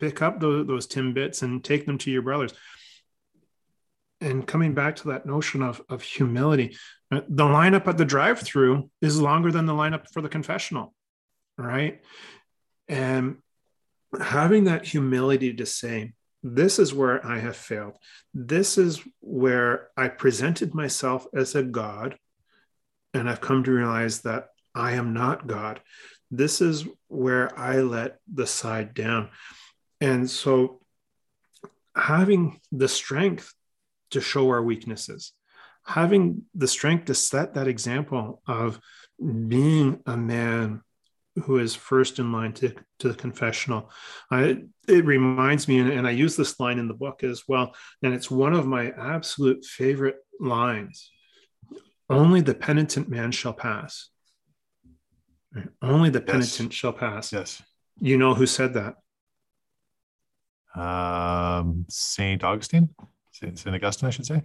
pick 0.00 0.20
up 0.20 0.38
those, 0.38 0.66
those 0.66 0.86
timbits 0.86 1.42
and 1.42 1.64
take 1.64 1.86
them 1.86 1.96
to 1.98 2.10
your 2.10 2.22
brothers. 2.22 2.52
And 4.20 4.46
coming 4.46 4.74
back 4.74 4.96
to 4.96 5.08
that 5.08 5.26
notion 5.26 5.62
of, 5.62 5.80
of 5.88 6.02
humility, 6.02 6.76
uh, 7.10 7.22
the 7.28 7.44
lineup 7.44 7.86
at 7.88 7.98
the 7.98 8.04
drive-through 8.04 8.90
is 9.00 9.20
longer 9.20 9.50
than 9.50 9.66
the 9.66 9.72
lineup 9.72 10.08
for 10.12 10.20
the 10.20 10.28
confessional, 10.28 10.94
right? 11.56 12.02
And 12.86 13.38
having 14.20 14.64
that 14.64 14.86
humility 14.86 15.54
to 15.54 15.66
say, 15.66 16.12
this 16.42 16.78
is 16.78 16.92
where 16.92 17.24
I 17.24 17.38
have 17.38 17.56
failed. 17.56 17.94
This 18.34 18.76
is 18.76 19.00
where 19.20 19.88
I 19.96 20.08
presented 20.08 20.74
myself 20.74 21.26
as 21.34 21.54
a 21.54 21.62
God. 21.62 22.16
And 23.14 23.28
I've 23.28 23.40
come 23.40 23.62
to 23.64 23.72
realize 23.72 24.22
that 24.22 24.48
I 24.74 24.92
am 24.92 25.12
not 25.12 25.46
God. 25.46 25.80
This 26.30 26.60
is 26.60 26.86
where 27.08 27.56
I 27.58 27.80
let 27.80 28.18
the 28.32 28.46
side 28.46 28.94
down. 28.94 29.28
And 30.00 30.28
so 30.28 30.80
having 31.94 32.60
the 32.72 32.88
strength 32.88 33.52
to 34.10 34.20
show 34.20 34.48
our 34.48 34.62
weaknesses, 34.62 35.32
having 35.84 36.42
the 36.54 36.68
strength 36.68 37.04
to 37.06 37.14
set 37.14 37.54
that 37.54 37.68
example 37.68 38.42
of 38.46 38.80
being 39.20 40.00
a 40.06 40.16
man 40.16 40.80
who 41.44 41.58
is 41.58 41.74
first 41.74 42.18
in 42.18 42.30
line 42.32 42.52
to, 42.52 42.74
to 42.98 43.08
the 43.08 43.14
confessional. 43.14 43.90
I, 44.30 44.58
it 44.86 45.04
reminds 45.04 45.66
me, 45.66 45.78
and, 45.78 46.06
I 46.06 46.10
use 46.10 46.36
this 46.36 46.60
line 46.60 46.78
in 46.78 46.88
the 46.88 46.94
book 46.94 47.24
as 47.24 47.44
well, 47.48 47.74
and 48.02 48.12
it's 48.12 48.30
one 48.30 48.52
of 48.52 48.66
my 48.66 48.90
absolute 48.90 49.64
favorite 49.64 50.16
lines. 50.38 51.10
Only 52.10 52.42
the 52.42 52.54
penitent 52.54 53.08
man 53.08 53.32
shall 53.32 53.54
pass. 53.54 54.08
Only 55.80 56.10
the 56.10 56.20
penitent 56.20 56.72
yes. 56.72 56.74
shall 56.74 56.92
pass. 56.92 57.32
Yes. 57.32 57.62
You 58.00 58.18
know 58.18 58.34
who 58.34 58.46
said 58.46 58.74
that? 58.74 58.96
Um, 60.74 61.86
Saint 61.88 62.44
Augustine, 62.44 62.90
Saint 63.30 63.66
Augustine, 63.66 64.06
I 64.06 64.10
should 64.10 64.26
say. 64.26 64.42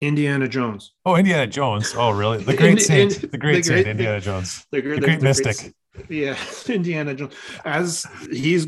Indiana 0.00 0.48
Jones. 0.48 0.94
Oh, 1.04 1.16
Indiana 1.16 1.46
Jones. 1.46 1.94
Oh, 1.96 2.10
really? 2.10 2.38
The 2.38 2.56
great 2.56 2.72
in, 2.72 2.78
saint, 2.78 3.24
in, 3.24 3.30
the 3.30 3.38
great 3.38 3.56
the 3.56 3.62
saint, 3.62 3.84
great, 3.84 3.90
Indiana 3.90 4.20
Jones, 4.20 4.66
the, 4.70 4.80
the, 4.80 4.94
the 4.94 5.00
great 5.00 5.22
mystic. 5.22 5.74
Yeah, 6.08 6.36
Indiana 6.68 7.14
Jones. 7.14 7.34
As 7.64 8.06
he's, 8.30 8.66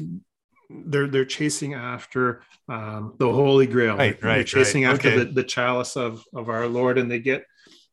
they're 0.70 1.08
they're 1.08 1.24
chasing 1.24 1.74
after 1.74 2.42
um, 2.68 3.14
the 3.18 3.30
Holy 3.30 3.66
Grail. 3.66 3.96
Right, 3.96 4.22
right. 4.22 4.34
They're 4.36 4.44
chasing 4.44 4.84
right. 4.84 4.94
after 4.94 5.08
okay. 5.08 5.18
the, 5.18 5.24
the 5.26 5.44
chalice 5.44 5.96
of 5.96 6.24
of 6.34 6.48
our 6.48 6.66
Lord, 6.66 6.98
and 6.98 7.10
they 7.10 7.20
get 7.20 7.44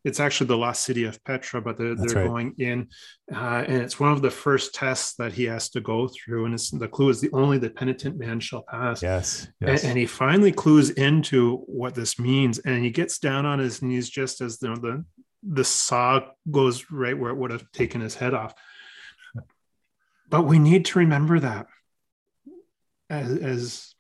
it's 0.06 0.20
actually 0.20 0.48
the 0.48 0.58
lost 0.58 0.86
city 0.86 1.04
of 1.04 1.22
Petra, 1.26 1.62
but 1.62 1.78
they're, 1.78 1.96
they're 1.96 2.24
right. 2.24 2.28
going 2.28 2.56
in, 2.58 2.88
uh, 3.34 3.66
and 3.68 3.82
it's 3.82 4.00
one 4.00 4.14
of 4.14 4.22
the 4.22 4.32
first 4.32 4.74
tests 4.74 5.16
that 5.16 5.34
he 5.34 5.44
has 5.46 5.70
to 5.72 5.82
go 5.82 6.08
through. 6.08 6.46
And 6.46 6.58
the 6.58 6.88
clue 6.88 7.10
is 7.10 7.20
the 7.20 7.30
only 7.34 7.58
the 7.58 7.70
penitent 7.70 8.18
man 8.18 8.40
shall 8.40 8.64
pass. 8.64 9.04
Yes, 9.04 9.48
yes. 9.60 9.82
And, 9.82 9.92
and, 9.92 10.00
he 10.00 10.06
finally 10.06 10.54
clues 10.54 10.92
into 10.92 11.58
what 11.68 11.96
this 11.96 12.18
means, 12.18 12.60
and 12.60 12.84
he 12.84 12.92
gets 12.92 13.20
down 13.20 13.46
on 13.46 13.60
his 13.60 13.82
knees 13.82 14.10
just 14.10 14.40
as 14.40 14.58
the 14.60 14.70
the, 14.76 15.06
the 15.44 15.64
saw 15.66 16.22
goes 16.50 16.86
right 16.92 17.18
where 17.18 17.32
it 17.32 17.38
would 17.38 17.52
have 17.52 17.70
taken 17.74 18.00
his 18.00 18.16
head 18.16 18.34
off. 18.34 18.54
But 20.30 20.44
we 20.44 20.60
need 20.60 20.86
to 20.86 21.00
remember 21.00 21.40
that 21.40 21.68
as, 23.10 23.38
as 23.38 23.96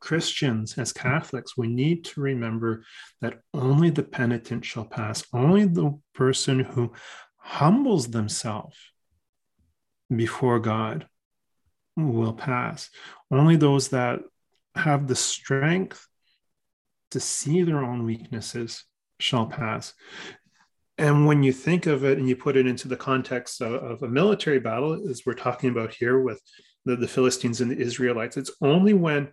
Christians, 0.00 0.78
as 0.78 0.92
Catholics, 0.92 1.56
we 1.56 1.68
need 1.68 2.04
to 2.06 2.20
remember 2.20 2.84
that 3.20 3.40
only 3.52 3.90
the 3.90 4.02
penitent 4.02 4.64
shall 4.64 4.84
pass, 4.86 5.24
only 5.32 5.64
the 5.64 5.98
person 6.14 6.60
who 6.60 6.92
humbles 7.36 8.08
themselves 8.08 8.76
before 10.14 10.60
God 10.60 11.06
will 11.96 12.32
pass. 12.32 12.90
Only 13.30 13.56
those 13.56 13.88
that 13.88 14.20
have 14.74 15.06
the 15.06 15.16
strength 15.16 16.06
to 17.10 17.20
see 17.20 17.62
their 17.62 17.82
own 17.82 18.04
weaknesses 18.04 18.84
shall 19.18 19.46
pass. 19.46 19.94
And 20.98 21.26
when 21.26 21.44
you 21.44 21.52
think 21.52 21.86
of 21.86 22.04
it 22.04 22.18
and 22.18 22.28
you 22.28 22.34
put 22.34 22.56
it 22.56 22.66
into 22.66 22.88
the 22.88 22.96
context 22.96 23.60
of, 23.60 23.72
of 23.72 24.02
a 24.02 24.08
military 24.08 24.58
battle, 24.58 25.08
as 25.08 25.22
we're 25.24 25.34
talking 25.34 25.70
about 25.70 25.94
here 25.94 26.20
with 26.20 26.42
the, 26.84 26.96
the 26.96 27.06
Philistines 27.06 27.60
and 27.60 27.70
the 27.70 27.78
Israelites, 27.78 28.36
it's 28.36 28.50
only 28.60 28.94
when 28.94 29.28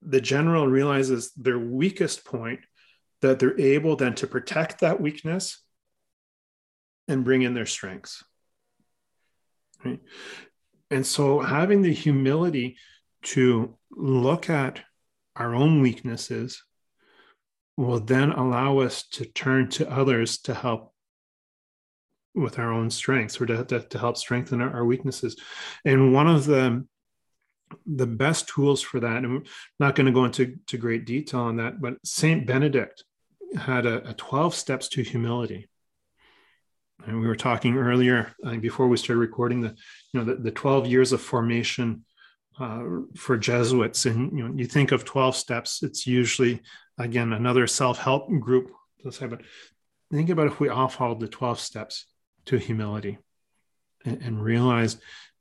the 0.00 0.20
general 0.20 0.68
realizes 0.68 1.32
their 1.32 1.58
weakest 1.58 2.24
point 2.24 2.60
that 3.20 3.38
they're 3.38 3.60
able 3.60 3.96
then 3.96 4.14
to 4.14 4.26
protect 4.26 4.80
that 4.80 5.00
weakness 5.00 5.60
and 7.08 7.24
bring 7.24 7.42
in 7.42 7.54
their 7.54 7.66
strengths. 7.66 8.22
Right? 9.84 10.00
And 10.90 11.04
so 11.04 11.40
having 11.40 11.82
the 11.82 11.92
humility 11.92 12.76
to 13.22 13.76
look 13.90 14.50
at 14.50 14.80
our 15.34 15.54
own 15.54 15.80
weaknesses 15.80 16.62
will 17.76 18.00
then 18.00 18.32
allow 18.32 18.78
us 18.78 19.04
to 19.04 19.24
turn 19.24 19.68
to 19.70 19.90
others 19.90 20.38
to 20.38 20.54
help 20.54 20.92
with 22.34 22.58
our 22.58 22.72
own 22.72 22.90
strengths 22.90 23.40
or 23.40 23.46
to, 23.46 23.64
to, 23.64 23.80
to 23.80 23.98
help 23.98 24.16
strengthen 24.16 24.60
our, 24.60 24.72
our, 24.72 24.84
weaknesses. 24.84 25.36
And 25.84 26.12
one 26.12 26.26
of 26.26 26.46
the 26.46 26.86
the 27.86 28.06
best 28.06 28.48
tools 28.48 28.82
for 28.82 29.00
that, 29.00 29.16
and 29.16 29.26
I'm 29.26 29.44
not 29.80 29.94
going 29.94 30.06
to 30.06 30.12
go 30.12 30.26
into 30.26 30.56
to 30.66 30.76
great 30.76 31.06
detail 31.06 31.40
on 31.40 31.56
that, 31.56 31.80
but 31.80 31.94
Saint 32.04 32.46
Benedict 32.46 33.02
had 33.56 33.86
a, 33.86 34.10
a 34.10 34.14
12 34.14 34.54
steps 34.54 34.88
to 34.88 35.02
humility. 35.02 35.68
And 37.06 37.20
we 37.20 37.26
were 37.26 37.36
talking 37.36 37.76
earlier 37.76 38.34
uh, 38.44 38.56
before 38.56 38.88
we 38.88 38.96
started 38.96 39.20
recording 39.20 39.62
the, 39.62 39.74
you 40.12 40.20
know, 40.20 40.24
the, 40.24 40.36
the 40.36 40.50
12 40.50 40.86
years 40.86 41.12
of 41.12 41.20
formation 41.20 42.04
uh, 42.60 42.82
for 43.16 43.36
Jesuits. 43.36 44.06
And 44.06 44.36
you 44.36 44.46
know, 44.46 44.54
you 44.54 44.66
think 44.66 44.92
of 44.92 45.04
12 45.04 45.34
steps, 45.34 45.82
it's 45.82 46.06
usually 46.06 46.60
again 47.02 47.32
another 47.32 47.66
self-help 47.66 48.28
group. 48.40 48.70
Let's 49.04 49.18
say, 49.18 49.26
but 49.26 49.42
think 50.10 50.30
about 50.30 50.46
if 50.46 50.60
we 50.60 50.68
all 50.68 50.88
followed 50.88 51.20
the 51.20 51.28
12 51.28 51.60
steps 51.60 52.06
to 52.46 52.56
humility 52.56 53.18
and, 54.04 54.22
and 54.22 54.42
realize 54.42 54.96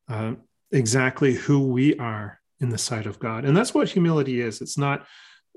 uh, 0.10 0.34
exactly 0.72 1.34
who 1.34 1.68
we 1.68 1.98
are 1.98 2.40
in 2.60 2.70
the 2.70 2.78
sight 2.78 3.06
of 3.06 3.20
God. 3.20 3.46
And 3.46 3.56
that's 3.56 3.74
what 3.74 3.90
humility 3.90 4.42
is. 4.42 4.62
It's 4.62 4.78
not 4.78 5.06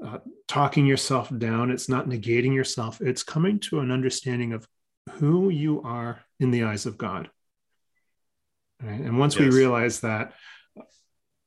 uh, 0.04 0.18
talking 0.48 0.86
yourself 0.86 1.30
down, 1.38 1.70
it's 1.70 1.88
not 1.88 2.08
negating 2.08 2.54
yourself, 2.54 3.00
it's 3.00 3.22
coming 3.22 3.60
to 3.60 3.80
an 3.80 3.90
understanding 3.90 4.52
of 4.52 4.66
who 5.12 5.50
you 5.50 5.82
are 5.82 6.20
in 6.40 6.50
the 6.50 6.64
eyes 6.64 6.86
of 6.86 6.98
God. 6.98 7.30
Right? 8.82 9.00
And 9.00 9.18
once 9.18 9.36
yes. 9.36 9.42
we 9.42 9.56
realize 9.56 10.00
that, 10.00 10.32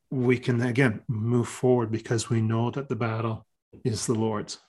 we 0.10 0.40
can 0.40 0.62
again 0.62 1.02
move 1.08 1.48
forward 1.50 1.92
because 1.92 2.30
we 2.30 2.42
know 2.42 2.72
that 2.72 2.88
the 2.88 2.96
battle 2.96 3.47
is 3.84 4.06
the 4.06 4.14
Lord's. 4.14 4.60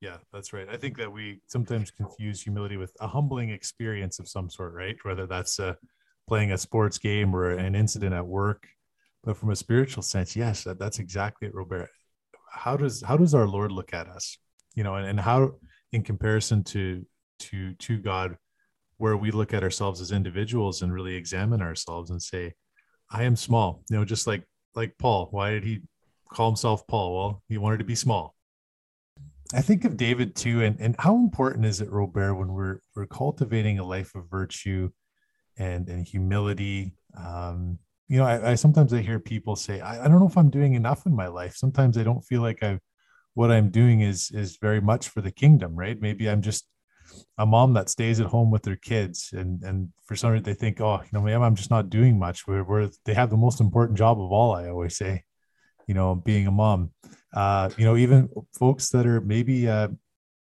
Yeah, 0.00 0.16
that's 0.32 0.52
right. 0.52 0.66
I 0.68 0.76
think 0.76 0.96
that 0.96 1.12
we 1.12 1.40
sometimes 1.46 1.90
confuse 1.90 2.42
humility 2.42 2.78
with 2.78 2.96
a 3.00 3.06
humbling 3.06 3.50
experience 3.50 4.18
of 4.18 4.28
some 4.28 4.48
sort, 4.48 4.72
right? 4.72 4.96
Whether 5.02 5.26
that's 5.26 5.60
uh, 5.60 5.74
playing 6.26 6.52
a 6.52 6.58
sports 6.58 6.96
game 6.96 7.36
or 7.36 7.50
an 7.50 7.74
incident 7.74 8.14
at 8.14 8.26
work. 8.26 8.66
But 9.22 9.36
from 9.36 9.50
a 9.50 9.56
spiritual 9.56 10.02
sense, 10.02 10.34
yes, 10.34 10.64
that, 10.64 10.78
that's 10.78 10.98
exactly 10.98 11.48
it, 11.48 11.54
Robert. 11.54 11.90
How 12.50 12.76
does 12.76 13.02
how 13.02 13.16
does 13.18 13.34
our 13.34 13.46
Lord 13.46 13.72
look 13.72 13.92
at 13.92 14.08
us? 14.08 14.38
You 14.74 14.84
know, 14.84 14.94
and, 14.94 15.06
and 15.06 15.20
how 15.20 15.56
in 15.92 16.02
comparison 16.02 16.64
to 16.64 17.04
to 17.40 17.74
to 17.74 17.98
God, 17.98 18.38
where 18.96 19.16
we 19.16 19.30
look 19.30 19.52
at 19.52 19.62
ourselves 19.62 20.00
as 20.00 20.12
individuals 20.12 20.80
and 20.80 20.92
really 20.92 21.14
examine 21.14 21.60
ourselves 21.60 22.10
and 22.10 22.22
say, 22.22 22.54
I 23.10 23.24
am 23.24 23.36
small. 23.36 23.82
You 23.90 23.98
know, 23.98 24.04
just 24.06 24.26
like 24.26 24.44
like 24.74 24.96
Paul. 24.98 25.28
Why 25.30 25.50
did 25.50 25.64
he 25.64 25.82
call 26.32 26.50
himself 26.50 26.86
Paul? 26.86 27.16
Well, 27.16 27.42
he 27.48 27.58
wanted 27.58 27.78
to 27.78 27.84
be 27.84 27.94
small. 27.94 28.34
I 29.52 29.62
think 29.62 29.84
of 29.84 29.96
David 29.96 30.36
too, 30.36 30.62
and, 30.62 30.78
and 30.80 30.94
how 30.98 31.16
important 31.16 31.66
is 31.66 31.80
it, 31.80 31.90
Robert, 31.90 32.34
when 32.34 32.52
we're 32.52 32.78
we're 32.94 33.06
cultivating 33.06 33.78
a 33.78 33.84
life 33.84 34.14
of 34.14 34.30
virtue 34.30 34.90
and 35.56 35.88
and 35.88 36.06
humility. 36.06 36.94
Um, 37.16 37.78
you 38.08 38.18
know, 38.18 38.24
I, 38.24 38.52
I, 38.52 38.54
sometimes 38.54 38.92
I 38.92 39.00
hear 39.00 39.20
people 39.20 39.54
say, 39.54 39.80
I, 39.80 40.04
I 40.04 40.08
don't 40.08 40.18
know 40.18 40.26
if 40.26 40.36
I'm 40.36 40.50
doing 40.50 40.74
enough 40.74 41.06
in 41.06 41.14
my 41.14 41.28
life. 41.28 41.56
Sometimes 41.56 41.96
I 41.96 42.02
don't 42.02 42.22
feel 42.22 42.42
like 42.42 42.62
I've 42.62 42.80
what 43.34 43.50
I'm 43.50 43.70
doing 43.70 44.00
is 44.00 44.30
is 44.30 44.58
very 44.60 44.80
much 44.80 45.08
for 45.08 45.20
the 45.20 45.32
kingdom, 45.32 45.74
right? 45.74 46.00
Maybe 46.00 46.28
I'm 46.28 46.42
just 46.42 46.66
a 47.38 47.46
mom 47.46 47.74
that 47.74 47.88
stays 47.88 48.20
at 48.20 48.26
home 48.26 48.50
with 48.50 48.62
their 48.62 48.76
kids 48.76 49.30
and 49.32 49.62
and 49.62 49.88
for 50.04 50.16
some 50.16 50.30
reason 50.30 50.44
they 50.44 50.54
think 50.54 50.80
oh 50.80 51.00
you 51.02 51.08
know 51.12 51.20
maybe 51.20 51.34
i'm 51.42 51.56
just 51.56 51.70
not 51.70 51.90
doing 51.90 52.18
much 52.18 52.46
where, 52.46 52.88
they 53.04 53.14
have 53.14 53.30
the 53.30 53.36
most 53.36 53.60
important 53.60 53.98
job 53.98 54.20
of 54.20 54.30
all 54.30 54.52
i 54.52 54.68
always 54.68 54.96
say 54.96 55.24
you 55.90 55.94
know 55.94 56.14
being 56.14 56.46
a 56.46 56.52
mom 56.52 56.92
uh 57.34 57.68
you 57.76 57.84
know 57.84 57.96
even 57.96 58.28
folks 58.56 58.90
that 58.90 59.06
are 59.06 59.20
maybe 59.20 59.68
uh 59.68 59.88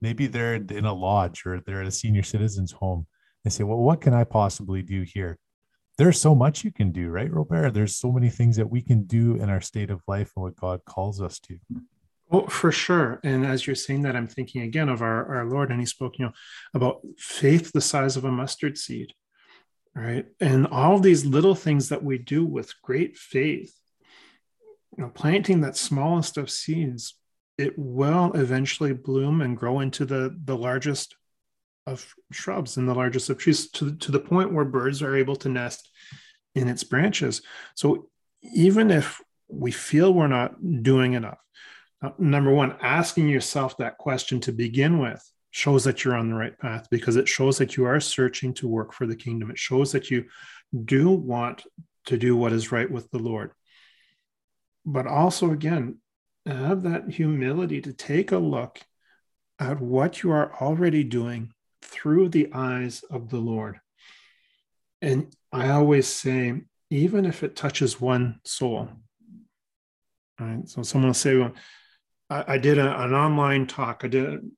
maybe 0.01 0.26
they're 0.26 0.57
in 0.57 0.84
a 0.84 0.92
lodge 0.92 1.47
or 1.47 1.61
they're 1.61 1.82
at 1.82 1.86
a 1.86 1.99
senior 2.03 2.24
citizens 2.24 2.72
home 2.72 3.07
they 3.44 3.51
say 3.51 3.62
well 3.62 3.78
what 3.78 4.01
can 4.01 4.12
i 4.12 4.24
possibly 4.24 4.82
do 4.82 5.03
here 5.03 5.38
there's 5.99 6.20
so 6.20 6.34
much 6.34 6.64
you 6.64 6.72
can 6.72 6.90
do 6.90 7.11
right 7.11 7.32
robert 7.32 7.72
there's 7.72 7.94
so 7.94 8.11
many 8.11 8.28
things 8.28 8.57
that 8.57 8.68
we 8.68 8.82
can 8.82 9.05
do 9.05 9.36
in 9.36 9.49
our 9.49 9.61
state 9.61 9.88
of 9.88 10.03
life 10.09 10.32
and 10.34 10.42
what 10.42 10.57
god 10.57 10.80
calls 10.84 11.22
us 11.22 11.38
to 11.38 11.57
well, 12.28 12.49
for 12.49 12.72
sure. 12.72 13.20
And 13.22 13.47
as 13.47 13.68
you're 13.68 13.76
saying 13.76 14.03
that, 14.03 14.16
I'm 14.16 14.26
thinking 14.26 14.62
again 14.62 14.88
of 14.88 15.01
our, 15.01 15.36
our 15.36 15.44
Lord, 15.44 15.70
and 15.70 15.78
he 15.78 15.86
spoke, 15.86 16.18
you 16.18 16.24
know, 16.24 16.32
about 16.74 17.01
faith 17.16 17.70
the 17.70 17.80
size 17.80 18.16
of 18.16 18.24
a 18.24 18.32
mustard 18.32 18.76
seed, 18.76 19.12
right? 19.94 20.26
And 20.40 20.66
all 20.66 20.99
these 20.99 21.24
little 21.24 21.55
things 21.55 21.88
that 21.90 22.03
we 22.03 22.18
do 22.18 22.44
with 22.44 22.74
great 22.82 23.16
faith, 23.16 23.72
you 24.97 25.05
know, 25.05 25.11
planting 25.11 25.61
that 25.61 25.76
smallest 25.76 26.36
of 26.38 26.51
seeds, 26.51 27.14
it 27.59 27.74
will 27.76 28.32
eventually 28.34 28.92
bloom 28.92 29.40
and 29.40 29.57
grow 29.57 29.80
into 29.80 30.05
the 30.05 30.36
the 30.44 30.57
largest 30.57 31.16
of 31.86 32.14
shrubs 32.32 32.76
and 32.76 32.88
the 32.88 32.94
largest 32.94 33.30
of 33.30 33.38
trees 33.38 33.70
to, 33.70 33.94
to 33.97 34.11
the 34.11 34.18
point 34.18 34.53
where 34.53 34.64
birds 34.64 35.03
are 35.03 35.16
able 35.16 35.36
to 35.36 35.49
nest 35.49 35.88
in 36.55 36.68
its 36.68 36.82
branches. 36.82 37.42
So 37.76 38.09
even 38.42 38.90
if 38.90 39.22
we 39.49 39.70
feel 39.70 40.12
we're 40.12 40.26
not 40.26 40.57
doing 40.82 41.12
enough, 41.12 41.38
number 42.18 42.53
one, 42.53 42.76
asking 42.80 43.28
yourself 43.28 43.76
that 43.76 43.99
question 43.99 44.40
to 44.40 44.53
begin 44.53 44.99
with 44.99 45.22
shows 45.53 45.84
that 45.84 46.05
you're 46.05 46.16
on 46.16 46.28
the 46.28 46.34
right 46.34 46.59
path 46.59 46.88
because 46.90 47.16
it 47.16 47.28
shows 47.28 47.57
that 47.59 47.76
you 47.76 47.84
are 47.84 48.01
searching 48.01 48.53
to 48.55 48.68
work 48.68 48.92
for 48.92 49.07
the 49.07 49.16
kingdom. 49.16 49.51
It 49.51 49.59
shows 49.59 49.92
that 49.92 50.11
you 50.11 50.24
do 50.84 51.11
want 51.11 51.62
to 52.07 52.18
do 52.18 52.36
what 52.36 52.53
is 52.53 52.72
right 52.72 52.90
with 52.90 53.11
the 53.11 53.18
Lord. 53.18 53.53
But 54.87 55.07
also, 55.07 55.51
again, 55.51 55.99
have 56.47 56.84
that 56.84 57.11
humility 57.11 57.80
to 57.80 57.93
take 57.93 58.30
a 58.32 58.39
look 58.39 58.80
at 59.59 59.80
what 59.80 60.22
you 60.22 60.30
are 60.30 60.55
already 60.61 61.03
doing 61.03 61.53
through 61.82 62.28
the 62.28 62.53
eyes 62.53 63.03
of 63.11 63.30
the 63.30 63.39
Lord. 63.39 63.80
And 65.03 65.34
I 65.53 65.70
always 65.70 66.07
say, 66.07 66.62
even 66.91 67.26
if 67.26 67.43
it 67.43 67.57
touches 67.57 68.01
one 68.01 68.41
soul, 68.45 68.89
right? 70.39 70.68
So 70.68 70.82
someone 70.82 71.09
will 71.09 71.14
say, 71.14 71.37
well, 71.37 71.53
I, 72.30 72.55
I 72.55 72.59
did 72.59 72.78
a, 72.78 73.03
an 73.03 73.12
online 73.12 73.66
talk. 73.66 74.03
I 74.05 74.09
did 74.09 74.51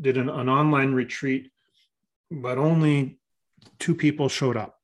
did 0.00 0.16
an, 0.16 0.28
an 0.28 0.48
online 0.48 0.92
retreat, 0.92 1.50
but 2.30 2.58
only 2.58 3.18
two 3.78 3.94
people 3.94 4.28
showed 4.28 4.56
up. 4.56 4.78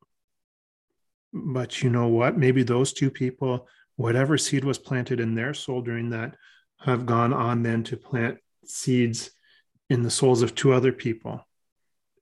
But 1.32 1.82
you 1.82 1.90
know 1.90 2.08
what? 2.08 2.36
Maybe 2.36 2.62
those 2.62 2.92
two 2.92 3.10
people, 3.10 3.68
whatever 4.00 4.38
seed 4.38 4.64
was 4.64 4.78
planted 4.78 5.20
in 5.20 5.34
their 5.34 5.54
soul 5.54 5.80
during 5.82 6.10
that, 6.10 6.34
have 6.80 7.06
gone 7.06 7.32
on 7.32 7.62
then 7.62 7.82
to 7.84 7.96
plant 7.96 8.38
seeds 8.64 9.30
in 9.88 10.02
the 10.02 10.10
souls 10.10 10.42
of 10.42 10.54
two 10.54 10.72
other 10.72 10.92
people 10.92 11.46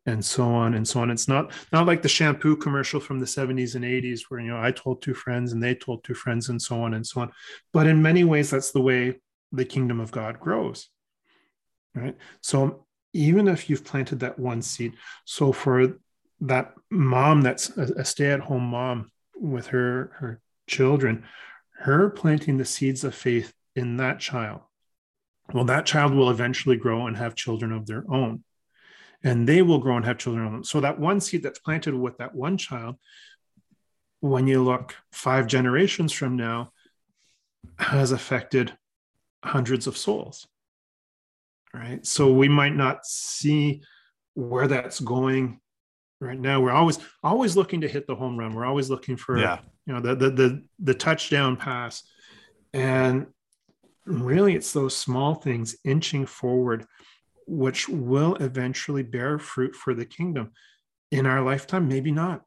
and 0.06 0.24
so 0.24 0.44
on 0.44 0.72
and 0.74 0.88
so 0.88 1.00
on 1.00 1.10
it's 1.10 1.28
not 1.28 1.52
not 1.70 1.86
like 1.86 2.00
the 2.00 2.08
shampoo 2.08 2.56
commercial 2.56 2.98
from 2.98 3.18
the 3.18 3.26
70s 3.26 3.74
and 3.74 3.84
80s 3.84 4.22
where 4.28 4.40
you 4.40 4.50
know 4.50 4.60
i 4.60 4.70
told 4.70 5.02
two 5.02 5.12
friends 5.12 5.52
and 5.52 5.62
they 5.62 5.74
told 5.74 6.02
two 6.02 6.14
friends 6.14 6.48
and 6.48 6.62
so 6.62 6.80
on 6.82 6.94
and 6.94 7.06
so 7.06 7.20
on 7.20 7.30
but 7.74 7.86
in 7.86 8.00
many 8.00 8.24
ways 8.24 8.48
that's 8.48 8.70
the 8.70 8.80
way 8.80 9.20
the 9.52 9.64
kingdom 9.64 10.00
of 10.00 10.10
God 10.10 10.40
grows. 10.40 10.88
Right. 11.94 12.16
So 12.42 12.86
even 13.12 13.48
if 13.48 13.68
you've 13.68 13.84
planted 13.84 14.20
that 14.20 14.38
one 14.38 14.62
seed, 14.62 14.94
so 15.24 15.52
for 15.52 15.96
that 16.40 16.74
mom 16.90 17.42
that's 17.42 17.70
a, 17.70 18.04
stay-at-home 18.04 18.62
mom 18.62 19.10
with 19.34 19.68
her 19.68 20.12
her 20.18 20.40
children, 20.66 21.24
her 21.78 22.10
planting 22.10 22.58
the 22.58 22.64
seeds 22.64 23.04
of 23.04 23.14
faith 23.14 23.52
in 23.74 23.96
that 23.98 24.20
child. 24.20 24.60
Well, 25.52 25.64
that 25.64 25.86
child 25.86 26.12
will 26.12 26.30
eventually 26.30 26.76
grow 26.76 27.06
and 27.06 27.16
have 27.16 27.34
children 27.34 27.72
of 27.72 27.86
their 27.86 28.04
own. 28.10 28.44
And 29.24 29.48
they 29.48 29.62
will 29.62 29.78
grow 29.78 29.96
and 29.96 30.04
have 30.04 30.18
children 30.18 30.46
of 30.46 30.52
own. 30.52 30.64
So 30.64 30.80
that 30.80 31.00
one 31.00 31.20
seed 31.20 31.42
that's 31.42 31.58
planted 31.58 31.94
with 31.94 32.18
that 32.18 32.34
one 32.34 32.56
child, 32.56 32.96
when 34.20 34.46
you 34.46 34.62
look 34.62 34.94
five 35.12 35.46
generations 35.46 36.12
from 36.12 36.36
now, 36.36 36.70
has 37.78 38.12
affected 38.12 38.76
hundreds 39.44 39.86
of 39.86 39.96
souls 39.96 40.46
right 41.72 42.04
so 42.04 42.32
we 42.32 42.48
might 42.48 42.74
not 42.74 43.04
see 43.04 43.80
where 44.34 44.66
that's 44.66 45.00
going 45.00 45.60
right 46.20 46.38
now 46.38 46.60
we're 46.60 46.72
always 46.72 46.98
always 47.22 47.56
looking 47.56 47.80
to 47.80 47.88
hit 47.88 48.06
the 48.06 48.14
home 48.14 48.36
run 48.36 48.54
we're 48.54 48.66
always 48.66 48.90
looking 48.90 49.16
for 49.16 49.38
yeah. 49.38 49.58
You 49.88 49.94
know 49.94 50.00
the, 50.00 50.14
the 50.14 50.30
the 50.30 50.62
the 50.78 50.94
touchdown 50.94 51.56
pass. 51.56 52.02
And 52.74 53.26
really 54.04 54.54
it's 54.54 54.72
those 54.72 54.96
small 54.96 55.34
things 55.34 55.76
inching 55.84 56.26
forward 56.26 56.86
which 57.46 57.88
will 57.88 58.34
eventually 58.36 59.02
bear 59.02 59.38
fruit 59.38 59.74
for 59.74 59.94
the 59.94 60.04
kingdom 60.04 60.52
in 61.10 61.26
our 61.26 61.42
lifetime 61.42 61.88
maybe 61.88 62.10
not 62.10 62.42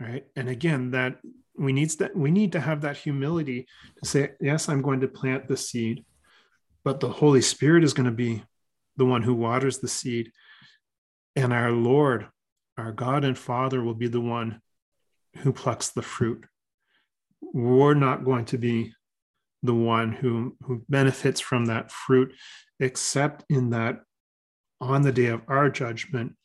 right? 0.00 0.24
And 0.34 0.48
again 0.48 0.90
that 0.92 1.18
we 1.56 1.72
needs 1.72 1.96
that 1.96 2.16
we 2.16 2.30
need 2.30 2.52
to 2.52 2.60
have 2.60 2.80
that 2.80 2.96
humility 2.96 3.66
to 4.02 4.08
say 4.08 4.30
yes 4.40 4.68
i'm 4.68 4.82
going 4.82 5.00
to 5.00 5.08
plant 5.08 5.46
the 5.46 5.56
seed 5.56 6.04
but 6.84 7.00
the 7.00 7.08
holy 7.08 7.42
spirit 7.42 7.84
is 7.84 7.94
going 7.94 8.06
to 8.06 8.12
be 8.12 8.42
the 8.96 9.06
one 9.06 9.22
who 9.22 9.34
waters 9.34 9.78
the 9.78 9.88
seed. 9.88 10.32
And 11.36 11.52
our 11.52 11.70
lord 11.70 12.26
our 12.76 12.92
god 12.92 13.24
and 13.24 13.38
father 13.38 13.82
will 13.82 13.94
be 13.94 14.08
the 14.08 14.20
one 14.20 14.60
who 15.38 15.52
plucks 15.52 15.90
the 15.90 16.02
fruit 16.02 16.46
we're 17.52 17.94
not 17.94 18.24
going 18.24 18.44
to 18.46 18.58
be 18.58 18.92
the 19.62 19.74
one 19.74 20.12
who 20.12 20.56
who 20.62 20.82
benefits 20.88 21.40
from 21.40 21.66
that 21.66 21.90
fruit 21.90 22.32
except 22.80 23.44
in 23.48 23.70
that 23.70 24.00
on 24.80 25.02
the 25.02 25.12
day 25.12 25.26
of 25.26 25.42
our 25.48 25.70
judgment 25.70 26.36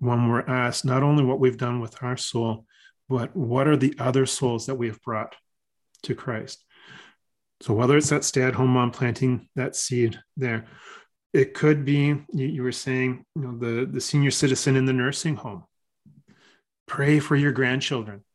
when 0.00 0.28
we're 0.28 0.46
asked 0.46 0.84
not 0.84 1.02
only 1.02 1.24
what 1.24 1.40
we've 1.40 1.56
done 1.56 1.80
with 1.80 2.02
our 2.02 2.16
soul, 2.16 2.66
but 3.08 3.34
what 3.34 3.66
are 3.66 3.76
the 3.76 3.94
other 3.98 4.26
souls 4.26 4.66
that 4.66 4.74
we 4.74 4.88
have 4.88 5.00
brought 5.02 5.34
to 6.02 6.14
Christ? 6.14 6.62
So 7.62 7.72
whether 7.72 7.96
it's 7.96 8.10
that 8.10 8.24
stay-at-home 8.24 8.68
mom 8.68 8.90
planting 8.90 9.48
that 9.56 9.74
seed 9.74 10.20
there, 10.36 10.66
it 11.32 11.54
could 11.54 11.84
be 11.84 12.24
you, 12.32 12.46
you 12.46 12.62
were 12.62 12.72
saying, 12.72 13.24
you 13.34 13.42
know, 13.42 13.56
the 13.56 13.86
the 13.86 14.00
senior 14.00 14.30
citizen 14.30 14.76
in 14.76 14.84
the 14.84 14.92
nursing 14.92 15.36
home. 15.36 15.64
Pray 16.86 17.20
for 17.20 17.36
your 17.36 17.52
grandchildren. 17.52 18.25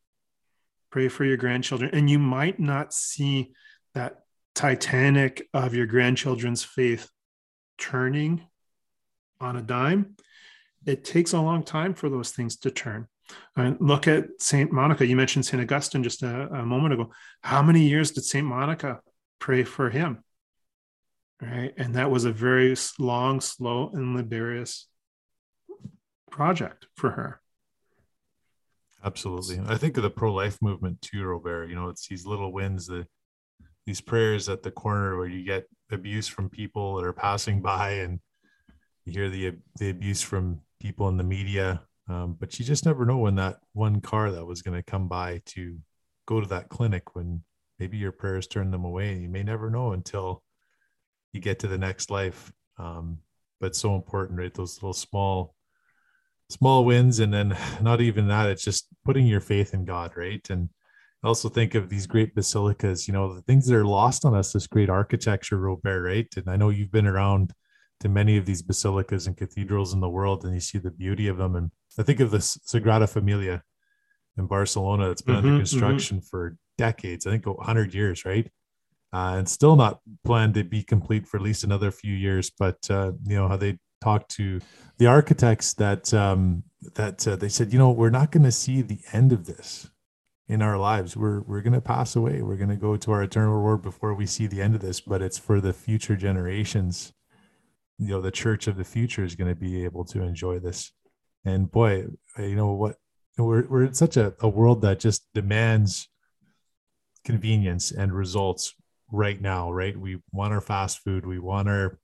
Pray 0.91 1.07
for 1.07 1.25
your 1.25 1.37
grandchildren, 1.37 1.91
and 1.93 2.09
you 2.09 2.19
might 2.19 2.59
not 2.59 2.93
see 2.93 3.51
that 3.93 4.19
Titanic 4.53 5.47
of 5.53 5.73
your 5.73 5.85
grandchildren's 5.85 6.63
faith 6.63 7.09
turning 7.77 8.45
on 9.39 9.55
a 9.55 9.61
dime. 9.61 10.15
It 10.85 11.05
takes 11.05 11.33
a 11.33 11.41
long 11.41 11.63
time 11.63 11.93
for 11.93 12.09
those 12.09 12.31
things 12.31 12.57
to 12.57 12.71
turn. 12.71 13.07
And 13.55 13.77
look 13.79 14.07
at 14.07 14.25
Saint 14.39 14.71
Monica. 14.71 15.05
You 15.05 15.15
mentioned 15.15 15.45
Saint 15.45 15.61
Augustine 15.61 16.03
just 16.03 16.21
a, 16.21 16.47
a 16.47 16.65
moment 16.65 16.93
ago. 16.93 17.11
How 17.41 17.61
many 17.61 17.87
years 17.87 18.11
did 18.11 18.25
Saint 18.25 18.45
Monica 18.45 18.99
pray 19.41 19.63
for 19.63 19.89
him. 19.89 20.23
Right. 21.41 21.73
And 21.75 21.95
that 21.95 22.11
was 22.11 22.23
a 22.23 22.31
very 22.31 22.75
long, 22.99 23.41
slow, 23.41 23.89
and 23.93 24.15
laborious 24.15 24.87
project 26.29 26.85
for 26.95 27.09
her. 27.09 27.40
Absolutely. 29.03 29.59
I 29.67 29.77
think 29.77 29.97
of 29.97 30.03
the 30.03 30.09
pro 30.09 30.33
life 30.33 30.61
movement 30.61 31.01
too, 31.01 31.23
Robert. 31.23 31.69
You 31.69 31.75
know, 31.75 31.89
it's 31.89 32.07
these 32.07 32.25
little 32.25 32.51
wins, 32.51 32.87
the 32.87 33.07
these 33.85 34.01
prayers 34.01 34.47
at 34.47 34.61
the 34.61 34.71
corner 34.71 35.17
where 35.17 35.27
you 35.27 35.43
get 35.43 35.65
abuse 35.91 36.27
from 36.27 36.49
people 36.49 36.95
that 36.95 37.05
are 37.05 37.13
passing 37.13 37.61
by 37.63 37.91
and 37.91 38.19
you 39.05 39.13
hear 39.13 39.29
the 39.29 39.53
the 39.79 39.89
abuse 39.89 40.21
from 40.21 40.61
people 40.79 41.09
in 41.09 41.17
the 41.17 41.23
media. 41.23 41.81
Um, 42.07 42.35
but 42.39 42.59
you 42.59 42.65
just 42.65 42.85
never 42.85 43.05
know 43.05 43.17
when 43.19 43.35
that 43.35 43.59
one 43.73 44.01
car 44.01 44.31
that 44.31 44.45
was 44.45 44.61
going 44.61 44.77
to 44.77 44.83
come 44.83 45.07
by 45.07 45.41
to 45.47 45.77
go 46.27 46.41
to 46.41 46.47
that 46.47 46.69
clinic 46.69 47.15
when 47.15 47.41
maybe 47.79 47.97
your 47.97 48.11
prayers 48.11 48.47
turn 48.47 48.69
them 48.71 48.83
away. 48.85 49.17
You 49.17 49.29
may 49.29 49.43
never 49.43 49.69
know 49.69 49.93
until 49.93 50.43
you 51.33 51.39
get 51.39 51.59
to 51.59 51.67
the 51.67 51.77
next 51.77 52.11
life. 52.11 52.51
Um, 52.77 53.19
but 53.59 53.75
so 53.75 53.95
important, 53.95 54.39
right? 54.39 54.53
Those 54.53 54.81
little 54.81 54.93
small, 54.93 55.55
small 56.51 56.85
wins, 56.85 57.19
and 57.19 57.33
then 57.33 57.57
not 57.81 58.01
even 58.01 58.27
that. 58.27 58.49
It's 58.49 58.63
just 58.63 58.87
putting 59.05 59.25
your 59.25 59.41
faith 59.41 59.73
in 59.73 59.85
God, 59.85 60.11
right? 60.15 60.45
And 60.49 60.69
I 61.23 61.27
also 61.27 61.49
think 61.49 61.75
of 61.75 61.89
these 61.89 62.07
great 62.07 62.35
basilicas. 62.35 63.07
You 63.07 63.13
know, 63.13 63.33
the 63.33 63.41
things 63.41 63.67
that 63.67 63.75
are 63.75 63.85
lost 63.85 64.25
on 64.25 64.35
us. 64.35 64.53
This 64.53 64.67
great 64.67 64.89
architecture, 64.89 65.57
Robert, 65.57 66.01
right? 66.01 66.27
And 66.35 66.49
I 66.49 66.55
know 66.55 66.69
you've 66.69 66.91
been 66.91 67.07
around 67.07 67.53
to 68.01 68.09
many 68.09 68.37
of 68.37 68.45
these 68.45 68.63
basilicas 68.63 69.27
and 69.27 69.37
cathedrals 69.37 69.93
in 69.93 69.99
the 69.99 70.09
world, 70.09 70.43
and 70.43 70.53
you 70.53 70.59
see 70.59 70.79
the 70.79 70.91
beauty 70.91 71.27
of 71.27 71.37
them. 71.37 71.55
And 71.55 71.71
I 71.97 72.03
think 72.03 72.19
of 72.19 72.31
the 72.31 72.39
Sagrada 72.39 73.07
Familia 73.07 73.63
in 74.37 74.47
Barcelona 74.47 75.07
that's 75.07 75.21
been 75.21 75.35
mm-hmm, 75.35 75.45
under 75.45 75.63
mm-hmm. 75.63 75.77
construction 75.77 76.17
mm-hmm. 76.17 76.25
for 76.25 76.57
decades, 76.77 77.27
I 77.27 77.31
think 77.31 77.45
100 77.45 77.93
years, 77.93 78.25
right? 78.25 78.49
Uh, 79.13 79.35
and 79.37 79.47
still 79.47 79.75
not 79.75 79.99
planned 80.23 80.53
to 80.55 80.63
be 80.63 80.83
complete 80.83 81.27
for 81.27 81.37
at 81.37 81.43
least 81.43 81.63
another 81.63 81.91
few 81.91 82.13
years. 82.13 82.49
But 82.49 82.77
uh, 82.89 83.11
you 83.25 83.35
know 83.35 83.47
how 83.47 83.57
they 83.57 83.77
talked 84.01 84.29
to 84.31 84.59
the 84.97 85.07
architects 85.07 85.73
that 85.75 86.13
um, 86.13 86.63
that 86.95 87.27
uh, 87.27 87.35
they 87.35 87.49
said, 87.49 87.71
you 87.71 87.79
know, 87.79 87.91
we're 87.91 88.09
not 88.09 88.31
going 88.31 88.43
to 88.43 88.51
see 88.51 88.81
the 88.81 88.99
end 89.13 89.31
of 89.31 89.45
this 89.45 89.89
in 90.47 90.61
our 90.61 90.77
lives. 90.77 91.15
We're 91.15 91.41
we're 91.41 91.61
going 91.61 91.73
to 91.73 91.81
pass 91.81 92.15
away. 92.15 92.41
We're 92.41 92.57
going 92.57 92.69
to 92.69 92.75
go 92.75 92.97
to 92.97 93.11
our 93.11 93.23
eternal 93.23 93.53
reward 93.53 93.81
before 93.81 94.13
we 94.13 94.25
see 94.25 94.47
the 94.47 94.61
end 94.61 94.75
of 94.75 94.81
this. 94.81 94.99
But 94.99 95.21
it's 95.21 95.37
for 95.37 95.61
the 95.61 95.73
future 95.73 96.15
generations. 96.15 97.13
You 97.97 98.09
know, 98.09 98.21
the 98.21 98.31
church 98.31 98.67
of 98.67 98.77
the 98.77 98.83
future 98.83 99.23
is 99.23 99.35
going 99.35 99.49
to 99.49 99.59
be 99.59 99.83
able 99.83 100.05
to 100.05 100.23
enjoy 100.23 100.59
this. 100.59 100.91
And 101.45 101.71
boy, 101.71 102.07
you 102.37 102.55
know 102.55 102.73
what? 102.73 102.97
We're 103.37 103.67
we're 103.67 103.85
in 103.85 103.93
such 103.93 104.17
a, 104.17 104.33
a 104.41 104.49
world 104.49 104.81
that 104.81 104.99
just 104.99 105.27
demands 105.33 106.09
convenience 107.23 107.91
and 107.91 108.11
results 108.11 108.73
right 109.11 109.39
now, 109.39 109.71
right? 109.71 109.95
We 109.95 110.19
want 110.31 110.53
our 110.53 110.61
fast 110.61 110.99
food, 110.99 111.25
we 111.25 111.39
want 111.39 111.69
our 111.69 111.99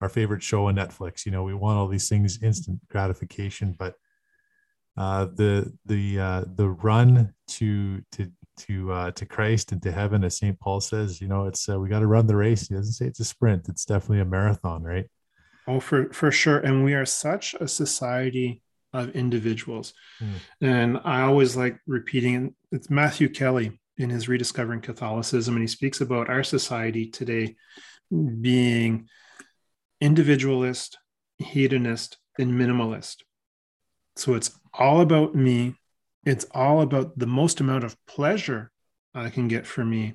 our 0.00 0.08
favorite 0.08 0.42
show 0.42 0.66
on 0.66 0.76
Netflix. 0.76 1.26
You 1.26 1.32
know, 1.32 1.42
we 1.42 1.54
want 1.54 1.78
all 1.78 1.88
these 1.88 2.08
things 2.08 2.42
instant 2.42 2.80
gratification, 2.88 3.74
but 3.78 3.94
uh, 4.96 5.26
the 5.34 5.72
the 5.86 6.18
uh, 6.18 6.44
the 6.56 6.68
run 6.68 7.32
to 7.48 8.02
to 8.12 8.30
to 8.58 8.92
uh, 8.92 9.10
to 9.12 9.26
Christ 9.26 9.72
and 9.72 9.82
to 9.82 9.92
heaven, 9.92 10.24
as 10.24 10.38
Saint 10.38 10.58
Paul 10.60 10.80
says, 10.80 11.20
you 11.20 11.28
know, 11.28 11.46
it's 11.46 11.68
uh, 11.68 11.78
we 11.78 11.88
got 11.88 12.00
to 12.00 12.06
run 12.06 12.26
the 12.26 12.36
race. 12.36 12.68
He 12.68 12.74
doesn't 12.74 12.92
say 12.92 13.06
it's 13.06 13.20
a 13.20 13.24
sprint; 13.24 13.68
it's 13.68 13.84
definitely 13.84 14.20
a 14.20 14.24
marathon, 14.24 14.82
right? 14.82 15.06
Oh, 15.66 15.80
for 15.80 16.12
for 16.12 16.30
sure. 16.30 16.58
And 16.58 16.84
we 16.84 16.94
are 16.94 17.06
such 17.06 17.54
a 17.60 17.68
society 17.68 18.62
of 18.92 19.10
individuals, 19.10 19.94
mm. 20.20 20.34
and 20.60 21.00
I 21.04 21.22
always 21.22 21.56
like 21.56 21.78
repeating. 21.86 22.54
It's 22.72 22.90
Matthew 22.90 23.28
Kelly 23.28 23.80
in 23.96 24.10
his 24.10 24.28
Rediscovering 24.28 24.80
Catholicism, 24.80 25.54
and 25.54 25.62
he 25.62 25.68
speaks 25.68 26.00
about 26.00 26.28
our 26.28 26.42
society 26.42 27.06
today 27.06 27.56
being 28.40 29.08
individualist, 30.00 30.98
hedonist, 31.38 32.18
and 32.38 32.52
minimalist. 32.52 33.16
So 34.16 34.34
it's 34.34 34.50
all 34.74 35.00
about 35.00 35.34
me. 35.34 35.74
It's 36.24 36.46
all 36.52 36.80
about 36.80 37.18
the 37.18 37.26
most 37.26 37.60
amount 37.60 37.84
of 37.84 37.96
pleasure 38.06 38.70
I 39.14 39.30
can 39.30 39.48
get 39.48 39.66
for 39.66 39.84
me. 39.84 40.14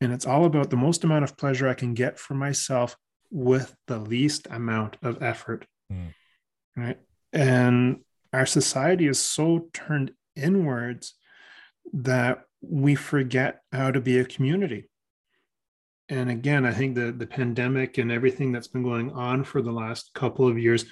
And 0.00 0.12
it's 0.12 0.26
all 0.26 0.44
about 0.44 0.70
the 0.70 0.76
most 0.76 1.04
amount 1.04 1.24
of 1.24 1.36
pleasure 1.36 1.68
I 1.68 1.74
can 1.74 1.94
get 1.94 2.18
for 2.18 2.34
myself 2.34 2.96
with 3.30 3.74
the 3.86 3.98
least 3.98 4.46
amount 4.50 4.96
of 5.02 5.22
effort. 5.22 5.66
Mm. 5.92 6.14
Right. 6.76 6.98
And 7.32 8.00
our 8.32 8.46
society 8.46 9.08
is 9.08 9.18
so 9.18 9.68
turned 9.72 10.12
inwards 10.36 11.14
that 11.92 12.44
we 12.60 12.94
forget 12.94 13.60
how 13.72 13.90
to 13.90 14.00
be 14.00 14.18
a 14.18 14.24
community. 14.24 14.88
And 16.08 16.30
again, 16.30 16.64
I 16.64 16.72
think 16.72 16.94
the, 16.94 17.12
the 17.12 17.26
pandemic 17.26 17.98
and 17.98 18.10
everything 18.10 18.52
that's 18.52 18.68
been 18.68 18.82
going 18.82 19.12
on 19.12 19.44
for 19.44 19.60
the 19.60 19.72
last 19.72 20.14
couple 20.14 20.48
of 20.48 20.58
years 20.58 20.86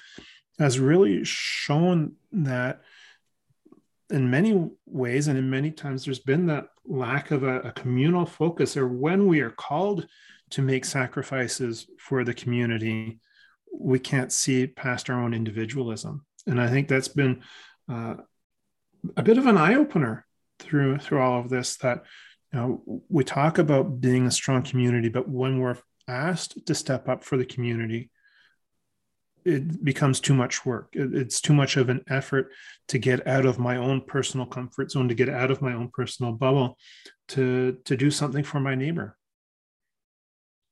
has 0.59 0.79
really 0.79 1.25
shown 1.25 2.13
that 2.33 2.83
in 4.11 4.31
many 4.31 4.71
ways 4.87 5.29
and 5.29 5.39
in 5.39 5.51
many 5.51 5.71
times 5.71 6.05
there's 6.05 6.19
been 6.19 6.47
that 6.47 6.69
lack 6.85 7.31
of 7.31 7.43
a, 7.43 7.61
a, 7.61 7.73
communal 7.73 8.25
focus 8.25 8.77
or 8.77 8.87
when 8.87 9.27
we 9.27 9.41
are 9.41 9.51
called 9.51 10.07
to 10.51 10.63
make 10.63 10.85
sacrifices 10.85 11.87
for 11.99 12.23
the 12.23 12.35
community 12.35 13.19
we 13.79 13.99
can't 13.99 14.33
see 14.33 14.67
past 14.67 15.11
our 15.11 15.21
own 15.21 15.35
individualism. 15.35 16.25
And 16.47 16.61
i 16.61 16.69
think 16.69 16.89
that's 16.89 17.09
been 17.09 17.43
uh, 17.91 18.15
a 19.17 19.23
bit 19.23 19.39
of 19.39 19.47
an 19.47 19.59
eye-opener 19.59 20.25
through 20.59 20.99
through 20.99 21.21
all 21.21 21.41
of 21.41 21.51
this 21.51 21.77
that 21.79 22.05
know, 22.57 23.03
we 23.09 23.25
talk 23.25 23.59
about 23.59 24.01
being 24.01 24.27
a 24.27 24.31
strong 24.31 24.63
community, 24.63 25.09
but 25.09 25.29
when 25.29 25.59
we're 25.59 25.77
asked 26.09 26.67
to 26.67 26.75
step 26.75 27.09
up 27.09 27.25
for 27.25 27.37
the 27.37 27.45
community, 27.45 28.11
it 29.47 29.85
becomes 29.85 30.19
too 30.19 30.35
much 30.35 30.67
work. 30.67 30.89
It's 30.93 31.41
too 31.41 31.55
much 31.55 31.77
of 31.77 31.89
an 31.89 32.03
effort 32.09 32.51
to 32.89 32.99
get 32.99 33.27
out 33.29 33.47
of 33.47 33.61
my 33.61 33.77
own 33.77 34.01
personal 34.01 34.45
comfort 34.45 34.91
zone, 34.91 35.09
to 35.09 35.15
get 35.15 35.29
out 35.29 35.53
of 35.53 35.63
my 35.63 35.73
own 35.73 35.89
personal 35.93 36.33
bubble, 36.33 36.77
to 37.29 37.79
to 37.85 37.97
do 37.97 38.11
something 38.11 38.43
for 38.43 38.59
my 38.59 38.75
neighbor. 38.75 39.17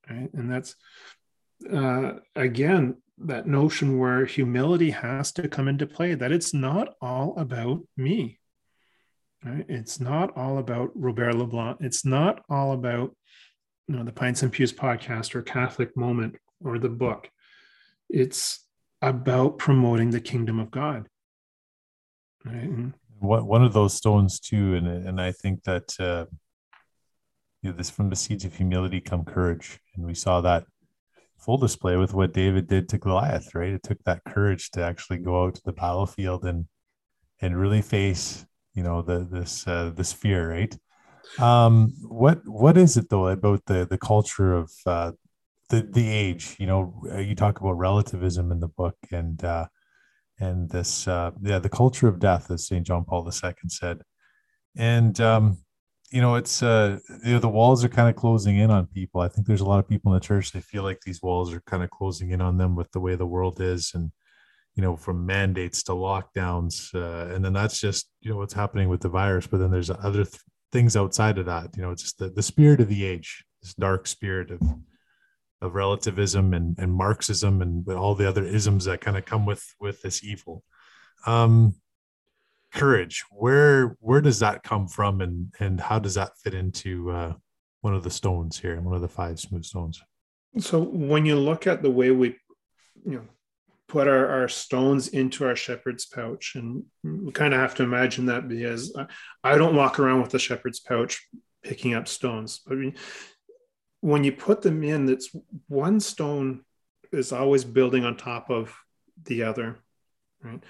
Right, 0.09 0.29
and 0.33 0.51
that's 0.51 0.75
uh, 1.71 2.15
again 2.35 2.97
that 3.19 3.47
notion 3.47 3.97
where 3.97 4.25
humility 4.25 4.91
has 4.91 5.31
to 5.33 5.47
come 5.47 5.69
into 5.69 5.87
play. 5.87 6.13
That 6.13 6.33
it's 6.33 6.53
not 6.53 6.95
all 7.01 7.33
about 7.37 7.81
me. 7.95 8.39
Right? 9.45 9.65
It's 9.69 9.99
not 9.99 10.35
all 10.35 10.57
about 10.57 10.89
Robert 10.95 11.35
LeBlanc. 11.35 11.77
It's 11.81 12.03
not 12.03 12.43
all 12.49 12.71
about 12.71 13.15
you 13.87 13.95
know 13.95 14.03
the 14.03 14.11
Pints 14.11 14.41
and 14.41 14.51
Pews 14.51 14.73
podcast 14.73 15.35
or 15.35 15.43
Catholic 15.43 15.95
Moment 15.95 16.35
or 16.63 16.79
the 16.79 16.89
book. 16.89 17.29
It's 18.09 18.65
about 19.03 19.59
promoting 19.59 20.09
the 20.09 20.19
kingdom 20.19 20.59
of 20.59 20.71
God. 20.71 21.07
Right? 22.43 22.91
One 23.19 23.63
of 23.63 23.73
those 23.73 23.93
stones 23.93 24.39
too, 24.39 24.75
and 24.75 24.87
and 24.87 25.21
I 25.21 25.31
think 25.31 25.63
that 25.63 25.95
uh, 25.99 26.25
you 27.61 27.69
know, 27.69 27.77
this 27.77 27.91
from 27.91 28.09
the 28.09 28.15
seeds 28.15 28.45
of 28.45 28.55
humility 28.55 28.99
come 28.99 29.25
courage, 29.25 29.79
and 29.95 30.05
we 30.07 30.15
saw 30.15 30.41
that 30.41 30.65
full 31.37 31.57
display 31.57 31.97
with 31.97 32.15
what 32.15 32.33
David 32.33 32.67
did 32.67 32.89
to 32.89 32.97
Goliath. 32.97 33.53
Right, 33.53 33.73
it 33.73 33.83
took 33.83 34.03
that 34.05 34.23
courage 34.27 34.71
to 34.71 34.83
actually 34.83 35.19
go 35.19 35.45
out 35.45 35.55
to 35.55 35.61
the 35.65 35.73
battlefield 35.73 36.45
and 36.45 36.65
and 37.41 37.59
really 37.59 37.83
face 37.83 38.43
you 38.75 38.83
know 38.83 39.01
the 39.01 39.27
this 39.29 39.65
uh, 39.67 39.91
this 39.95 40.13
fear 40.13 40.51
right? 40.51 40.77
Um 41.39 41.93
what 42.01 42.41
what 42.45 42.77
is 42.77 42.97
it 42.97 43.09
though 43.09 43.27
about 43.27 43.65
the 43.65 43.85
the 43.85 43.97
culture 43.97 44.53
of 44.53 44.71
uh 44.85 45.11
the 45.69 45.81
the 45.81 46.07
age? 46.09 46.55
You 46.59 46.67
know 46.67 47.01
uh, 47.11 47.19
you 47.19 47.35
talk 47.35 47.59
about 47.59 47.73
relativism 47.73 48.51
in 48.51 48.59
the 48.59 48.67
book 48.67 48.97
and 49.11 49.43
uh 49.43 49.67
and 50.39 50.69
this 50.69 51.07
uh 51.07 51.31
yeah 51.41 51.59
the 51.59 51.69
culture 51.69 52.07
of 52.07 52.19
death 52.19 52.51
as 52.51 52.67
st 52.67 52.85
john 52.85 53.05
paul 53.05 53.27
ii 53.27 53.53
said. 53.67 54.01
And 54.75 55.19
um 55.21 55.57
you 56.11 56.21
know 56.21 56.35
it's 56.35 56.61
uh 56.61 56.99
you 57.25 57.33
know, 57.33 57.39
the 57.39 57.49
walls 57.49 57.83
are 57.83 57.89
kind 57.89 58.09
of 58.09 58.15
closing 58.15 58.57
in 58.59 58.71
on 58.71 58.85
people. 58.87 59.21
I 59.21 59.27
think 59.29 59.47
there's 59.47 59.61
a 59.61 59.65
lot 59.65 59.79
of 59.79 59.89
people 59.89 60.13
in 60.13 60.19
the 60.19 60.25
church 60.25 60.51
they 60.51 60.61
feel 60.61 60.83
like 60.83 61.01
these 61.01 61.21
walls 61.21 61.53
are 61.53 61.61
kind 61.61 61.83
of 61.83 61.89
closing 61.89 62.31
in 62.31 62.41
on 62.41 62.57
them 62.57 62.75
with 62.75 62.91
the 62.91 62.99
way 62.99 63.15
the 63.15 63.25
world 63.25 63.59
is 63.61 63.91
and 63.95 64.11
you 64.75 64.81
know, 64.81 64.95
from 64.95 65.25
mandates 65.25 65.83
to 65.83 65.93
lockdowns, 65.93 66.93
uh, 66.93 67.33
and 67.33 67.43
then 67.43 67.53
that's 67.53 67.79
just 67.79 68.09
you 68.21 68.31
know 68.31 68.37
what's 68.37 68.53
happening 68.53 68.89
with 68.89 69.01
the 69.01 69.09
virus. 69.09 69.47
But 69.47 69.59
then 69.59 69.71
there's 69.71 69.89
other 69.89 70.25
th- 70.25 70.41
things 70.71 70.97
outside 70.97 71.37
of 71.37 71.45
that. 71.45 71.75
You 71.75 71.83
know, 71.83 71.91
it's 71.91 72.03
just 72.03 72.17
the, 72.17 72.29
the 72.29 72.43
spirit 72.43 72.81
of 72.81 72.89
the 72.89 73.05
age, 73.05 73.45
this 73.61 73.73
dark 73.73 74.07
spirit 74.07 74.51
of 74.51 74.61
of 75.61 75.75
relativism 75.75 76.53
and, 76.53 76.77
and 76.77 76.93
Marxism 76.93 77.61
and 77.61 77.87
all 77.89 78.13
the 78.13 78.27
other 78.27 78.43
isms 78.43 78.85
that 78.85 79.01
kind 79.01 79.17
of 79.17 79.25
come 79.25 79.45
with 79.45 79.63
with 79.79 80.01
this 80.01 80.23
evil. 80.23 80.63
Um, 81.25 81.75
courage, 82.73 83.23
where 83.31 83.97
where 83.99 84.21
does 84.21 84.39
that 84.39 84.63
come 84.63 84.87
from, 84.87 85.21
and 85.21 85.53
and 85.59 85.79
how 85.79 85.99
does 85.99 86.15
that 86.15 86.37
fit 86.37 86.53
into 86.53 87.11
uh, 87.11 87.33
one 87.81 87.95
of 87.95 88.03
the 88.03 88.11
stones 88.11 88.59
here, 88.59 88.79
one 88.81 88.95
of 88.95 89.01
the 89.01 89.07
five 89.07 89.39
smooth 89.39 89.63
stones? 89.63 90.01
So 90.59 90.79
when 90.81 91.25
you 91.25 91.35
look 91.35 91.67
at 91.67 91.81
the 91.81 91.91
way 91.91 92.11
we, 92.11 92.35
you 93.05 93.17
know, 93.17 93.27
put 93.95 94.09
our, 94.09 94.27
our 94.27 94.49
stones 94.49 95.07
into 95.07 95.45
our 95.45 95.55
shepherd's 95.55 96.05
pouch, 96.05 96.55
and 96.55 96.83
we 97.01 97.31
kind 97.31 97.53
of 97.53 97.61
have 97.61 97.75
to 97.75 97.83
imagine 97.83 98.25
that 98.25 98.45
because 98.45 98.93
I, 99.41 99.57
don't 99.57 99.77
walk 99.77 99.99
around 99.99 100.21
with 100.21 100.33
a 100.33 100.39
shepherd's 100.39 100.81
pouch 100.81 101.25
picking 101.63 101.93
up 101.93 102.09
stones. 102.09 102.59
I 102.69 102.73
mean, 102.73 102.95
when 104.01 104.25
you 104.25 104.33
put 104.33 104.61
them 104.61 104.83
in, 104.83 105.05
that's 105.05 105.33
one 105.69 106.01
stone 106.01 106.65
is 107.13 107.31
always 107.31 107.63
building 107.63 108.03
on 108.03 108.17
top 108.17 108.49
of 108.49 108.75
the 109.23 109.43
other, 109.43 109.77
right? 110.43 110.61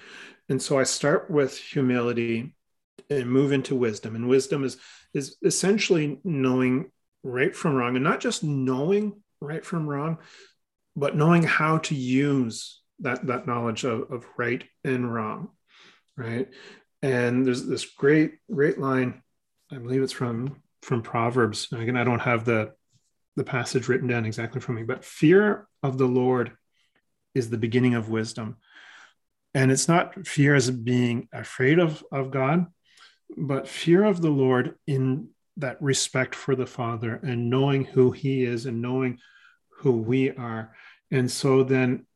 And 0.48 0.62
so 0.62 0.78
I 0.78 0.84
start 0.84 1.28
with 1.28 1.58
humility 1.58 2.54
and 3.10 3.28
move 3.28 3.50
into 3.50 3.74
wisdom. 3.74 4.14
And 4.14 4.28
wisdom 4.28 4.62
is 4.62 4.76
is 5.14 5.36
essentially 5.42 6.20
knowing 6.22 6.92
right 7.24 7.56
from 7.56 7.74
wrong, 7.74 7.96
and 7.96 8.04
not 8.04 8.20
just 8.20 8.44
knowing 8.44 9.20
right 9.40 9.64
from 9.64 9.88
wrong, 9.88 10.18
but 10.94 11.16
knowing 11.16 11.42
how 11.42 11.78
to 11.78 11.96
use 11.96 12.82
that 13.00 13.26
that 13.26 13.46
knowledge 13.46 13.84
of, 13.84 14.10
of 14.10 14.26
right 14.36 14.64
and 14.84 15.12
wrong, 15.12 15.50
right? 16.16 16.48
And 17.02 17.46
there's 17.46 17.66
this 17.66 17.84
great 17.84 18.34
great 18.50 18.78
line, 18.78 19.22
I 19.70 19.76
believe 19.76 20.02
it's 20.02 20.12
from 20.12 20.62
from 20.82 21.02
Proverbs. 21.02 21.68
Again, 21.72 21.96
I 21.96 22.04
don't 22.04 22.20
have 22.20 22.44
the 22.44 22.72
the 23.36 23.44
passage 23.44 23.88
written 23.88 24.08
down 24.08 24.24
exactly 24.24 24.60
for 24.60 24.72
me, 24.72 24.82
but 24.82 25.04
fear 25.04 25.68
of 25.82 25.98
the 25.98 26.06
Lord 26.06 26.52
is 27.34 27.50
the 27.50 27.58
beginning 27.58 27.94
of 27.94 28.08
wisdom. 28.08 28.56
And 29.54 29.70
it's 29.70 29.88
not 29.88 30.26
fear 30.26 30.54
as 30.54 30.70
being 30.70 31.28
afraid 31.32 31.78
of, 31.78 32.02
of 32.10 32.30
God, 32.30 32.66
but 33.36 33.68
fear 33.68 34.04
of 34.04 34.20
the 34.20 34.30
Lord 34.30 34.74
in 34.86 35.28
that 35.58 35.80
respect 35.80 36.34
for 36.34 36.54
the 36.54 36.66
Father 36.66 37.20
and 37.22 37.50
knowing 37.50 37.84
who 37.84 38.10
He 38.10 38.44
is 38.44 38.66
and 38.66 38.82
knowing 38.82 39.18
who 39.78 39.92
we 39.92 40.30
are. 40.30 40.74
And 41.10 41.30
so 41.30 41.62
then, 41.62 42.06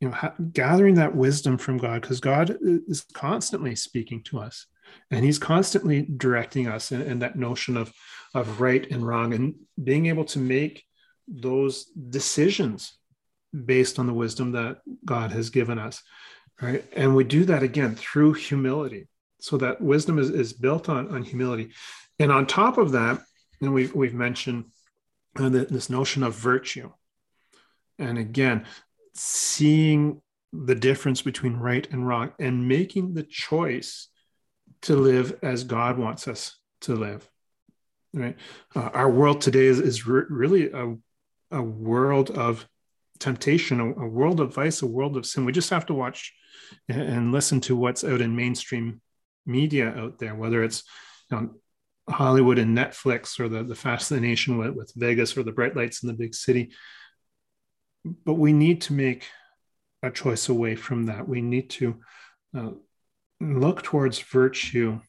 you 0.00 0.08
know, 0.08 0.14
ha- 0.14 0.34
gathering 0.52 0.94
that 0.94 1.14
wisdom 1.14 1.58
from 1.58 1.78
God, 1.78 2.02
because 2.02 2.20
God 2.20 2.56
is 2.62 3.04
constantly 3.12 3.74
speaking 3.74 4.22
to 4.24 4.38
us 4.38 4.66
and 5.10 5.24
He's 5.24 5.38
constantly 5.38 6.02
directing 6.02 6.68
us 6.68 6.90
and, 6.90 7.22
that 7.22 7.36
notion 7.36 7.76
of 7.76 7.92
of 8.34 8.60
right 8.60 8.90
and 8.90 9.06
wrong 9.06 9.32
and 9.32 9.54
being 9.82 10.06
able 10.06 10.24
to 10.26 10.38
make 10.38 10.84
those 11.26 11.84
decisions 11.84 12.92
based 13.64 13.98
on 13.98 14.06
the 14.06 14.12
wisdom 14.12 14.52
that 14.52 14.78
God 15.04 15.32
has 15.32 15.50
given 15.50 15.78
us. 15.78 16.02
Right. 16.60 16.84
And 16.94 17.14
we 17.14 17.24
do 17.24 17.44
that 17.46 17.62
again 17.62 17.94
through 17.94 18.34
humility. 18.34 19.08
So 19.40 19.56
that 19.58 19.80
wisdom 19.80 20.18
is, 20.18 20.30
is 20.30 20.52
built 20.52 20.88
on, 20.88 21.08
on 21.14 21.22
humility. 21.22 21.70
And 22.18 22.32
on 22.32 22.46
top 22.46 22.78
of 22.78 22.92
that, 22.92 23.20
and 23.60 23.72
we've, 23.72 23.94
we've 23.94 24.14
mentioned 24.14 24.66
uh, 25.36 25.48
the, 25.48 25.66
this 25.66 25.88
notion 25.88 26.22
of 26.22 26.34
virtue. 26.34 26.90
And 27.98 28.18
again, 28.18 28.66
seeing 29.18 30.20
the 30.52 30.74
difference 30.74 31.22
between 31.22 31.56
right 31.56 31.86
and 31.90 32.06
wrong 32.06 32.32
and 32.38 32.66
making 32.66 33.14
the 33.14 33.22
choice 33.22 34.08
to 34.82 34.96
live 34.96 35.38
as 35.42 35.64
God 35.64 35.98
wants 35.98 36.28
us 36.28 36.56
to 36.82 36.94
live 36.94 37.28
right? 38.14 38.36
Uh, 38.74 38.90
our 38.92 39.10
world 39.10 39.40
today 39.40 39.66
is, 39.66 39.80
is 39.80 40.06
re- 40.06 40.24
really 40.28 40.70
a, 40.70 40.96
a 41.50 41.62
world 41.62 42.30
of 42.30 42.66
temptation 43.18 43.80
a, 43.80 43.84
a, 43.84 44.06
world 44.06 44.40
of 44.40 44.54
vice 44.54 44.82
a 44.82 44.86
world 44.86 45.16
of 45.16 45.26
sin. 45.26 45.44
We 45.44 45.52
just 45.52 45.70
have 45.70 45.86
to 45.86 45.94
watch 45.94 46.32
and, 46.88 47.32
listen 47.32 47.60
to 47.62 47.76
what's 47.76 48.04
out 48.04 48.20
in 48.20 48.36
mainstream 48.36 49.00
media 49.44 49.88
out 49.88 50.18
there 50.18 50.34
whether 50.34 50.62
it's 50.62 50.84
you 51.30 51.36
know, 51.36 51.50
hollywood 52.08 52.58
and 52.58 52.76
netflix 52.76 53.40
or 53.40 53.48
the, 53.48 53.64
the 53.64 53.74
fascination 53.74 54.58
with, 54.58 54.74
with 54.74 54.92
vegas 54.94 55.36
or 55.36 55.42
the 55.42 55.52
bright 55.52 55.74
lights 55.74 56.02
in 56.02 56.08
the 56.08 56.14
big 56.14 56.34
city 56.34 56.70
but 58.24 58.34
we 58.34 58.52
need 58.52 58.80
to 58.82 58.92
make 58.92 59.24
a 60.02 60.10
choice 60.10 60.48
away 60.48 60.76
from 60.76 61.06
that 61.06 61.28
we 61.28 61.40
need 61.40 61.70
to 61.70 61.96
uh, 62.56 62.70
look 63.40 63.82
towards 63.82 64.20
virtue 64.20 65.00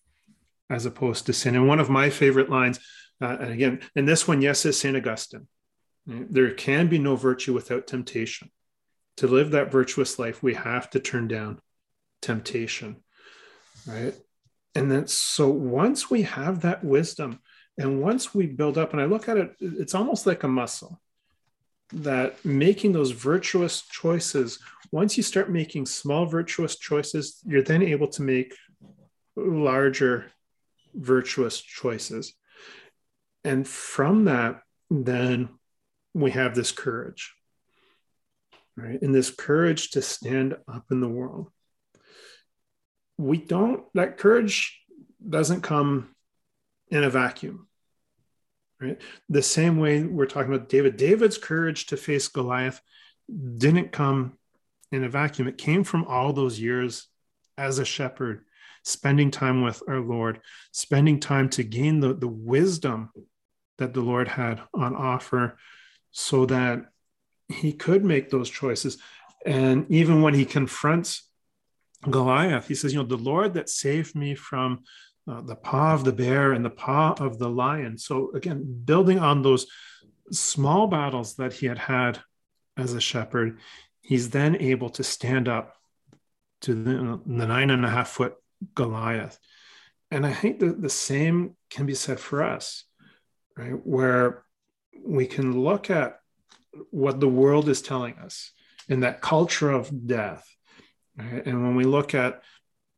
as 0.70 0.86
opposed 0.86 1.26
to 1.26 1.34
sin. 1.34 1.56
And 1.56 1.68
one 1.68 1.80
of 1.80 1.90
my 1.90 2.10
favorite 2.10 2.50
lines, 2.50 2.80
uh, 3.22 3.38
and 3.40 3.52
again, 3.52 3.82
and 3.96 4.08
this 4.08 4.28
one, 4.28 4.42
yes, 4.42 4.66
is 4.66 4.80
St. 4.80 4.96
Augustine. 4.96 5.48
There 6.06 6.52
can 6.52 6.88
be 6.88 6.98
no 6.98 7.16
virtue 7.16 7.54
without 7.54 7.86
temptation. 7.86 8.50
To 9.18 9.28
live 9.28 9.52
that 9.52 9.72
virtuous 9.72 10.18
life, 10.18 10.42
we 10.42 10.56
have 10.56 10.90
to 10.92 11.00
turn 11.00 11.28
down 11.28 11.60
temptation, 12.22 12.98
right? 13.86 14.16
And 14.74 14.90
then, 14.90 15.08
so 15.08 15.50
once 15.50 16.10
we 16.10 16.24
have 16.24 16.62
that 16.62 16.84
wisdom, 16.84 17.40
and 17.78 18.02
once 18.02 18.34
we 18.34 18.48
build 18.48 18.78
up, 18.78 18.94
and 18.94 19.02
I 19.02 19.06
look 19.06 19.28
at 19.28 19.38
it, 19.38 19.56
it's 19.60 19.94
almost 19.94 20.26
like 20.26 20.44
a 20.44 20.48
muscle 20.48 21.00
that 21.94 22.44
making 22.46 22.92
those 22.92 23.12
virtuous 23.12 23.82
choices, 23.88 24.60
once 24.92 25.18
you 25.18 25.24
start 25.24 25.52
making 25.52 25.86
small 25.86 26.26
virtuous 26.26 26.78
choices, 26.78 27.42
you're 27.46 27.64
then 27.64 27.82
able 27.82 28.08
to 28.08 28.22
make 28.22 28.56
larger 29.36 30.32
virtuous 30.94 31.60
choices. 31.62 32.34
And 33.44 33.68
from 33.68 34.26
that, 34.26 34.62
then 34.90 35.50
we 36.14 36.32
have 36.32 36.56
this 36.56 36.72
courage, 36.72 37.34
right? 38.76 39.02
And 39.02 39.14
this 39.14 39.30
courage 39.30 39.92
to 39.92 40.02
stand 40.02 40.56
up 40.68 40.86
in 40.92 41.00
the 41.00 41.08
world. 41.08 41.50
We 43.18 43.38
don't, 43.38 43.84
that 43.94 44.18
courage 44.18 44.82
doesn't 45.28 45.62
come 45.62 46.16
in 46.90 47.04
a 47.04 47.10
vacuum, 47.10 47.69
right? 48.82 49.02
The 49.30 49.42
same 49.42 49.78
way 49.78 50.04
we're 50.04 50.26
talking 50.26 50.54
about 50.54 50.70
David. 50.70 50.98
David's 50.98 51.38
courage 51.38 51.88
to 51.88 51.98
face 51.98 52.28
Goliath 52.28 52.82
didn't 53.58 53.92
come 53.92 54.38
in 54.92 55.04
a 55.04 55.10
vacuum, 55.10 55.48
it 55.48 55.58
came 55.58 55.84
from 55.84 56.06
all 56.06 56.34
those 56.34 56.60
years 56.60 57.08
as 57.58 57.78
a 57.78 57.86
shepherd 57.86 58.44
spending 58.84 59.30
time 59.30 59.62
with 59.62 59.84
our 59.88 60.00
Lord, 60.00 60.40
spending 60.72 61.20
time 61.20 61.50
to 61.50 61.64
gain 61.64 62.00
the, 62.00 62.14
the 62.14 62.28
wisdom 62.28 63.12
that 63.78 63.94
the 63.94 64.02
Lord 64.02 64.28
had 64.28 64.62
on 64.74 64.96
offer 64.96 65.58
so 66.12 66.46
that 66.48 66.86
he 67.50 67.74
could 67.74 68.04
make 68.04 68.30
those 68.30 68.50
choices. 68.50 68.98
And 69.46 69.86
even 69.90 70.22
when 70.22 70.34
he 70.34 70.46
confronts 70.46 71.30
Goliath, 72.10 72.68
he 72.68 72.76
says, 72.76 72.94
You 72.94 73.00
know, 73.00 73.06
the 73.06 73.18
Lord 73.18 73.54
that 73.54 73.70
saved 73.70 74.16
me 74.16 74.36
from 74.36 74.84
uh, 75.30 75.42
the 75.42 75.56
paw 75.56 75.94
of 75.94 76.04
the 76.04 76.14
bear 76.14 76.54
and 76.54 76.66
the 76.66 76.70
paw 76.70 77.14
of 77.20 77.38
the 77.38 77.50
lion. 77.50 77.98
So, 77.98 78.32
again, 78.34 78.82
building 78.86 79.20
on 79.20 79.42
those 79.42 79.68
small 80.32 80.88
battles 80.88 81.36
that 81.36 81.54
he 81.54 81.68
had 81.68 81.78
had 81.78 82.20
as 82.78 82.94
a 82.94 83.02
shepherd, 83.02 83.60
he's 84.02 84.30
then 84.30 84.56
able 84.56 84.90
to 84.92 85.04
stand 85.04 85.48
up 85.48 85.76
to 86.62 86.74
the, 86.74 87.22
the 87.26 87.48
nine 87.48 87.70
and 87.70 87.86
a 87.86 87.90
half 87.90 88.10
foot 88.10 88.36
Goliath. 88.76 89.38
And 90.12 90.26
I 90.26 90.34
think 90.34 90.60
that 90.60 90.82
the 90.82 90.90
same 90.90 91.56
can 91.70 91.86
be 91.86 91.94
said 91.94 92.20
for 92.20 92.44
us, 92.44 92.86
right? 93.56 93.74
Where 93.86 94.44
we 95.06 95.28
can 95.28 95.62
look 95.62 95.90
at 95.90 96.20
what 96.90 97.20
the 97.20 97.28
world 97.28 97.70
is 97.70 97.82
telling 97.82 98.16
us 98.16 98.52
in 98.88 99.02
that 99.02 99.22
culture 99.22 99.70
of 99.70 100.08
death. 100.08 100.46
Right? 101.18 101.46
And 101.46 101.62
when 101.64 101.76
we 101.76 101.84
look 101.84 102.16
at, 102.16 102.42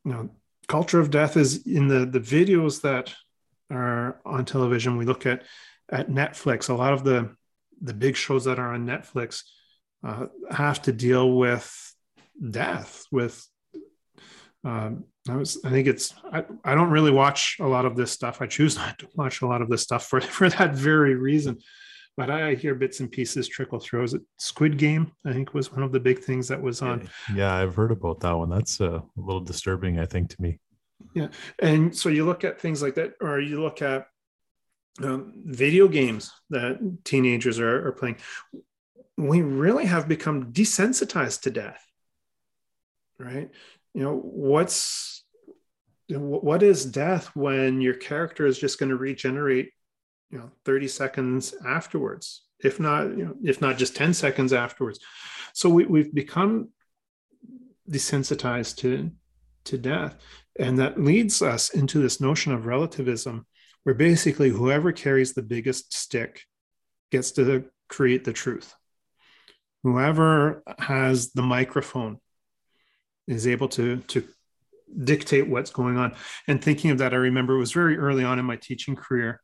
you 0.06 0.12
know, 0.12 0.30
culture 0.72 1.02
of 1.02 1.12
death 1.12 1.36
is 1.36 1.68
in 1.68 1.90
the, 1.90 2.06
the 2.06 2.22
videos 2.22 2.82
that 2.82 3.14
are 3.70 4.22
on 4.26 4.46
television, 4.46 4.98
we 4.98 5.06
look 5.06 5.26
at 5.26 5.44
at 5.90 6.10
Netflix, 6.10 6.70
a 6.70 6.74
lot 6.74 6.94
of 6.94 7.04
the 7.04 7.36
the 7.82 7.94
big 7.94 8.16
shows 8.16 8.46
that 8.46 8.58
are 8.58 8.74
on 8.74 8.86
Netflix 8.86 9.44
uh, 10.04 10.28
have 10.50 10.82
to 10.84 10.94
deal 10.94 11.34
with 11.34 11.94
death, 12.50 13.06
with 13.12 13.46
um, 14.64 15.04
I 15.28 15.36
was 15.36 15.60
I 15.66 15.70
think 15.72 15.88
it's 15.88 16.14
I, 16.32 16.46
I 16.64 16.74
don't 16.74 16.92
really 16.92 17.12
watch 17.12 17.58
a 17.60 17.68
lot 17.68 17.86
of 17.86 17.98
this 17.98 18.12
stuff. 18.12 18.42
I 18.42 18.48
choose 18.48 18.76
not 18.82 18.98
to 19.00 19.10
watch 19.16 19.42
a 19.42 19.48
lot 19.48 19.62
of 19.62 19.70
this 19.70 19.82
stuff 19.82 20.08
for 20.08 20.22
for 20.38 20.48
that 20.50 20.74
very 20.74 21.16
reason. 21.16 21.60
But 22.18 22.30
I 22.30 22.56
hear 22.56 22.76
bits 22.76 23.00
and 23.00 23.12
pieces 23.12 23.48
trickle 23.48 23.80
through. 23.80 24.04
Is 24.04 24.14
it 24.14 24.22
Squid 24.38 24.78
Game? 24.78 25.12
I 25.26 25.34
think 25.34 25.54
was 25.54 25.72
one 25.72 25.84
of 25.84 25.92
the 25.92 26.00
big 26.00 26.20
things 26.20 26.48
that 26.50 26.62
was 26.62 26.82
on. 26.82 27.10
Yeah, 27.34 27.54
I've 27.54 27.74
heard 27.74 27.92
about 27.92 28.20
that 28.20 28.38
one. 28.38 28.50
That's 28.50 28.82
uh, 28.82 29.00
a 29.00 29.22
little 29.22 29.42
disturbing, 29.42 29.98
I 29.98 30.06
think, 30.06 30.30
to 30.30 30.42
me. 30.42 30.60
Yeah, 31.14 31.28
and 31.60 31.96
so 31.96 32.10
you 32.10 32.26
look 32.26 32.44
at 32.44 32.60
things 32.60 32.82
like 32.82 32.96
that, 32.96 33.14
or 33.22 33.40
you 33.40 33.62
look 33.62 33.82
at 33.82 34.08
um, 35.04 35.34
video 35.46 35.88
games 35.88 36.32
that 36.50 36.80
teenagers 37.04 37.60
are, 37.60 37.88
are 37.88 37.92
playing. 37.92 38.18
We 39.18 39.42
really 39.42 39.86
have 39.86 40.08
become 40.08 40.52
desensitized 40.52 41.42
to 41.42 41.52
death 41.52 41.86
right? 43.22 43.50
You 43.94 44.04
know, 44.04 44.16
what's 44.18 45.24
what 46.10 46.62
is 46.62 46.86
death 46.86 47.28
when 47.36 47.80
your 47.80 47.94
character 47.94 48.46
is 48.46 48.60
just 48.60 48.80
going 48.80 48.90
to 48.90 48.98
regenerate, 48.98 49.72
you 50.30 50.40
know, 50.40 50.52
30 50.66 50.90
seconds 50.90 51.56
afterwards, 51.66 52.44
if 52.60 52.82
not, 52.82 53.18
you 53.18 53.26
know, 53.26 53.36
if 53.44 53.62
not 53.62 53.78
just 53.78 53.96
10 53.96 54.14
seconds 54.14 54.52
afterwards. 54.52 55.00
So 55.54 55.70
we, 55.70 55.86
we've 55.86 56.14
become 56.14 56.70
desensitized 57.90 58.78
to 58.78 59.12
to 59.66 59.78
death. 59.78 60.18
And 60.60 60.80
that 60.80 61.02
leads 61.02 61.42
us 61.42 61.70
into 61.70 62.02
this 62.02 62.20
notion 62.20 62.54
of 62.54 62.66
relativism, 62.66 63.46
where 63.84 63.96
basically 63.96 64.50
whoever 64.50 64.92
carries 64.92 65.34
the 65.34 65.42
biggest 65.42 65.94
stick 65.94 66.44
gets 67.12 67.32
to 67.32 67.66
create 67.90 68.24
the 68.24 68.34
truth. 68.34 68.74
Whoever 69.84 70.64
has 70.78 71.32
the 71.32 71.42
microphone 71.42 72.20
is 73.28 73.48
able 73.48 73.70
to, 73.70 73.98
to 73.98 74.24
dictate 75.04 75.48
what's 75.48 75.72
going 75.72 75.98
on. 75.98 76.14
And 76.48 76.62
thinking 76.62 76.92
of 76.92 76.98
that, 77.00 77.14
I 77.14 77.18
remember 77.18 77.56
it 77.56 77.60
was 77.60 77.72
very 77.72 77.98
early 77.98 78.24
on 78.24 78.40
in 78.40 78.46
my 78.46 78.58
teaching 78.58 78.96
career. 78.96 79.42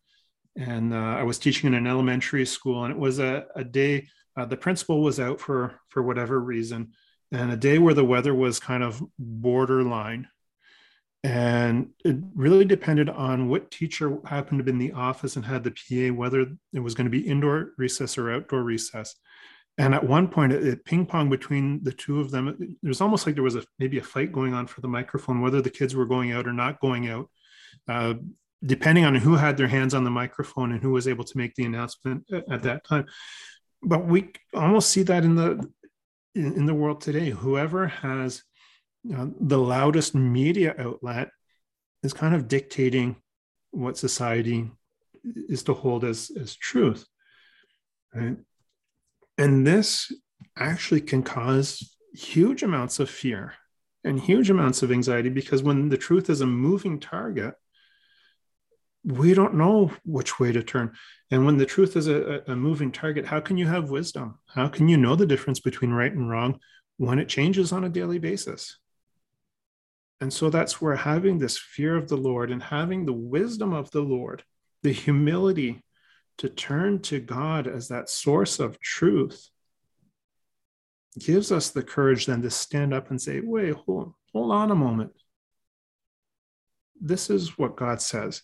And 0.55 0.93
uh, 0.93 0.97
I 0.97 1.23
was 1.23 1.39
teaching 1.39 1.67
in 1.67 1.73
an 1.73 1.87
elementary 1.87 2.45
school, 2.45 2.83
and 2.83 2.91
it 2.91 2.99
was 2.99 3.19
a, 3.19 3.45
a 3.55 3.63
day, 3.63 4.07
uh, 4.35 4.45
the 4.45 4.57
principal 4.57 5.01
was 5.01 5.19
out 5.19 5.39
for, 5.39 5.79
for 5.89 6.01
whatever 6.01 6.39
reason, 6.39 6.93
and 7.31 7.51
a 7.51 7.57
day 7.57 7.77
where 7.77 7.93
the 7.93 8.03
weather 8.03 8.33
was 8.33 8.59
kind 8.59 8.83
of 8.83 9.01
borderline 9.19 10.27
and 11.27 11.89
it 12.05 12.15
really 12.35 12.63
depended 12.63 13.09
on 13.09 13.49
what 13.49 13.69
teacher 13.69 14.17
happened 14.23 14.59
to 14.59 14.63
be 14.63 14.71
in 14.71 14.77
the 14.77 14.93
office 14.93 15.35
and 15.35 15.43
had 15.43 15.61
the 15.61 15.71
PA, 15.71 16.15
whether 16.15 16.47
it 16.71 16.79
was 16.79 16.95
going 16.95 17.03
to 17.03 17.11
be 17.11 17.27
indoor 17.27 17.71
recess 17.77 18.17
or 18.17 18.31
outdoor 18.31 18.63
recess. 18.63 19.13
And 19.77 19.93
at 19.93 20.07
one 20.07 20.29
point, 20.29 20.53
it, 20.53 20.65
it 20.65 20.85
ping 20.85 21.05
pong 21.05 21.29
between 21.29 21.83
the 21.83 21.91
two 21.91 22.21
of 22.21 22.31
them. 22.31 22.55
It 22.81 22.87
was 22.87 23.01
almost 23.01 23.25
like 23.25 23.35
there 23.35 23.43
was 23.43 23.57
a 23.57 23.65
maybe 23.77 23.97
a 23.97 24.03
fight 24.03 24.31
going 24.31 24.53
on 24.53 24.67
for 24.67 24.79
the 24.79 24.87
microphone, 24.87 25.41
whether 25.41 25.61
the 25.61 25.69
kids 25.69 25.97
were 25.97 26.05
going 26.05 26.31
out 26.31 26.47
or 26.47 26.53
not 26.53 26.79
going 26.79 27.09
out, 27.09 27.29
uh, 27.89 28.13
depending 28.63 29.03
on 29.03 29.13
who 29.13 29.35
had 29.35 29.57
their 29.57 29.67
hands 29.67 29.93
on 29.93 30.05
the 30.05 30.09
microphone 30.09 30.71
and 30.71 30.81
who 30.81 30.91
was 30.91 31.09
able 31.09 31.25
to 31.25 31.37
make 31.37 31.53
the 31.55 31.65
announcement 31.65 32.23
at, 32.31 32.49
at 32.49 32.63
that 32.63 32.85
time. 32.85 33.05
But 33.83 34.05
we 34.05 34.31
almost 34.53 34.91
see 34.91 35.03
that 35.03 35.25
in 35.25 35.35
the 35.35 35.69
in, 36.35 36.53
in 36.53 36.65
the 36.65 36.73
world 36.73 37.01
today. 37.01 37.31
Whoever 37.31 37.87
has 37.87 38.43
uh, 39.15 39.27
the 39.39 39.57
loudest 39.57 40.15
media 40.15 40.75
outlet 40.77 41.29
is 42.03 42.13
kind 42.13 42.35
of 42.35 42.47
dictating 42.47 43.15
what 43.71 43.97
society 43.97 44.71
is 45.23 45.63
to 45.63 45.73
hold 45.73 46.03
as, 46.03 46.31
as 46.39 46.55
truth. 46.55 47.05
Right? 48.13 48.37
And 49.37 49.65
this 49.67 50.11
actually 50.57 51.01
can 51.01 51.23
cause 51.23 51.95
huge 52.13 52.63
amounts 52.63 52.99
of 52.99 53.09
fear 53.09 53.53
and 54.03 54.19
huge 54.19 54.49
amounts 54.49 54.81
of 54.81 54.91
anxiety 54.91 55.29
because 55.29 55.61
when 55.61 55.89
the 55.89 55.97
truth 55.97 56.29
is 56.29 56.41
a 56.41 56.47
moving 56.47 56.99
target, 56.99 57.53
we 59.03 59.33
don't 59.33 59.55
know 59.55 59.91
which 60.03 60.39
way 60.39 60.51
to 60.51 60.63
turn. 60.63 60.93
And 61.31 61.45
when 61.45 61.57
the 61.57 61.65
truth 61.65 61.95
is 61.95 62.07
a, 62.07 62.41
a, 62.47 62.55
moving 62.55 62.91
target, 62.91 63.25
how 63.25 63.39
can 63.39 63.57
you 63.57 63.67
have 63.67 63.89
wisdom? 63.89 64.39
How 64.47 64.67
can 64.67 64.89
you 64.89 64.97
know 64.97 65.15
the 65.15 65.25
difference 65.25 65.59
between 65.59 65.91
right 65.91 66.11
and 66.11 66.29
wrong 66.29 66.59
when 66.97 67.19
it 67.19 67.29
changes 67.29 67.71
on 67.71 67.83
a 67.83 67.89
daily 67.89 68.19
basis? 68.19 68.77
And 70.19 70.33
so 70.33 70.49
that's 70.49 70.81
where 70.81 70.95
having 70.95 71.37
this 71.37 71.57
fear 71.57 71.95
of 71.95 72.07
the 72.07 72.17
Lord 72.17 72.51
and 72.51 72.61
having 72.61 73.05
the 73.05 73.13
wisdom 73.13 73.73
of 73.73 73.91
the 73.91 74.01
Lord, 74.01 74.43
the 74.83 74.91
humility 74.91 75.83
to 76.39 76.49
turn 76.49 77.01
to 77.03 77.19
God 77.19 77.67
as 77.67 77.87
that 77.87 78.09
source 78.09 78.59
of 78.59 78.79
truth, 78.79 79.49
gives 81.19 81.51
us 81.51 81.69
the 81.69 81.83
courage 81.83 82.27
then 82.27 82.41
to 82.43 82.49
stand 82.49 82.93
up 82.93 83.09
and 83.09 83.21
say, 83.21 83.39
wait, 83.39 83.73
hold, 83.73 84.13
hold 84.33 84.51
on 84.51 84.71
a 84.71 84.75
moment. 84.75 85.11
This 86.99 87.29
is 87.29 87.57
what 87.57 87.75
God 87.75 88.01
says. 88.01 88.43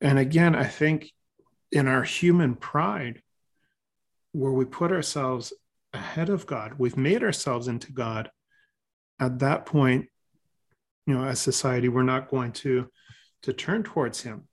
And 0.00 0.18
again, 0.18 0.54
I 0.54 0.64
think 0.64 1.12
in 1.72 1.88
our 1.88 2.02
human 2.02 2.54
pride, 2.54 3.22
where 4.32 4.52
we 4.52 4.64
put 4.64 4.92
ourselves 4.92 5.52
ahead 5.92 6.28
of 6.28 6.46
God, 6.46 6.74
we've 6.78 6.96
made 6.96 7.22
ourselves 7.22 7.68
into 7.68 7.92
God. 7.92 8.30
At 9.18 9.40
that 9.40 9.66
point, 9.66 10.08
you 11.08 11.14
know 11.14 11.24
as 11.24 11.40
society 11.40 11.88
we're 11.88 12.02
not 12.02 12.28
going 12.28 12.52
to 12.52 12.86
to 13.42 13.52
turn 13.52 13.82
towards 13.82 14.20
him. 14.20 14.46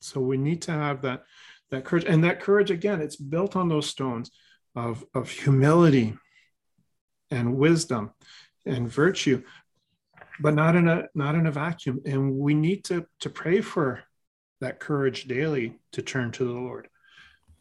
So 0.00 0.20
we 0.20 0.38
need 0.38 0.62
to 0.62 0.72
have 0.72 1.02
that 1.02 1.24
that 1.70 1.84
courage. 1.84 2.04
And 2.06 2.24
that 2.24 2.40
courage 2.40 2.70
again 2.70 3.02
it's 3.02 3.16
built 3.16 3.54
on 3.54 3.68
those 3.68 3.86
stones 3.86 4.30
of 4.74 5.04
of 5.14 5.30
humility 5.30 6.16
and 7.30 7.56
wisdom 7.56 8.12
and 8.64 8.88
virtue 8.88 9.42
but 10.40 10.54
not 10.54 10.74
in 10.74 10.88
a 10.88 11.08
not 11.14 11.34
in 11.34 11.46
a 11.46 11.52
vacuum. 11.52 12.00
And 12.06 12.32
we 12.32 12.54
need 12.54 12.84
to 12.84 13.04
to 13.20 13.28
pray 13.28 13.60
for 13.60 14.02
that 14.62 14.80
courage 14.80 15.24
daily 15.24 15.78
to 15.92 16.00
turn 16.00 16.32
to 16.32 16.44
the 16.44 16.52
lord. 16.52 16.88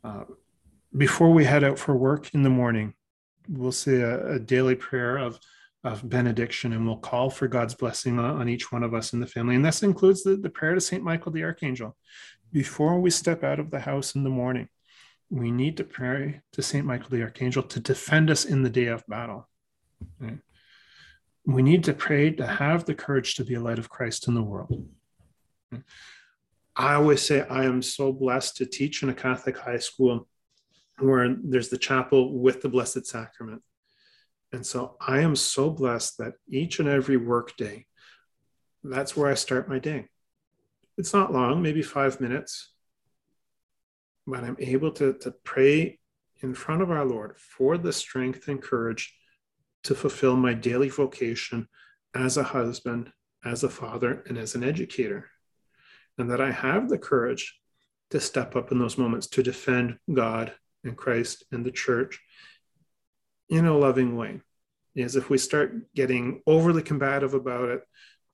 Uh, 0.02 0.24
before 0.96 1.34
we 1.34 1.44
head 1.44 1.66
out 1.66 1.78
for 1.78 1.94
work 1.94 2.34
in 2.34 2.44
the 2.44 2.50
morning 2.50 2.94
we'll 3.50 3.72
say 3.72 4.02
a, 4.02 4.36
a 4.36 4.40
daily 4.40 4.76
prayer 4.76 5.18
of 5.18 5.40
of 5.86 6.10
benediction 6.10 6.74
and 6.74 6.86
we'll 6.86 6.98
call 6.98 7.30
for 7.30 7.48
God's 7.48 7.76
blessing 7.76 8.18
on 8.18 8.50
each 8.50 8.72
one 8.72 8.82
of 8.82 8.96
us 8.96 9.14
in 9.14 9.20
the 9.20 9.28
family. 9.28 9.56
And 9.56 9.64
this 9.64 9.84
includes 9.84 10.24
the, 10.24 10.36
the 10.36 10.50
prayer 10.50 10.74
to 10.74 10.82
St. 10.82 11.04
Michael 11.04 11.32
the 11.32 11.44
Archangel. 11.44 11.96
Before 12.52 13.00
we 13.00 13.12
step 13.12 13.44
out 13.44 13.60
of 13.60 13.70
the 13.70 13.80
house 13.80 14.16
in 14.16 14.24
the 14.24 14.30
morning, 14.30 14.68
we 15.30 15.52
need 15.52 15.78
to 15.78 15.84
pray 15.84 16.42
to 16.54 16.62
St. 16.64 16.86
Michael 16.86 17.12
the 17.12 17.22
Archangel 17.22 17.62
to 17.64 17.80
defend 17.80 18.32
us 18.32 18.46
in 18.46 18.64
the 18.64 18.70
day 18.70 18.88
of 18.88 19.06
battle. 19.08 19.48
Right? 20.20 20.40
We 21.46 21.62
need 21.62 21.84
to 21.84 21.94
pray 21.94 22.32
to 22.32 22.48
have 22.48 22.86
the 22.86 22.96
courage 22.96 23.36
to 23.36 23.46
be 23.46 23.54
a 23.54 23.62
light 23.62 23.78
of 23.78 23.90
Christ 23.90 24.28
in 24.28 24.34
the 24.34 24.42
world. 24.42 24.90
I 26.76 26.96
always 26.96 27.22
say 27.22 27.42
I 27.42 27.66
am 27.66 27.84
so 27.84 28.12
blessed 28.12 28.58
to 28.58 28.66
teach 28.66 29.04
in 29.04 29.10
a 29.10 29.14
Catholic 29.14 29.58
high 29.58 29.78
school 29.78 30.28
where 30.98 31.36
there's 31.44 31.70
the 31.70 31.78
chapel 31.78 32.40
with 32.40 32.62
the 32.62 32.70
Blessed 32.70 33.06
Sacrament. 33.06 33.62
And 34.52 34.66
so 34.66 34.96
I 35.00 35.20
am 35.20 35.36
so 35.36 35.70
blessed 35.70 36.18
that 36.20 36.34
each 36.48 36.80
and 36.80 36.88
every 36.88 37.18
work 37.18 37.58
day, 37.58 37.86
that's 38.84 39.18
where 39.18 39.30
I 39.30 39.34
start 39.34 39.68
my 39.68 39.80
day. 39.80 40.08
It's 40.98 41.14
not 41.14 41.34
long, 41.34 41.62
maybe 41.62 41.82
five 41.82 42.22
minutes, 42.22 42.72
but 44.26 44.44
I'm 44.44 44.58
able 44.60 44.92
to, 44.94 45.14
to 45.14 45.32
pray 45.44 46.00
in 46.42 46.54
front 46.54 46.82
of 46.82 46.92
our 46.92 47.06
Lord 47.06 47.38
for 47.38 47.78
the 47.78 47.92
strength 47.92 48.48
and 48.48 48.62
courage 48.62 49.14
to 49.84 49.96
fulfill 49.96 50.36
my 50.36 50.54
daily 50.54 50.90
vocation 50.90 51.68
as 52.14 52.38
a 52.38 52.44
husband, 52.44 53.12
as 53.44 53.64
a 53.64 53.70
father, 53.70 54.24
and 54.28 54.38
as 54.38 54.56
an 54.56 54.64
educator. 54.64 55.30
And 56.18 56.32
that 56.32 56.42
I 56.42 56.52
have 56.52 56.90
the 56.90 56.98
courage 56.98 57.60
to 58.12 58.20
step 58.20 58.56
up 58.56 58.72
in 58.72 58.80
those 58.80 58.98
moments 58.98 59.28
to 59.28 59.44
defend 59.44 59.98
God 60.12 60.54
and 60.84 60.96
Christ 60.96 61.44
and 61.52 61.66
the 61.66 61.72
church 61.72 62.22
in 63.50 63.66
a 63.66 63.78
loving 63.78 64.16
way. 64.16 64.42
Is 64.96 65.16
if 65.16 65.30
we 65.30 65.38
start 65.38 65.94
getting 65.94 66.42
overly 66.48 66.82
combative 66.82 67.34
about 67.34 67.70
it, 67.70 67.82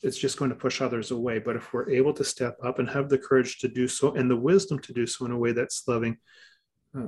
it's 0.03 0.17
just 0.17 0.37
going 0.37 0.49
to 0.49 0.55
push 0.55 0.81
others 0.81 1.11
away. 1.11 1.39
But 1.39 1.55
if 1.55 1.73
we're 1.73 1.89
able 1.89 2.13
to 2.13 2.23
step 2.23 2.57
up 2.63 2.79
and 2.79 2.89
have 2.89 3.09
the 3.09 3.17
courage 3.17 3.59
to 3.59 3.67
do 3.67 3.87
so 3.87 4.13
and 4.13 4.29
the 4.29 4.35
wisdom 4.35 4.79
to 4.79 4.93
do 4.93 5.07
so 5.07 5.25
in 5.25 5.31
a 5.31 5.37
way 5.37 5.53
that's 5.53 5.87
loving, 5.87 6.17
uh, 6.97 7.07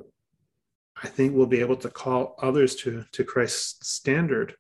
I 1.02 1.08
think 1.08 1.34
we'll 1.34 1.46
be 1.46 1.60
able 1.60 1.76
to 1.78 1.90
call 1.90 2.36
others 2.42 2.76
to, 2.78 3.06
to 3.12 3.24
Christ's 3.24 3.88
standard. 3.90 4.56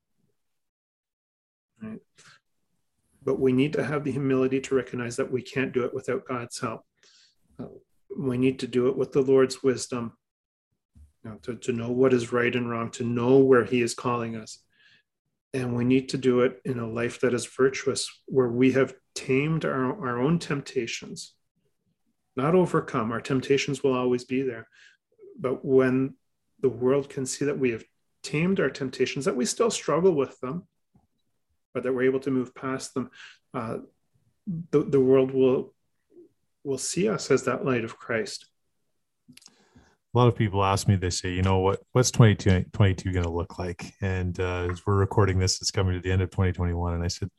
Right? 1.81 1.99
But 3.23 3.39
we 3.39 3.53
need 3.53 3.73
to 3.73 3.83
have 3.83 4.03
the 4.03 4.11
humility 4.11 4.59
to 4.61 4.75
recognize 4.75 5.15
that 5.15 5.31
we 5.31 5.41
can't 5.41 5.73
do 5.73 5.85
it 5.85 5.93
without 5.93 6.27
God's 6.27 6.59
help. 6.59 6.81
Uh, 7.59 7.65
we 8.17 8.37
need 8.37 8.59
to 8.59 8.67
do 8.67 8.89
it 8.89 8.97
with 8.97 9.11
the 9.11 9.21
Lord's 9.21 9.63
wisdom 9.63 10.13
know, 11.23 11.37
to, 11.43 11.55
to 11.55 11.71
know 11.71 11.89
what 11.89 12.13
is 12.13 12.33
right 12.33 12.53
and 12.53 12.69
wrong, 12.69 12.91
to 12.91 13.03
know 13.03 13.37
where 13.37 13.63
He 13.63 13.81
is 13.81 13.93
calling 13.93 14.35
us. 14.35 14.59
And 15.53 15.75
we 15.75 15.85
need 15.85 16.09
to 16.09 16.17
do 16.17 16.41
it 16.41 16.59
in 16.65 16.79
a 16.79 16.87
life 16.87 17.19
that 17.21 17.33
is 17.33 17.45
virtuous, 17.45 18.09
where 18.25 18.47
we 18.47 18.71
have 18.71 18.95
tamed 19.15 19.65
our, 19.65 20.07
our 20.07 20.19
own 20.19 20.39
temptations, 20.39 21.33
not 22.35 22.55
overcome. 22.55 23.11
Our 23.11 23.21
temptations 23.21 23.83
will 23.83 23.93
always 23.93 24.23
be 24.23 24.41
there. 24.41 24.67
But 25.39 25.63
when 25.63 26.15
the 26.61 26.69
world 26.69 27.09
can 27.09 27.25
see 27.25 27.45
that 27.45 27.59
we 27.59 27.71
have 27.71 27.83
tamed 28.23 28.59
our 28.59 28.69
temptations, 28.69 29.25
that 29.25 29.35
we 29.35 29.45
still 29.45 29.69
struggle 29.69 30.13
with 30.13 30.39
them, 30.39 30.67
but 31.73 31.83
that 31.83 31.93
we're 31.93 32.03
able 32.03 32.21
to 32.21 32.31
move 32.31 32.55
past 32.55 32.93
them, 32.93 33.11
uh, 33.53 33.77
the, 34.71 34.83
the 34.83 34.99
world 34.99 35.31
will 35.31 35.73
will 36.63 36.77
see 36.77 37.09
us 37.09 37.29
as 37.29 37.43
that 37.43 37.65
light 37.65 37.83
of 37.83 37.97
Christ 37.97 38.45
a 40.13 40.17
lot 40.17 40.27
of 40.27 40.35
people 40.35 40.63
ask 40.63 40.87
me, 40.87 40.95
they 40.95 41.09
say, 41.09 41.33
you 41.33 41.41
know, 41.41 41.59
what 41.59 41.81
what's 41.93 42.11
22, 42.11 42.65
22 42.71 43.11
going 43.11 43.23
to 43.23 43.31
look 43.31 43.57
like? 43.57 43.93
And 44.01 44.39
uh, 44.39 44.67
as 44.71 44.85
we're 44.85 44.95
recording 44.95 45.39
this, 45.39 45.61
it's 45.61 45.71
coming 45.71 45.93
to 45.95 45.99
the 45.99 46.11
end 46.11 46.21
of 46.21 46.29
2021. 46.29 46.93
And 46.93 47.03
I 47.03 47.07
said, 47.07 47.29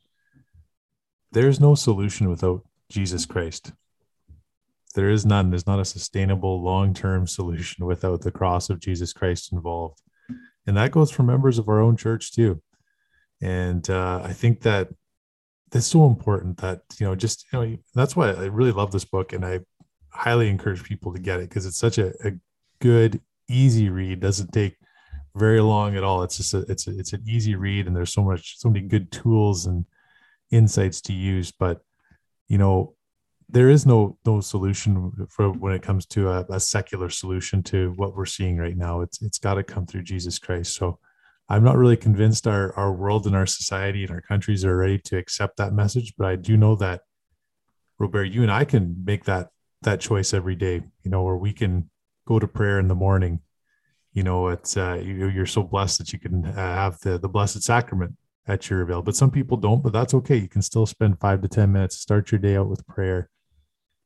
there's 1.31 1.59
no 1.59 1.75
solution 1.75 2.29
without 2.29 2.65
Jesus 2.89 3.25
Christ. 3.25 3.71
There 4.93 5.09
is 5.09 5.25
none. 5.25 5.49
There's 5.49 5.67
not 5.67 5.79
a 5.79 5.85
sustainable 5.85 6.61
long 6.61 6.93
term 6.93 7.27
solution 7.27 7.85
without 7.85 8.21
the 8.21 8.31
cross 8.31 8.69
of 8.69 8.79
Jesus 8.79 9.13
Christ 9.13 9.53
involved. 9.53 10.01
And 10.67 10.75
that 10.77 10.91
goes 10.91 11.11
for 11.11 11.23
members 11.23 11.57
of 11.57 11.69
our 11.69 11.79
own 11.79 11.95
church 11.95 12.33
too. 12.33 12.61
And 13.41 13.89
uh, 13.89 14.21
I 14.23 14.33
think 14.33 14.61
that 14.61 14.89
that's 15.71 15.87
so 15.87 16.07
important 16.07 16.57
that 16.57 16.81
you 16.99 17.05
know 17.05 17.15
just 17.15 17.45
you 17.51 17.59
know 17.59 17.77
that's 17.93 18.15
why 18.15 18.31
I 18.31 18.45
really 18.45 18.71
love 18.71 18.91
this 18.91 19.03
book 19.03 19.33
and 19.33 19.45
I 19.45 19.59
highly 20.09 20.49
encourage 20.49 20.83
people 20.83 21.13
to 21.13 21.19
get 21.19 21.39
it 21.39 21.49
because 21.49 21.65
it's 21.65 21.77
such 21.77 21.97
a, 21.97 22.13
a 22.25 22.31
good 22.85 23.19
easy 23.49 23.89
read 23.89 24.19
doesn't 24.19 24.51
take 24.51 24.75
very 25.35 25.59
long 25.59 25.95
at 25.95 26.03
all 26.03 26.21
it's 26.21 26.37
just 26.37 26.53
a, 26.53 26.59
it's 26.69 26.87
a, 26.87 26.91
it's 26.99 27.13
an 27.13 27.23
easy 27.27 27.55
read 27.55 27.87
and 27.87 27.95
there's 27.95 28.13
so 28.13 28.23
much 28.23 28.59
so 28.59 28.69
many 28.69 28.85
good 28.85 29.11
tools 29.11 29.65
and 29.65 29.85
insights 30.51 31.01
to 31.01 31.11
use 31.11 31.51
but 31.51 31.81
you 32.47 32.59
know 32.59 32.93
there 33.49 33.69
is 33.69 33.87
no 33.87 34.17
no 34.23 34.39
solution 34.39 35.11
for 35.29 35.51
when 35.51 35.73
it 35.73 35.81
comes 35.81 36.05
to 36.05 36.29
a, 36.29 36.45
a 36.49 36.59
secular 36.59 37.09
solution 37.09 37.63
to 37.63 37.91
what 37.95 38.15
we're 38.15 38.25
seeing 38.37 38.57
right 38.57 38.77
now 38.77 39.01
it's 39.01 39.19
it's 39.23 39.39
got 39.39 39.55
to 39.55 39.63
come 39.63 39.87
through 39.87 40.03
jesus 40.03 40.37
christ 40.37 40.75
so 40.75 40.99
I'm 41.47 41.63
not 41.63 41.77
really 41.77 41.97
convinced 41.97 42.47
our 42.47 42.73
our 42.73 42.91
world 42.91 43.27
and 43.27 43.35
our 43.35 43.45
society 43.45 44.03
and 44.03 44.11
our 44.11 44.21
countries 44.21 44.65
are 44.65 44.77
ready 44.77 44.97
to 44.99 45.17
accept 45.17 45.57
that 45.57 45.73
message, 45.73 46.13
but 46.17 46.25
I 46.25 46.35
do 46.35 46.57
know 46.57 46.75
that 46.77 47.01
Robert, 47.99 48.25
you 48.25 48.41
and 48.41 48.51
I 48.51 48.65
can 48.65 49.03
make 49.05 49.25
that 49.25 49.49
that 49.83 49.99
choice 49.99 50.33
every 50.33 50.55
day. 50.55 50.81
You 51.03 51.11
know, 51.11 51.21
where 51.21 51.37
we 51.37 51.53
can 51.53 51.91
go 52.25 52.39
to 52.39 52.47
prayer 52.47 52.79
in 52.79 52.87
the 52.87 52.95
morning. 52.95 53.39
You 54.13 54.23
know, 54.23 54.47
it's 54.47 54.77
uh, 54.77 55.01
you, 55.03 55.41
are 55.41 55.45
so 55.45 55.63
blessed 55.63 55.97
that 55.99 56.13
you 56.13 56.19
can 56.19 56.45
uh, 56.45 56.53
have 56.53 56.99
the 56.99 57.17
the 57.17 57.29
blessed 57.29 57.63
sacrament 57.63 58.15
at 58.47 58.69
your 58.69 58.81
avail. 58.81 59.01
But 59.01 59.15
some 59.15 59.31
people 59.31 59.57
don't, 59.57 59.83
but 59.83 59.93
that's 59.93 60.13
okay. 60.13 60.37
You 60.37 60.47
can 60.47 60.61
still 60.61 60.85
spend 60.85 61.19
five 61.19 61.41
to 61.41 61.47
ten 61.47 61.71
minutes, 61.71 61.97
start 61.97 62.31
your 62.31 62.39
day 62.39 62.55
out 62.55 62.69
with 62.69 62.85
prayer 62.87 63.29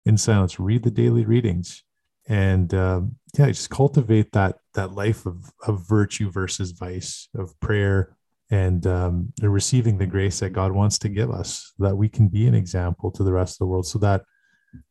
in 0.05 0.17
silence, 0.17 0.59
read 0.59 0.83
the 0.83 0.91
daily 0.91 1.25
readings, 1.25 1.83
and 2.27 2.73
um, 2.73 3.15
yeah, 3.37 3.47
just 3.47 3.69
cultivate 3.69 4.31
that 4.31 4.57
that 4.73 4.93
life 4.93 5.25
of 5.25 5.51
of 5.67 5.87
virtue 5.87 6.31
versus 6.31 6.71
vice, 6.71 7.29
of 7.35 7.59
prayer, 7.59 8.15
and 8.49 8.87
um, 8.87 9.33
receiving 9.41 9.97
the 9.97 10.07
grace 10.07 10.39
that 10.39 10.51
God 10.51 10.71
wants 10.71 10.97
to 10.99 11.09
give 11.09 11.29
us, 11.29 11.73
that 11.79 11.95
we 11.95 12.09
can 12.09 12.27
be 12.27 12.47
an 12.47 12.55
example 12.55 13.11
to 13.11 13.23
the 13.23 13.33
rest 13.33 13.55
of 13.55 13.59
the 13.59 13.67
world, 13.67 13.85
so 13.85 13.99
that 13.99 14.23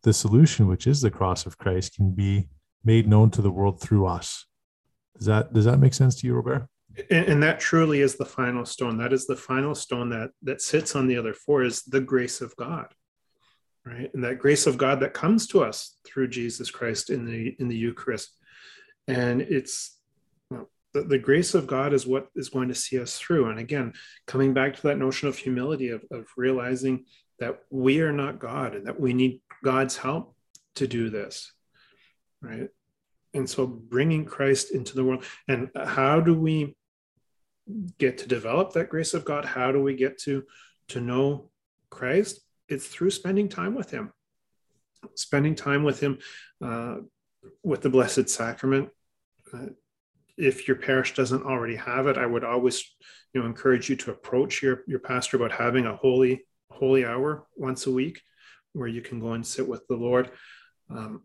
the 0.02 0.12
solution, 0.12 0.68
which 0.68 0.86
is 0.86 1.00
the 1.00 1.10
cross 1.10 1.46
of 1.46 1.58
Christ, 1.58 1.94
can 1.94 2.12
be 2.12 2.48
made 2.84 3.08
known 3.08 3.30
to 3.32 3.42
the 3.42 3.50
world 3.50 3.80
through 3.80 4.06
us. 4.06 4.46
Does 5.16 5.26
that 5.26 5.52
does 5.52 5.64
that 5.64 5.78
make 5.78 5.94
sense 5.94 6.16
to 6.16 6.26
you, 6.26 6.34
Robert? 6.34 6.68
And, 7.10 7.26
and 7.26 7.42
that 7.42 7.60
truly 7.60 8.00
is 8.00 8.16
the 8.16 8.24
final 8.24 8.64
stone. 8.64 8.98
That 8.98 9.12
is 9.12 9.26
the 9.26 9.36
final 9.36 9.74
stone 9.74 10.10
that 10.10 10.30
that 10.42 10.60
sits 10.60 10.96
on 10.96 11.06
the 11.06 11.16
other 11.16 11.34
four 11.34 11.62
is 11.62 11.82
the 11.82 12.00
grace 12.00 12.40
of 12.40 12.54
God 12.56 12.94
right 13.88 14.10
and 14.14 14.24
that 14.24 14.38
grace 14.38 14.66
of 14.66 14.76
god 14.76 15.00
that 15.00 15.14
comes 15.14 15.46
to 15.46 15.62
us 15.62 15.96
through 16.04 16.28
jesus 16.28 16.70
christ 16.70 17.10
in 17.10 17.24
the 17.24 17.54
in 17.58 17.68
the 17.68 17.76
eucharist 17.76 18.36
and 19.06 19.40
it's 19.40 19.98
the, 20.94 21.02
the 21.02 21.18
grace 21.18 21.54
of 21.54 21.66
god 21.66 21.92
is 21.92 22.06
what 22.06 22.28
is 22.34 22.48
going 22.48 22.68
to 22.68 22.74
see 22.74 23.00
us 23.00 23.18
through 23.18 23.48
and 23.50 23.58
again 23.58 23.92
coming 24.26 24.52
back 24.54 24.74
to 24.74 24.82
that 24.82 24.98
notion 24.98 25.28
of 25.28 25.36
humility 25.36 25.90
of, 25.90 26.02
of 26.10 26.26
realizing 26.36 27.04
that 27.38 27.60
we 27.70 28.00
are 28.00 28.12
not 28.12 28.38
god 28.38 28.74
and 28.74 28.86
that 28.86 29.00
we 29.00 29.12
need 29.12 29.40
god's 29.62 29.96
help 29.96 30.34
to 30.74 30.86
do 30.86 31.10
this 31.10 31.52
right? 32.40 32.68
And 33.34 33.48
so 33.48 33.66
bringing 33.66 34.24
christ 34.24 34.70
into 34.70 34.94
the 34.94 35.04
world 35.04 35.24
and 35.46 35.70
how 35.76 36.20
do 36.20 36.34
we 36.34 36.76
get 37.98 38.18
to 38.18 38.28
develop 38.28 38.72
that 38.72 38.88
grace 38.88 39.14
of 39.14 39.24
god? 39.24 39.44
How 39.44 39.72
do 39.72 39.82
we 39.82 39.94
get 39.94 40.18
to 40.22 40.44
to 40.88 41.00
know 41.00 41.50
christ? 41.90 42.40
It's 42.68 42.86
through 42.86 43.10
spending 43.10 43.48
time 43.48 43.74
with 43.74 43.90
him. 43.90 44.12
Spending 45.14 45.54
time 45.54 45.84
with 45.84 46.00
him 46.00 46.18
uh, 46.64 46.96
with 47.62 47.82
the 47.82 47.90
blessed 47.90 48.28
sacrament. 48.28 48.90
Uh, 49.52 49.66
if 50.36 50.68
your 50.68 50.76
parish 50.76 51.14
doesn't 51.14 51.42
already 51.42 51.74
have 51.74 52.06
it 52.06 52.16
i 52.16 52.24
would 52.24 52.44
always 52.44 52.94
you 53.34 53.40
know 53.40 53.46
encourage 53.46 53.88
you 53.90 53.96
to 53.96 54.12
approach 54.12 54.62
your 54.62 54.84
your 54.86 55.00
pastor 55.00 55.36
about 55.36 55.50
having 55.50 55.84
a 55.86 55.96
holy 55.96 56.46
holy 56.70 57.04
hour 57.04 57.44
once 57.56 57.86
a 57.86 57.90
week 57.90 58.20
where 58.72 58.88
you 58.88 59.02
can 59.02 59.18
go 59.20 59.32
and 59.32 59.46
sit 59.46 59.66
with 59.66 59.86
the 59.88 59.96
lord. 59.96 60.30
Um, 60.90 61.22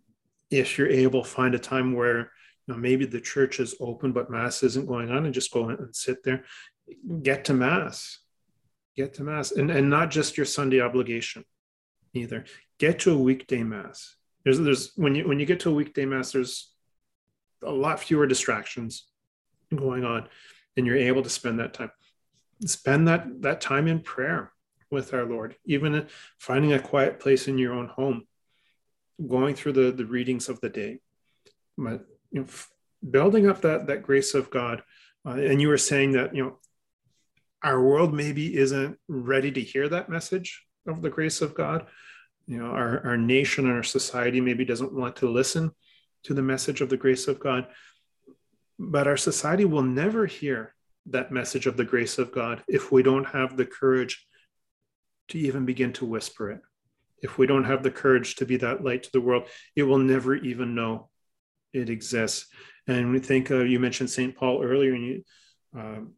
if 0.59 0.77
you're 0.77 0.89
able 0.89 1.23
find 1.23 1.55
a 1.55 1.59
time 1.59 1.93
where 1.93 2.31
you 2.67 2.73
know, 2.73 2.77
maybe 2.77 3.05
the 3.05 3.21
church 3.21 3.59
is 3.59 3.75
open 3.79 4.11
but 4.11 4.29
mass 4.29 4.63
isn't 4.63 4.87
going 4.87 5.11
on 5.11 5.25
and 5.25 5.33
just 5.33 5.51
go 5.51 5.69
and 5.69 5.95
sit 5.95 6.23
there. 6.23 6.43
Get 7.21 7.45
to 7.45 7.53
mass. 7.53 8.19
Get 8.95 9.15
to 9.15 9.23
mass. 9.23 9.51
And, 9.51 9.71
and 9.71 9.89
not 9.89 10.11
just 10.11 10.37
your 10.37 10.45
sunday 10.45 10.79
obligation 10.79 11.43
either. 12.13 12.45
Get 12.77 12.99
to 12.99 13.13
a 13.13 13.17
weekday 13.17 13.63
mass. 13.63 14.15
There's 14.43 14.59
there's 14.59 14.91
when 14.95 15.15
you 15.15 15.27
when 15.27 15.39
you 15.39 15.45
get 15.45 15.61
to 15.61 15.69
a 15.69 15.73
weekday 15.73 16.05
mass 16.05 16.33
there's 16.33 16.71
a 17.63 17.71
lot 17.71 17.99
fewer 17.99 18.27
distractions 18.27 19.07
going 19.73 20.03
on 20.03 20.27
and 20.75 20.85
you're 20.85 20.97
able 20.97 21.23
to 21.23 21.29
spend 21.29 21.59
that 21.59 21.73
time. 21.73 21.91
Spend 22.65 23.07
that 23.07 23.41
that 23.41 23.61
time 23.61 23.87
in 23.87 24.01
prayer 24.01 24.51
with 24.91 25.13
our 25.13 25.25
lord 25.25 25.55
even 25.65 26.07
finding 26.37 26.71
a 26.71 26.79
quiet 26.79 27.19
place 27.19 27.47
in 27.47 27.57
your 27.57 27.73
own 27.73 27.87
home 27.87 28.27
going 29.27 29.55
through 29.55 29.73
the 29.73 29.91
the 29.91 30.05
readings 30.05 30.49
of 30.49 30.59
the 30.61 30.69
day 30.69 30.99
but 31.77 32.05
you 32.31 32.41
know 32.41 32.47
building 33.09 33.47
up 33.47 33.61
that 33.61 33.87
that 33.87 34.03
grace 34.03 34.33
of 34.33 34.49
god 34.49 34.81
uh, 35.25 35.31
and 35.31 35.61
you 35.61 35.67
were 35.67 35.77
saying 35.77 36.13
that 36.13 36.35
you 36.35 36.43
know 36.43 36.57
our 37.63 37.81
world 37.81 38.13
maybe 38.13 38.55
isn't 38.57 38.99
ready 39.07 39.51
to 39.51 39.61
hear 39.61 39.87
that 39.87 40.09
message 40.09 40.65
of 40.85 41.01
the 41.01 41.09
grace 41.09 41.41
of 41.41 41.55
God. 41.55 41.87
You 42.45 42.57
know, 42.57 42.71
our, 42.71 43.05
our 43.05 43.17
nation 43.17 43.65
and 43.65 43.73
our 43.73 43.83
society 43.83 44.41
maybe 44.41 44.65
doesn't 44.65 44.93
want 44.93 45.15
to 45.17 45.31
listen 45.31 45.71
to 46.23 46.33
the 46.33 46.41
message 46.41 46.81
of 46.81 46.89
the 46.89 46.97
grace 46.97 47.27
of 47.27 47.39
God. 47.39 47.67
But 48.77 49.07
our 49.07 49.17
society 49.17 49.63
will 49.63 49.83
never 49.83 50.25
hear 50.25 50.75
that 51.05 51.31
message 51.31 51.65
of 51.65 51.77
the 51.77 51.85
grace 51.85 52.17
of 52.17 52.33
God 52.33 52.63
if 52.67 52.91
we 52.91 53.01
don't 53.01 53.25
have 53.25 53.55
the 53.55 53.65
courage 53.65 54.25
to 55.29 55.39
even 55.39 55.65
begin 55.65 55.93
to 55.93 56.05
whisper 56.05 56.51
it. 56.51 56.61
If 57.23 57.37
we 57.37 57.47
don't 57.47 57.63
have 57.63 57.81
the 57.81 57.91
courage 57.91 58.35
to 58.35 58.45
be 58.45 58.57
that 58.57 58.83
light 58.83 59.03
to 59.03 59.11
the 59.11 59.21
world, 59.21 59.47
it 59.75 59.83
will 59.83 59.97
never 59.97 60.35
even 60.35 60.75
know 60.75 61.09
it 61.73 61.89
exists. 61.89 62.47
And 62.85 63.11
we 63.11 63.19
think 63.19 63.49
uh, 63.49 63.63
you 63.63 63.79
mentioned 63.79 64.09
St. 64.09 64.35
Paul 64.35 64.61
earlier, 64.61 64.93
and 64.93 65.05
you, 65.05 65.23
um, 65.75 66.13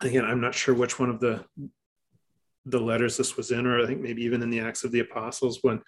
again, 0.00 0.24
I'm 0.24 0.40
not 0.40 0.54
sure 0.54 0.74
which 0.74 0.98
one 0.98 1.10
of 1.10 1.20
the 1.20 1.44
the 2.68 2.80
letters 2.80 3.16
this 3.16 3.36
was 3.36 3.52
in, 3.52 3.66
or 3.66 3.80
I 3.80 3.86
think 3.86 4.00
maybe 4.00 4.22
even 4.24 4.42
in 4.42 4.50
the 4.50 4.60
Acts 4.60 4.82
of 4.82 4.90
the 4.90 5.00
Apostles 5.00 5.60
when 5.62 5.80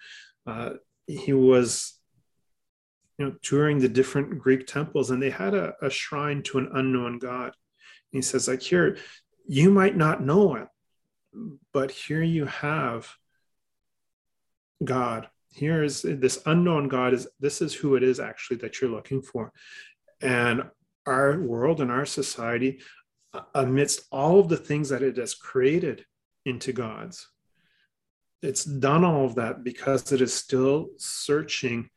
uh, 0.47 0.71
he 1.07 1.33
was, 1.33 1.99
you 3.17 3.25
know, 3.25 3.35
touring 3.41 3.79
the 3.79 3.89
different 3.89 4.39
Greek 4.39 4.65
temples, 4.65 5.11
and 5.11 5.21
they 5.21 5.29
had 5.29 5.53
a, 5.53 5.73
a 5.81 5.89
shrine 5.89 6.41
to 6.43 6.57
an 6.57 6.69
unknown 6.73 7.19
God. 7.19 7.47
And 7.47 7.53
he 8.17 8.21
says, 8.21 8.47
like 8.47 8.61
here, 8.61 8.97
you 9.45 9.71
might 9.71 9.97
not 9.97 10.23
know 10.23 10.55
it, 10.55 10.67
but 11.73 11.91
here 11.91 12.23
you 12.23 12.45
have 12.45 13.13
God. 14.83 15.27
Here 15.51 15.83
is 15.83 16.03
this 16.03 16.41
unknown 16.45 16.87
God. 16.87 17.13
Is 17.13 17.27
this 17.39 17.61
is 17.61 17.73
who 17.73 17.95
it 17.95 18.03
is 18.03 18.19
actually 18.19 18.57
that 18.57 18.79
you're 18.79 18.89
looking 18.89 19.21
for, 19.21 19.51
and 20.21 20.63
our 21.05 21.39
world 21.39 21.81
and 21.81 21.91
our 21.91 22.05
society 22.05 22.81
amidst 23.53 24.01
all 24.11 24.39
of 24.39 24.49
the 24.49 24.57
things 24.57 24.89
that 24.89 25.01
it 25.01 25.17
has 25.17 25.33
created 25.33 26.05
into 26.45 26.71
God's. 26.71 27.27
It's 28.41 28.63
done 28.63 29.03
all 29.03 29.25
of 29.25 29.35
that 29.35 29.63
because 29.63 30.11
it 30.11 30.21
is 30.21 30.33
still 30.33 30.89
searching 30.97 31.89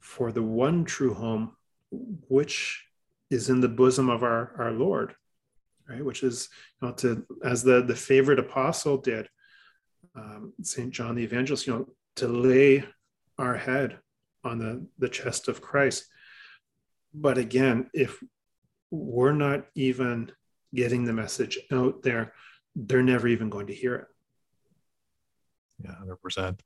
for 0.00 0.32
the 0.32 0.42
one 0.42 0.84
true 0.84 1.14
home, 1.14 1.56
which 1.90 2.84
is 3.30 3.50
in 3.50 3.60
the 3.60 3.68
bosom 3.68 4.08
of 4.10 4.22
our, 4.22 4.54
our 4.58 4.72
Lord, 4.72 5.14
right? 5.88 6.04
Which 6.04 6.22
is, 6.22 6.48
you 6.80 6.88
know, 6.88 6.94
to 6.94 7.26
as 7.44 7.62
the, 7.62 7.82
the 7.82 7.94
favorite 7.94 8.38
apostle 8.38 8.98
did, 8.98 9.28
um, 10.16 10.52
St. 10.62 10.90
John 10.90 11.14
the 11.14 11.24
Evangelist, 11.24 11.66
you 11.66 11.74
know, 11.74 11.88
to 12.16 12.28
lay 12.28 12.84
our 13.38 13.56
head 13.56 13.98
on 14.44 14.58
the, 14.58 14.86
the 14.98 15.08
chest 15.08 15.48
of 15.48 15.60
Christ. 15.60 16.06
But 17.14 17.38
again, 17.38 17.90
if 17.92 18.22
we're 18.90 19.32
not 19.32 19.66
even 19.74 20.32
getting 20.74 21.04
the 21.04 21.12
message 21.12 21.58
out 21.70 22.02
there, 22.02 22.32
they're 22.74 23.02
never 23.02 23.28
even 23.28 23.50
going 23.50 23.66
to 23.66 23.74
hear 23.74 23.94
it. 23.94 24.06
Yeah, 25.84 25.94
100%. 26.26 26.60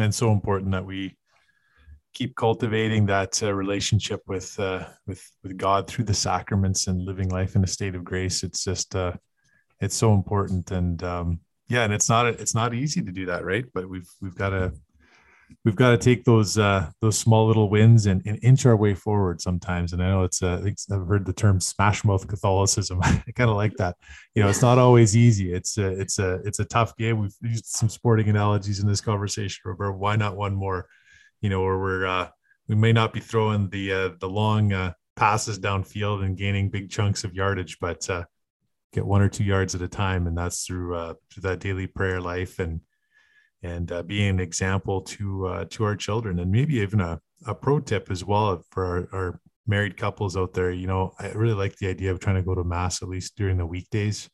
And 0.00 0.14
so 0.14 0.32
important 0.32 0.72
that 0.72 0.84
we 0.84 1.16
keep 2.14 2.34
cultivating 2.36 3.06
that 3.06 3.42
uh, 3.42 3.52
relationship 3.52 4.22
with 4.26 4.58
uh, 4.58 4.84
with 5.06 5.22
with 5.42 5.56
God 5.56 5.86
through 5.86 6.04
the 6.04 6.14
sacraments 6.14 6.86
and 6.86 7.04
living 7.04 7.28
life 7.28 7.56
in 7.56 7.64
a 7.64 7.66
state 7.66 7.94
of 7.94 8.04
grace. 8.04 8.42
It's 8.42 8.64
just 8.64 8.94
uh, 8.94 9.12
it's 9.80 9.96
so 9.96 10.14
important, 10.14 10.70
and 10.70 11.02
um, 11.02 11.40
yeah, 11.68 11.84
and 11.84 11.92
it's 11.92 12.08
not 12.08 12.26
it's 12.26 12.54
not 12.54 12.74
easy 12.74 13.02
to 13.02 13.12
do 13.12 13.26
that, 13.26 13.44
right? 13.44 13.64
But 13.72 13.88
we've 13.88 14.08
we've 14.20 14.34
got 14.34 14.50
to 14.50 14.72
we've 15.64 15.76
got 15.76 15.90
to 15.90 15.98
take 15.98 16.24
those 16.24 16.58
uh, 16.58 16.90
those 17.00 17.18
small 17.18 17.46
little 17.46 17.68
wins 17.68 18.06
and, 18.06 18.22
and, 18.26 18.38
inch 18.42 18.66
our 18.66 18.76
way 18.76 18.94
forward 18.94 19.40
sometimes. 19.40 19.92
And 19.92 20.02
I 20.02 20.08
know 20.08 20.24
it's 20.24 20.42
uh, 20.42 20.62
I've 20.90 21.06
heard 21.06 21.26
the 21.26 21.32
term 21.32 21.60
smash 21.60 22.04
mouth 22.04 22.26
Catholicism. 22.26 23.00
I 23.02 23.22
kind 23.34 23.50
of 23.50 23.56
like 23.56 23.74
that. 23.76 23.96
You 24.34 24.42
know, 24.42 24.48
it's 24.48 24.62
not 24.62 24.78
always 24.78 25.16
easy. 25.16 25.52
It's 25.52 25.78
a, 25.78 25.88
it's 26.00 26.18
a 26.18 26.40
it's 26.44 26.58
a 26.58 26.64
tough 26.64 26.96
game. 26.96 27.18
We've 27.18 27.36
used 27.42 27.66
some 27.66 27.88
sporting 27.88 28.28
analogies 28.28 28.80
in 28.80 28.88
this 28.88 29.00
conversation, 29.00 29.60
Robert. 29.64 29.92
Why 29.92 30.16
not 30.16 30.36
one 30.36 30.54
more? 30.54 30.86
You 31.40 31.50
know, 31.50 31.62
where 31.62 31.78
we're 31.78 32.06
uh, 32.06 32.28
we 32.66 32.74
may 32.74 32.92
not 32.92 33.12
be 33.12 33.20
throwing 33.20 33.68
the 33.70 33.92
uh, 33.92 34.10
the 34.20 34.28
long 34.28 34.72
uh, 34.72 34.92
passes 35.16 35.58
downfield 35.58 36.24
and 36.24 36.36
gaining 36.36 36.70
big 36.70 36.90
chunks 36.90 37.24
of 37.24 37.34
yardage, 37.34 37.78
but 37.80 38.08
uh, 38.10 38.24
get 38.92 39.06
one 39.06 39.22
or 39.22 39.28
two 39.28 39.44
yards 39.44 39.74
at 39.74 39.82
a 39.82 39.88
time, 39.88 40.26
and 40.26 40.36
that's 40.36 40.64
through 40.64 40.96
uh, 40.96 41.14
through 41.30 41.42
that 41.42 41.60
daily 41.60 41.86
prayer 41.86 42.20
life 42.20 42.58
and 42.58 42.80
and 43.62 43.90
uh, 43.90 44.02
being 44.02 44.28
an 44.28 44.40
example 44.40 45.02
to 45.02 45.46
uh, 45.46 45.64
to 45.70 45.84
our 45.84 45.96
children, 45.96 46.38
and 46.38 46.50
maybe 46.50 46.76
even 46.76 47.00
a, 47.00 47.20
a 47.46 47.54
pro 47.54 47.80
tip 47.80 48.10
as 48.10 48.24
well 48.24 48.62
for 48.70 48.84
our, 48.84 49.08
our 49.12 49.40
married 49.66 49.96
couples 49.96 50.36
out 50.36 50.54
there. 50.54 50.70
You 50.70 50.86
know, 50.86 51.12
I 51.18 51.28
really 51.30 51.54
like 51.54 51.76
the 51.76 51.88
idea 51.88 52.12
of 52.12 52.20
trying 52.20 52.36
to 52.36 52.42
go 52.42 52.54
to 52.54 52.64
mass 52.64 53.02
at 53.02 53.08
least 53.08 53.36
during 53.36 53.58
the 53.58 53.66
weekdays, 53.66 54.28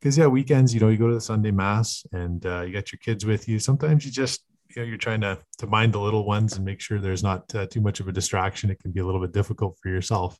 because 0.00 0.16
yeah, 0.16 0.26
weekends, 0.26 0.74
you 0.74 0.80
know, 0.80 0.88
you 0.88 0.98
go 0.98 1.08
to 1.08 1.14
the 1.14 1.20
Sunday 1.20 1.50
mass 1.50 2.04
and 2.12 2.44
uh, 2.46 2.62
you 2.62 2.72
got 2.72 2.92
your 2.92 2.98
kids 2.98 3.24
with 3.24 3.48
you. 3.48 3.58
Sometimes 3.58 4.04
you 4.04 4.12
just 4.12 4.44
you 4.68 4.82
know 4.82 4.88
you're 4.88 4.98
trying 4.98 5.20
to 5.22 5.38
to 5.58 5.66
mind 5.66 5.92
the 5.92 6.00
little 6.00 6.26
ones 6.26 6.56
and 6.56 6.64
make 6.64 6.80
sure 6.80 6.98
there's 6.98 7.22
not 7.22 7.52
uh, 7.54 7.66
too 7.66 7.80
much 7.80 8.00
of 8.00 8.08
a 8.08 8.12
distraction. 8.12 8.70
It 8.70 8.80
can 8.80 8.92
be 8.92 9.00
a 9.00 9.06
little 9.06 9.20
bit 9.20 9.32
difficult 9.32 9.78
for 9.82 9.88
yourself. 9.88 10.38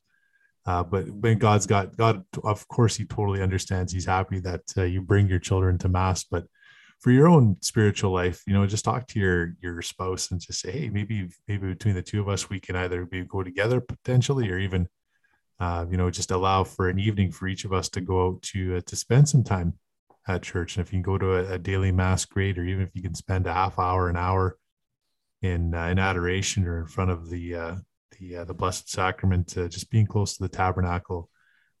Uh, 0.65 0.83
but 0.83 1.09
when 1.09 1.37
God's 1.37 1.65
got 1.65 1.97
God, 1.97 2.23
of 2.43 2.67
course, 2.67 2.95
He 2.95 3.05
totally 3.05 3.41
understands. 3.41 3.91
He's 3.91 4.05
happy 4.05 4.39
that 4.39 4.61
uh, 4.77 4.83
you 4.83 5.01
bring 5.01 5.27
your 5.27 5.39
children 5.39 5.77
to 5.79 5.89
mass. 5.89 6.23
But 6.23 6.45
for 6.99 7.11
your 7.11 7.27
own 7.27 7.57
spiritual 7.61 8.11
life, 8.11 8.41
you 8.47 8.53
know, 8.53 8.65
just 8.65 8.85
talk 8.85 9.07
to 9.07 9.19
your 9.19 9.55
your 9.61 9.81
spouse 9.81 10.31
and 10.31 10.39
just 10.39 10.61
say, 10.61 10.71
hey, 10.71 10.89
maybe 10.89 11.29
maybe 11.47 11.67
between 11.67 11.95
the 11.95 12.01
two 12.01 12.21
of 12.21 12.29
us, 12.29 12.49
we 12.49 12.59
can 12.59 12.77
either 12.77 13.07
maybe 13.11 13.27
go 13.27 13.43
together 13.43 13.81
potentially, 13.81 14.49
or 14.49 14.57
even, 14.57 14.87
uh, 15.59 15.85
you 15.89 15.97
know, 15.97 16.09
just 16.09 16.31
allow 16.31 16.63
for 16.63 16.87
an 16.87 16.99
evening 16.99 17.31
for 17.31 17.47
each 17.47 17.65
of 17.65 17.73
us 17.73 17.89
to 17.89 18.01
go 18.01 18.27
out 18.27 18.41
to 18.43 18.77
uh, 18.77 18.81
to 18.85 18.95
spend 18.95 19.27
some 19.27 19.43
time 19.43 19.73
at 20.27 20.43
church. 20.43 20.77
And 20.77 20.85
if 20.85 20.93
you 20.93 20.97
can 20.97 21.03
go 21.03 21.17
to 21.17 21.35
a, 21.35 21.53
a, 21.55 21.59
daily 21.59 21.91
mass, 21.91 22.25
great. 22.25 22.57
Or 22.57 22.63
even 22.63 22.83
if 22.83 22.91
you 22.93 23.01
can 23.01 23.15
spend 23.15 23.47
a 23.47 23.53
half 23.53 23.77
hour, 23.77 24.09
an 24.09 24.15
hour 24.15 24.57
in 25.41 25.75
uh, 25.75 25.87
in 25.87 25.99
adoration 25.99 26.65
or 26.65 26.79
in 26.79 26.87
front 26.87 27.11
of 27.11 27.29
the 27.29 27.55
uh, 27.55 27.75
the 28.19 28.37
uh, 28.37 28.45
the 28.45 28.53
Blessed 28.53 28.89
Sacrament, 28.89 29.57
uh, 29.57 29.67
just 29.67 29.89
being 29.89 30.05
close 30.05 30.37
to 30.37 30.43
the 30.43 30.49
tabernacle, 30.49 31.29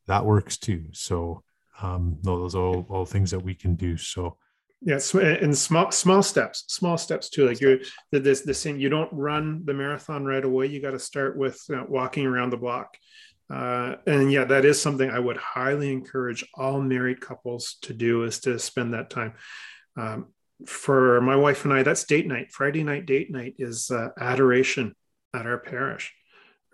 that 0.07 0.25
works 0.25 0.57
too. 0.57 0.85
So 0.91 1.43
um, 1.81 2.17
no, 2.23 2.39
those 2.39 2.55
are 2.55 2.61
all, 2.63 2.85
all 2.89 3.05
things 3.05 3.31
that 3.31 3.39
we 3.39 3.55
can 3.55 3.75
do. 3.75 3.97
So 3.97 4.37
yeah, 4.81 4.99
and 5.13 5.57
small 5.57 5.91
small 5.91 6.21
steps, 6.21 6.65
small 6.67 6.97
steps 6.97 7.29
too. 7.29 7.47
Like 7.47 7.61
you're 7.61 7.79
the 8.11 8.19
this 8.19 8.41
the 8.41 8.53
same. 8.53 8.79
You 8.79 8.89
don't 8.89 9.11
run 9.13 9.63
the 9.65 9.73
marathon 9.73 10.25
right 10.25 10.43
away. 10.43 10.67
You 10.67 10.81
got 10.81 10.91
to 10.91 10.99
start 10.99 11.37
with 11.37 11.61
uh, 11.73 11.83
walking 11.87 12.25
around 12.25 12.51
the 12.51 12.57
block. 12.57 12.97
Uh, 13.49 13.95
and 14.07 14.31
yeah, 14.31 14.45
that 14.45 14.65
is 14.65 14.81
something 14.81 15.09
I 15.09 15.19
would 15.19 15.37
highly 15.37 15.91
encourage 15.91 16.45
all 16.55 16.81
married 16.81 17.21
couples 17.21 17.77
to 17.83 17.93
do 17.93 18.23
is 18.23 18.39
to 18.41 18.57
spend 18.57 18.93
that 18.93 19.09
time. 19.09 19.33
Um, 19.95 20.27
for 20.65 21.19
my 21.21 21.35
wife 21.35 21.65
and 21.65 21.73
I, 21.73 21.83
that's 21.83 22.05
date 22.05 22.27
night. 22.27 22.51
Friday 22.51 22.83
night 22.83 23.05
date 23.05 23.31
night 23.31 23.55
is 23.57 23.91
uh, 23.91 24.09
adoration 24.19 24.95
at 25.33 25.45
our 25.45 25.57
parish 25.57 26.13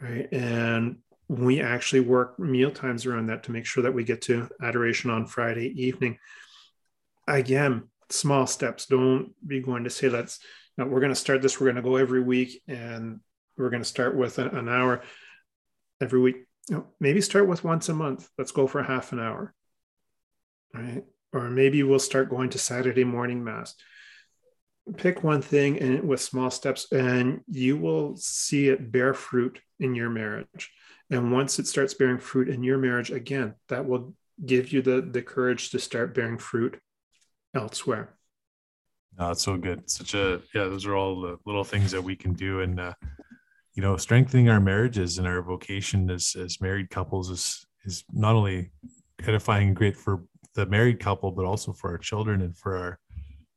right? 0.01 0.27
And 0.31 0.97
we 1.27 1.61
actually 1.61 2.01
work 2.01 2.39
meal 2.39 2.71
times 2.71 3.05
around 3.05 3.27
that 3.27 3.43
to 3.43 3.51
make 3.51 3.65
sure 3.65 3.83
that 3.83 3.93
we 3.93 4.03
get 4.03 4.21
to 4.23 4.49
adoration 4.61 5.11
on 5.11 5.27
Friday 5.27 5.67
evening. 5.83 6.17
Again, 7.27 7.83
small 8.09 8.47
steps. 8.47 8.87
Don't 8.87 9.33
be 9.45 9.59
going 9.59 9.83
to 9.83 9.89
say 9.89 10.09
let's. 10.09 10.39
You 10.77 10.85
know, 10.85 10.91
we're 10.91 11.01
going 11.01 11.11
to 11.11 11.15
start 11.15 11.41
this. 11.41 11.59
We're 11.59 11.67
going 11.67 11.75
to 11.75 11.81
go 11.81 11.97
every 11.97 12.21
week, 12.21 12.61
and 12.67 13.19
we're 13.57 13.69
going 13.69 13.83
to 13.83 13.87
start 13.87 14.15
with 14.15 14.39
an 14.39 14.69
hour 14.69 15.01
every 16.01 16.19
week. 16.19 16.37
You 16.69 16.77
know, 16.77 16.87
maybe 16.99 17.21
start 17.21 17.47
with 17.47 17.63
once 17.63 17.89
a 17.89 17.93
month. 17.93 18.29
Let's 18.37 18.51
go 18.51 18.65
for 18.65 18.81
half 18.81 19.11
an 19.11 19.19
hour, 19.19 19.53
right? 20.73 21.03
Or 21.33 21.49
maybe 21.49 21.83
we'll 21.83 21.99
start 21.99 22.29
going 22.29 22.49
to 22.51 22.57
Saturday 22.57 23.03
morning 23.03 23.43
mass 23.43 23.75
pick 24.97 25.23
one 25.23 25.41
thing 25.41 25.79
and 25.79 26.07
with 26.07 26.21
small 26.21 26.49
steps 26.49 26.91
and 26.91 27.41
you 27.47 27.77
will 27.77 28.15
see 28.17 28.69
it 28.69 28.91
bear 28.91 29.13
fruit 29.13 29.59
in 29.79 29.95
your 29.95 30.09
marriage. 30.09 30.71
And 31.09 31.31
once 31.31 31.59
it 31.59 31.67
starts 31.67 31.93
bearing 31.93 32.19
fruit 32.19 32.49
in 32.49 32.63
your 32.63 32.77
marriage 32.77 33.11
again 33.11 33.55
that 33.69 33.87
will 33.87 34.13
give 34.45 34.71
you 34.71 34.81
the 34.81 35.01
the 35.01 35.21
courage 35.21 35.71
to 35.71 35.79
start 35.79 36.13
bearing 36.13 36.37
fruit 36.37 36.79
elsewhere. 37.55 38.15
No, 39.17 39.27
that's 39.27 39.43
so 39.43 39.57
good. 39.57 39.89
Such 39.89 40.13
a 40.13 40.41
yeah 40.53 40.65
those 40.65 40.85
are 40.85 40.95
all 40.95 41.21
the 41.21 41.37
little 41.45 41.63
things 41.63 41.91
that 41.91 42.03
we 42.03 42.15
can 42.15 42.33
do. 42.33 42.61
And 42.61 42.79
uh, 42.79 42.93
you 43.79 43.81
know 43.81 43.95
strengthening 43.95 44.49
our 44.49 44.59
marriages 44.59 45.17
and 45.17 45.27
our 45.27 45.41
vocation 45.41 46.09
as 46.09 46.35
as 46.37 46.59
married 46.59 46.89
couples 46.89 47.29
is 47.29 47.65
is 47.85 48.03
not 48.11 48.35
only 48.35 48.71
edifying 49.25 49.69
and 49.69 49.75
great 49.75 49.95
for 49.95 50.23
the 50.55 50.65
married 50.65 50.99
couple 50.99 51.31
but 51.31 51.45
also 51.45 51.71
for 51.71 51.89
our 51.91 51.97
children 51.97 52.41
and 52.41 52.57
for 52.57 52.75
our 52.77 52.99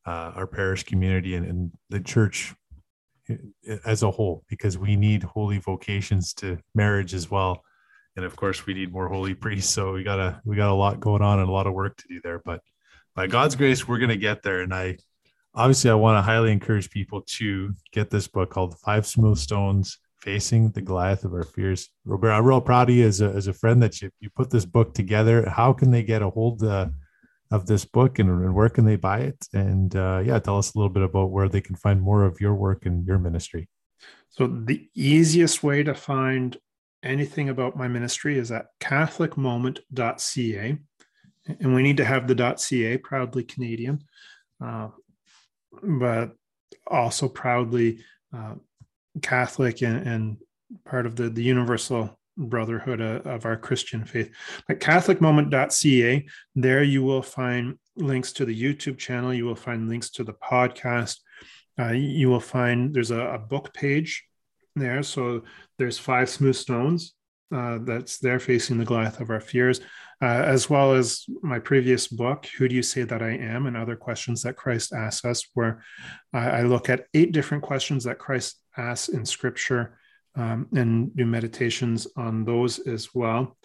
uh, 0.05 0.33
our 0.37 0.47
parish 0.47 0.85
community 0.85 1.35
and, 1.35 1.47
and 1.47 1.73
the 1.91 1.99
church 1.99 2.55
as 3.85 4.03
a 4.03 4.11
whole 4.11 4.45
because 4.49 4.79
we 4.79 4.97
need 4.97 5.23
holy 5.23 5.59
vocations 5.59 6.33
to 6.35 6.59
marriage 6.75 7.15
as 7.15 7.31
well. 7.31 7.63
And 8.17 8.25
of 8.25 8.37
course 8.37 8.67
we 8.67 8.75
need 8.75 8.93
more 8.93 9.09
holy 9.09 9.35
priests. 9.35 9.73
So 9.73 9.93
we 9.93 10.03
got 10.03 10.19
a 10.19 10.41
we 10.45 10.57
got 10.57 10.71
a 10.71 10.75
lot 10.75 11.01
going 11.01 11.23
on 11.23 11.39
and 11.39 11.49
a 11.49 11.53
lot 11.53 11.67
of 11.67 11.75
work 11.75 11.97
to 11.99 12.09
do 12.09 12.21
there. 12.23 12.41
But 12.45 12.61
by 13.15 13.27
god's 13.27 13.57
grace 13.57 13.87
we're 13.87 13.99
going 13.99 14.09
to 14.11 14.17
get 14.17 14.43
there. 14.43 14.61
And 14.61 14.75
i 14.75 14.97
obviously 15.55 15.91
i 15.91 15.95
want 15.95 16.17
to 16.17 16.23
highly 16.23 16.53
encourage 16.53 16.91
people 16.91 17.23
to 17.27 17.73
get 17.93 18.11
this 18.11 18.29
book 18.29 18.51
called 18.51 18.79
five 18.79 19.07
smooth 19.07 19.39
stones 19.39 19.99
facing 20.21 20.71
the 20.71 20.81
goliath 20.81 21.25
of 21.25 21.33
our 21.33 21.43
fears. 21.43 21.89
Robert 22.05 22.33
i'm 22.33 22.45
real 22.45 22.61
proud 22.61 22.91
of 22.91 22.97
you 22.97 23.07
as 23.07 23.21
a, 23.21 23.31
as 23.31 23.47
a 23.47 23.53
friend 23.53 23.83
that 23.83 24.03
you, 24.03 24.11
you 24.21 24.31
put 24.35 24.51
this 24.51 24.67
book 24.67 24.95
together. 24.95 25.49
How 25.49 25.73
can 25.73 25.91
they 25.91 26.03
get 26.03 26.23
a 26.23 26.31
hold 26.31 26.63
uh, 26.63 26.89
of 27.53 27.67
this 27.67 27.85
book 27.85 28.19
and, 28.19 28.31
and 28.31 28.55
where 28.55 28.71
can 28.71 28.87
they 28.87 28.97
buy 28.97 29.21
it? 29.21 29.47
And 29.53 29.95
uh, 29.95 30.23
yeah, 30.25 30.39
tell 30.39 30.59
us 30.59 30.75
a 30.75 30.79
little 30.79 30.93
bit 30.93 31.03
about 31.03 31.31
where 31.31 31.49
they 31.49 31.61
can 31.61 31.77
find 31.77 32.01
more 32.01 32.25
of 32.25 32.41
your 32.41 32.55
work 32.55 32.87
and 32.87 33.07
your 33.07 33.19
ministry. 33.19 33.69
So 34.31 34.47
the 34.47 34.89
easiest 34.95 35.63
way 35.63 35.83
to 35.83 35.95
find 35.95 36.57
anything 37.03 37.51
about 37.51 37.77
my 37.77 37.89
ministry 37.89 38.39
is 38.39 38.51
at 38.51 38.67
catholicmoment.ca. 38.81 40.79
And 41.61 41.75
we 41.75 41.83
need 41.83 41.99
to 41.99 42.05
have 42.05 42.27
the 42.27 42.55
.ca, 42.57 42.97
proudly 42.99 43.45
Canadian, 43.45 44.05
uh, 44.65 44.89
but 45.83 46.33
also 46.87 47.29
proudly 47.29 47.99
uh, 48.35 48.55
Catholic 49.21 49.83
and, 49.83 50.07
and, 50.07 50.37
part 50.87 51.05
of 51.05 51.17
the, 51.17 51.29
the 51.29 51.43
universal 51.43 52.19
brotherhood 52.37 53.01
of 53.01 53.45
our 53.45 53.57
Christian 53.57 54.05
faith. 54.05 54.31
At 54.69 54.81
CatholicMoment.ca, 54.81 56.27
there 56.55 56.83
you 56.83 57.03
will 57.03 57.23
find 57.23 57.79
links 57.97 58.33
to 58.33 58.45
the 58.45 58.61
YouTube 58.61 58.99
channel. 58.99 59.35
You 59.35 59.45
will 59.45 59.55
find 59.55 59.89
links 59.89 60.11
to 60.11 60.25
the 60.25 60.33
podcast. 60.33 61.19
Uh, 61.79 61.93
you 61.93 62.29
will 62.29 62.41
find 62.41 62.95
there's 62.95 63.11
a, 63.11 63.21
a, 63.21 63.39
book 63.39 63.73
page 63.73 64.25
there. 64.77 65.03
So 65.03 65.43
there's 65.79 65.99
Five 65.99 66.29
Smooth 66.29 66.57
Stones 66.57 67.15
uh, 67.55 67.79
that's 67.83 68.19
there 68.19 68.41
facing 68.41 68.79
the 68.79 68.85
Goliath 68.85 69.21
of 69.21 69.31
our 69.31 69.41
fears, 69.41 69.81
uh, 70.21 70.27
as 70.27 70.69
well 70.69 70.95
as 70.95 71.25
my 71.43 71.59
previous 71.59 72.09
book, 72.09 72.47
Who 72.59 72.69
Do 72.69 72.75
You 72.75 72.83
Say 72.83 73.03
That 73.05 73.23
I 73.23 73.33
Am? 73.33 73.67
and 73.67 73.77
other 73.77 73.97
questions 73.97 74.43
that 74.43 74.57
Christ 74.57 74.93
asks 74.93 75.25
us, 75.25 75.45
where 75.55 75.83
I, 76.33 76.49
I 76.49 76.63
look 76.63 76.91
at 76.91 77.07
eight 77.15 77.33
different 77.33 77.63
questions 77.63 78.05
that 78.05 78.19
Christ 78.19 78.63
asks 78.77 79.09
in 79.09 79.25
Scripture 79.25 79.99
um, 80.35 80.67
and 80.75 81.15
do 81.17 81.27
meditations 81.27 82.07
on 82.17 82.45
those 82.45 82.79
as 82.81 83.15
well. 83.15 83.57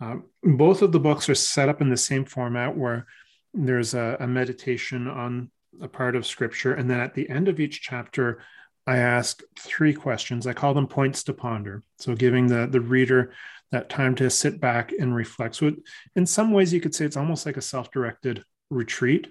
Um, 0.00 0.24
both 0.42 0.82
of 0.82 0.92
the 0.92 1.00
books 1.00 1.28
are 1.28 1.34
set 1.34 1.68
up 1.68 1.80
in 1.80 1.90
the 1.90 1.96
same 1.96 2.24
format 2.24 2.76
where 2.76 3.06
there's 3.52 3.94
a, 3.94 4.16
a, 4.20 4.26
meditation 4.26 5.06
on 5.08 5.50
a 5.80 5.88
part 5.88 6.16
of 6.16 6.26
scripture. 6.26 6.74
And 6.74 6.88
then 6.88 7.00
at 7.00 7.14
the 7.14 7.28
end 7.28 7.48
of 7.48 7.60
each 7.60 7.82
chapter, 7.82 8.42
I 8.86 8.98
ask 8.98 9.42
three 9.58 9.92
questions. 9.92 10.46
I 10.46 10.52
call 10.52 10.72
them 10.72 10.86
points 10.86 11.24
to 11.24 11.34
ponder. 11.34 11.82
So 11.98 12.14
giving 12.14 12.46
the, 12.46 12.66
the 12.66 12.80
reader 12.80 13.32
that 13.72 13.88
time 13.88 14.14
to 14.16 14.30
sit 14.30 14.60
back 14.60 14.92
and 14.98 15.14
reflect. 15.14 15.56
So, 15.56 15.68
it, 15.68 15.74
in 16.16 16.26
some 16.26 16.52
ways, 16.52 16.72
you 16.72 16.80
could 16.80 16.94
say 16.94 17.04
it's 17.04 17.16
almost 17.16 17.46
like 17.46 17.56
a 17.56 17.62
self 17.62 17.90
directed 17.90 18.44
retreat 18.68 19.28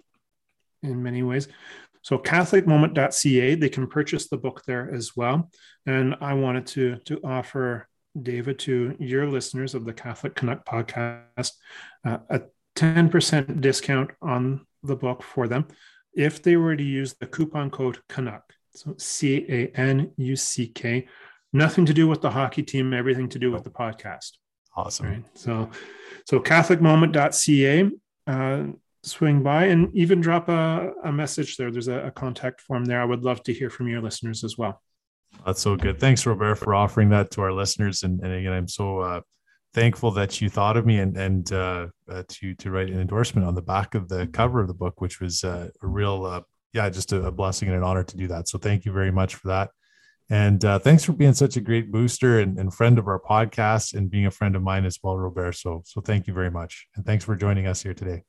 in 0.81 1.03
many 1.03 1.23
ways. 1.23 1.47
So 2.01 2.17
catholicmoment.ca, 2.17 3.55
they 3.55 3.69
can 3.69 3.87
purchase 3.87 4.27
the 4.27 4.37
book 4.37 4.63
there 4.65 4.93
as 4.93 5.15
well. 5.15 5.49
And 5.85 6.15
I 6.21 6.33
wanted 6.33 6.65
to, 6.67 6.97
to 7.05 7.19
offer 7.23 7.87
David 8.19 8.59
to 8.59 8.95
your 8.99 9.27
listeners 9.27 9.75
of 9.75 9.85
the 9.85 9.93
Catholic 9.93 10.35
Canuck 10.35 10.65
podcast 10.65 11.51
uh, 12.05 12.19
a 12.29 12.41
10% 12.75 13.61
discount 13.61 14.11
on 14.21 14.65
the 14.83 14.95
book 14.95 15.23
for 15.23 15.47
them 15.47 15.67
if 16.13 16.41
they 16.41 16.55
were 16.55 16.75
to 16.75 16.83
use 16.83 17.15
the 17.19 17.27
coupon 17.27 17.69
code 17.69 17.99
Canuck. 18.07 18.53
So 18.71 18.95
C 18.97 19.45
A 19.49 19.67
N 19.75 20.11
U 20.17 20.35
C 20.35 20.67
K. 20.67 21.07
Nothing 21.51 21.85
to 21.87 21.93
do 21.93 22.07
with 22.07 22.21
the 22.21 22.29
hockey 22.29 22.61
team, 22.61 22.93
everything 22.93 23.27
to 23.29 23.39
do 23.39 23.51
with 23.51 23.63
the 23.63 23.71
podcast. 23.71 24.31
Awesome. 24.75 25.07
Right. 25.07 25.23
So, 25.33 25.69
so 26.25 26.39
CatholicMoment.ca. 26.39 27.89
Uh, 28.27 28.63
swing 29.03 29.43
by 29.43 29.65
and 29.65 29.95
even 29.95 30.21
drop 30.21 30.49
a, 30.49 30.91
a 31.03 31.11
message 31.11 31.57
there. 31.57 31.71
There's 31.71 31.87
a, 31.87 32.07
a, 32.07 32.11
contact 32.11 32.61
form 32.61 32.85
there. 32.85 33.01
I 33.01 33.05
would 33.05 33.23
love 33.23 33.41
to 33.43 33.53
hear 33.53 33.69
from 33.69 33.87
your 33.87 34.01
listeners 34.01 34.43
as 34.43 34.57
well. 34.57 34.81
That's 35.45 35.61
so 35.61 35.75
good. 35.75 35.99
Thanks, 35.99 36.25
Robert, 36.25 36.55
for 36.55 36.75
offering 36.75 37.09
that 37.09 37.31
to 37.31 37.41
our 37.41 37.53
listeners. 37.53 38.03
And, 38.03 38.19
and 38.21 38.33
again, 38.33 38.51
I'm 38.51 38.67
so 38.67 38.99
uh, 38.99 39.21
thankful 39.73 40.11
that 40.11 40.41
you 40.41 40.49
thought 40.49 40.75
of 40.75 40.85
me 40.85 40.99
and 40.99 41.15
and 41.15 41.51
uh, 41.53 41.87
uh, 42.09 42.23
to 42.27 42.55
to 42.55 42.71
write 42.71 42.89
an 42.89 42.99
endorsement 42.99 43.47
on 43.47 43.55
the 43.55 43.61
back 43.61 43.95
of 43.95 44.09
the 44.09 44.27
cover 44.27 44.59
of 44.59 44.67
the 44.67 44.73
book, 44.73 45.01
which 45.01 45.21
was 45.21 45.43
uh, 45.43 45.69
a 45.81 45.87
real 45.87 46.25
uh, 46.25 46.41
yeah, 46.73 46.89
just 46.89 47.11
a, 47.13 47.31
blessing 47.31 47.67
and 47.67 47.77
an 47.77 47.83
honor 47.83 48.03
to 48.03 48.17
do 48.17 48.27
that. 48.27 48.47
So 48.47 48.57
thank 48.57 48.85
you 48.85 48.91
very 48.91 49.11
much 49.11 49.35
for 49.35 49.47
that. 49.47 49.71
And 50.29 50.63
uh, 50.63 50.77
thanks 50.77 51.03
for 51.03 51.13
being 51.13 51.33
such 51.33 51.57
a 51.57 51.61
great 51.61 51.91
booster 51.91 52.39
and, 52.39 52.59
and, 52.59 52.71
friend 52.71 52.99
of 52.99 53.07
our 53.07 53.19
podcast 53.19 53.95
and 53.95 54.11
being 54.11 54.27
a 54.27 54.31
friend 54.31 54.55
of 54.55 54.61
mine 54.61 54.85
as 54.85 54.99
well, 55.01 55.17
Robert. 55.17 55.55
So, 55.55 55.81
so 55.85 56.01
thank 56.01 56.27
you 56.27 56.33
very 56.35 56.51
much. 56.51 56.85
And 56.95 57.03
thanks 57.03 57.25
for 57.25 57.35
joining 57.35 57.65
us 57.65 57.81
here 57.81 57.95
today. 57.95 58.21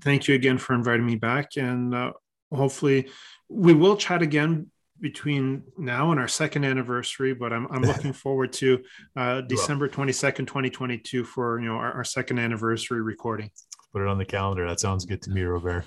Thank 0.00 0.28
you 0.28 0.34
again 0.34 0.58
for 0.58 0.74
inviting 0.74 1.06
me 1.06 1.16
back. 1.16 1.56
And 1.56 1.94
uh, 1.94 2.12
hopefully 2.52 3.10
we 3.48 3.72
will 3.74 3.96
chat 3.96 4.22
again 4.22 4.70
between 5.00 5.64
now 5.76 6.12
and 6.12 6.20
our 6.20 6.28
second 6.28 6.64
anniversary, 6.64 7.34
but 7.34 7.52
I'm, 7.52 7.66
I'm 7.70 7.82
looking 7.82 8.12
forward 8.12 8.52
to 8.54 8.82
uh, 9.16 9.40
December 9.42 9.88
22nd, 9.88 10.46
2022 10.46 11.24
for, 11.24 11.60
you 11.60 11.66
know, 11.66 11.74
our, 11.74 11.92
our 11.92 12.04
second 12.04 12.38
anniversary 12.38 13.02
recording. 13.02 13.50
Put 13.92 14.02
it 14.02 14.08
on 14.08 14.18
the 14.18 14.24
calendar. 14.24 14.66
That 14.66 14.80
sounds 14.80 15.04
good 15.04 15.20
to 15.22 15.30
me, 15.30 15.42
Robert. 15.42 15.84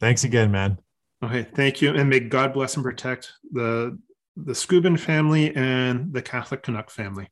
Thanks 0.00 0.24
again, 0.24 0.50
man. 0.50 0.78
Okay, 1.22 1.42
thank 1.42 1.82
you, 1.82 1.94
and 1.94 2.08
may 2.08 2.20
God 2.20 2.52
bless 2.52 2.76
and 2.76 2.84
protect 2.84 3.32
the 3.50 3.98
the 4.36 4.52
Scubin 4.52 4.96
family 4.96 5.54
and 5.56 6.12
the 6.12 6.22
Catholic 6.22 6.62
Canuck 6.62 6.90
family. 6.90 7.28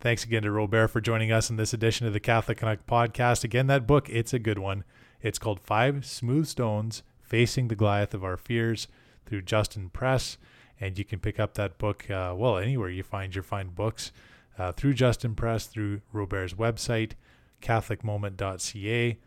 Thanks 0.00 0.24
again 0.24 0.42
to 0.44 0.50
Robert 0.50 0.88
for 0.88 1.00
joining 1.00 1.30
us 1.30 1.50
in 1.50 1.56
this 1.56 1.74
edition 1.74 2.06
of 2.06 2.14
the 2.14 2.20
Catholic 2.20 2.58
Canuck 2.58 2.86
podcast. 2.86 3.44
Again, 3.44 3.66
that 3.66 3.86
book, 3.86 4.08
it's 4.08 4.32
a 4.32 4.38
good 4.38 4.58
one. 4.58 4.84
It's 5.22 5.38
called 5.38 5.60
Five 5.60 6.04
Smooth 6.04 6.46
Stones 6.46 7.02
Facing 7.20 7.68
the 7.68 7.76
Goliath 7.76 8.12
of 8.14 8.24
Our 8.24 8.36
Fears 8.36 8.88
through 9.24 9.42
Justin 9.42 9.88
Press. 9.88 10.36
And 10.80 10.98
you 10.98 11.04
can 11.04 11.20
pick 11.20 11.38
up 11.38 11.54
that 11.54 11.78
book, 11.78 12.10
uh, 12.10 12.34
well, 12.36 12.58
anywhere 12.58 12.90
you 12.90 13.02
find 13.02 13.34
your 13.34 13.44
fine 13.44 13.68
books, 13.68 14.12
uh, 14.58 14.72
through 14.72 14.94
Justin 14.94 15.34
Press, 15.34 15.66
through 15.66 16.02
Robert's 16.12 16.54
website, 16.54 17.12
catholicmoment.ca 17.62 19.18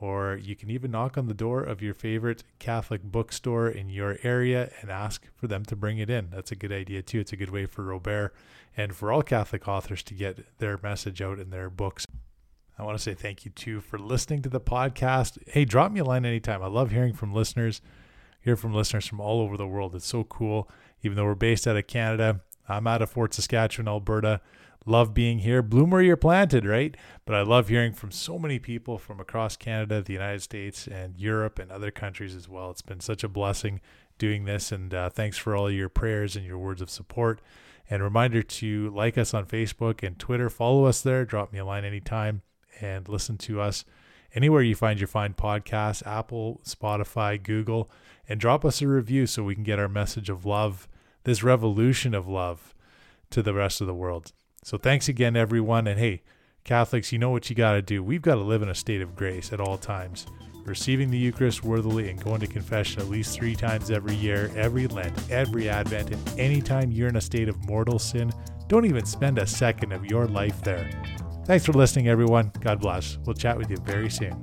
or 0.00 0.36
you 0.36 0.56
can 0.56 0.70
even 0.70 0.90
knock 0.90 1.16
on 1.16 1.28
the 1.28 1.34
door 1.34 1.62
of 1.62 1.80
your 1.80 1.94
favorite 1.94 2.42
Catholic 2.58 3.02
bookstore 3.02 3.68
in 3.68 3.88
your 3.88 4.18
area 4.22 4.70
and 4.80 4.90
ask 4.90 5.26
for 5.34 5.46
them 5.46 5.64
to 5.64 5.76
bring 5.76 5.98
it 5.98 6.10
in. 6.10 6.28
That's 6.30 6.52
a 6.52 6.56
good 6.56 6.72
idea 6.72 7.02
too. 7.02 7.20
It's 7.20 7.32
a 7.32 7.36
good 7.36 7.50
way 7.50 7.66
for 7.66 7.84
Robert 7.84 8.34
and 8.76 8.94
for 8.94 9.12
all 9.12 9.22
Catholic 9.22 9.66
authors 9.68 10.02
to 10.04 10.14
get 10.14 10.58
their 10.58 10.78
message 10.82 11.22
out 11.22 11.38
in 11.38 11.50
their 11.50 11.70
books. 11.70 12.06
I 12.78 12.82
want 12.82 12.98
to 12.98 13.02
say 13.02 13.14
thank 13.14 13.44
you 13.44 13.50
too 13.50 13.80
for 13.80 13.98
listening 13.98 14.42
to 14.42 14.48
the 14.48 14.60
podcast. 14.60 15.38
Hey, 15.46 15.64
drop 15.64 15.92
me 15.92 16.00
a 16.00 16.04
line 16.04 16.24
anytime. 16.24 16.62
I 16.62 16.66
love 16.66 16.90
hearing 16.90 17.12
from 17.12 17.32
listeners. 17.32 17.80
Hear 18.40 18.56
from 18.56 18.74
listeners 18.74 19.06
from 19.06 19.20
all 19.20 19.40
over 19.40 19.56
the 19.56 19.66
world. 19.66 19.94
It's 19.94 20.06
so 20.06 20.24
cool. 20.24 20.68
Even 21.02 21.16
though 21.16 21.24
we're 21.24 21.34
based 21.34 21.66
out 21.66 21.76
of 21.76 21.86
Canada, 21.86 22.40
I'm 22.68 22.86
out 22.86 23.02
of 23.02 23.10
Fort 23.10 23.32
Saskatchewan, 23.32 23.88
Alberta 23.88 24.40
love 24.86 25.14
being 25.14 25.40
here. 25.40 25.62
Bloom 25.62 25.90
where 25.90 26.02
you're 26.02 26.16
planted, 26.16 26.64
right? 26.64 26.96
But 27.24 27.36
I 27.36 27.42
love 27.42 27.68
hearing 27.68 27.92
from 27.92 28.10
so 28.10 28.38
many 28.38 28.58
people 28.58 28.98
from 28.98 29.20
across 29.20 29.56
Canada, 29.56 30.02
the 30.02 30.12
United 30.12 30.42
States, 30.42 30.86
and 30.86 31.18
Europe 31.18 31.58
and 31.58 31.70
other 31.70 31.90
countries 31.90 32.34
as 32.34 32.48
well. 32.48 32.70
It's 32.70 32.82
been 32.82 33.00
such 33.00 33.24
a 33.24 33.28
blessing 33.28 33.80
doing 34.18 34.44
this. 34.44 34.72
And 34.72 34.92
uh, 34.92 35.10
thanks 35.10 35.38
for 35.38 35.56
all 35.56 35.70
your 35.70 35.88
prayers 35.88 36.36
and 36.36 36.44
your 36.44 36.58
words 36.58 36.82
of 36.82 36.90
support. 36.90 37.40
And 37.90 38.02
reminder 38.02 38.42
to 38.42 38.90
like 38.90 39.18
us 39.18 39.34
on 39.34 39.46
Facebook 39.46 40.06
and 40.06 40.18
Twitter. 40.18 40.48
Follow 40.48 40.84
us 40.84 41.02
there. 41.02 41.24
Drop 41.24 41.52
me 41.52 41.58
a 41.58 41.64
line 41.64 41.84
anytime 41.84 42.42
and 42.80 43.08
listen 43.08 43.38
to 43.38 43.60
us 43.60 43.84
anywhere 44.34 44.62
you 44.62 44.74
find 44.74 45.00
your 45.00 45.08
fine 45.08 45.34
podcasts 45.34 46.06
Apple, 46.06 46.60
Spotify, 46.64 47.42
Google. 47.42 47.90
And 48.28 48.40
drop 48.40 48.64
us 48.64 48.80
a 48.80 48.88
review 48.88 49.26
so 49.26 49.44
we 49.44 49.54
can 49.54 49.64
get 49.64 49.78
our 49.78 49.88
message 49.88 50.30
of 50.30 50.46
love, 50.46 50.88
this 51.24 51.42
revolution 51.42 52.14
of 52.14 52.26
love, 52.26 52.74
to 53.30 53.42
the 53.42 53.52
rest 53.52 53.80
of 53.80 53.86
the 53.86 53.94
world. 53.94 54.32
So 54.62 54.78
thanks 54.78 55.08
again, 55.08 55.36
everyone. 55.36 55.86
And 55.86 56.00
hey, 56.00 56.22
Catholics, 56.64 57.12
you 57.12 57.18
know 57.18 57.28
what 57.28 57.50
you 57.50 57.56
got 57.56 57.72
to 57.72 57.82
do. 57.82 58.02
We've 58.02 58.22
got 58.22 58.36
to 58.36 58.40
live 58.40 58.62
in 58.62 58.70
a 58.70 58.74
state 58.74 59.02
of 59.02 59.14
grace 59.14 59.52
at 59.52 59.60
all 59.60 59.76
times, 59.76 60.26
receiving 60.64 61.10
the 61.10 61.18
Eucharist 61.18 61.62
worthily 61.62 62.08
and 62.08 62.22
going 62.24 62.40
to 62.40 62.46
confession 62.46 63.02
at 63.02 63.10
least 63.10 63.36
three 63.36 63.54
times 63.54 63.90
every 63.90 64.14
year, 64.14 64.50
every 64.56 64.86
Lent, 64.86 65.30
every 65.30 65.68
Advent, 65.68 66.10
and 66.10 66.40
anytime 66.40 66.90
you're 66.90 67.08
in 67.08 67.16
a 67.16 67.20
state 67.20 67.50
of 67.50 67.62
mortal 67.66 67.98
sin, 67.98 68.32
don't 68.66 68.86
even 68.86 69.04
spend 69.04 69.38
a 69.38 69.46
second 69.46 69.92
of 69.92 70.06
your 70.06 70.26
life 70.26 70.62
there. 70.62 70.90
Thanks 71.44 71.66
for 71.66 71.72
listening, 71.72 72.08
everyone. 72.08 72.52
God 72.60 72.80
bless. 72.80 73.18
We'll 73.26 73.34
chat 73.34 73.58
with 73.58 73.70
you 73.70 73.76
very 73.84 74.08
soon. 74.08 74.42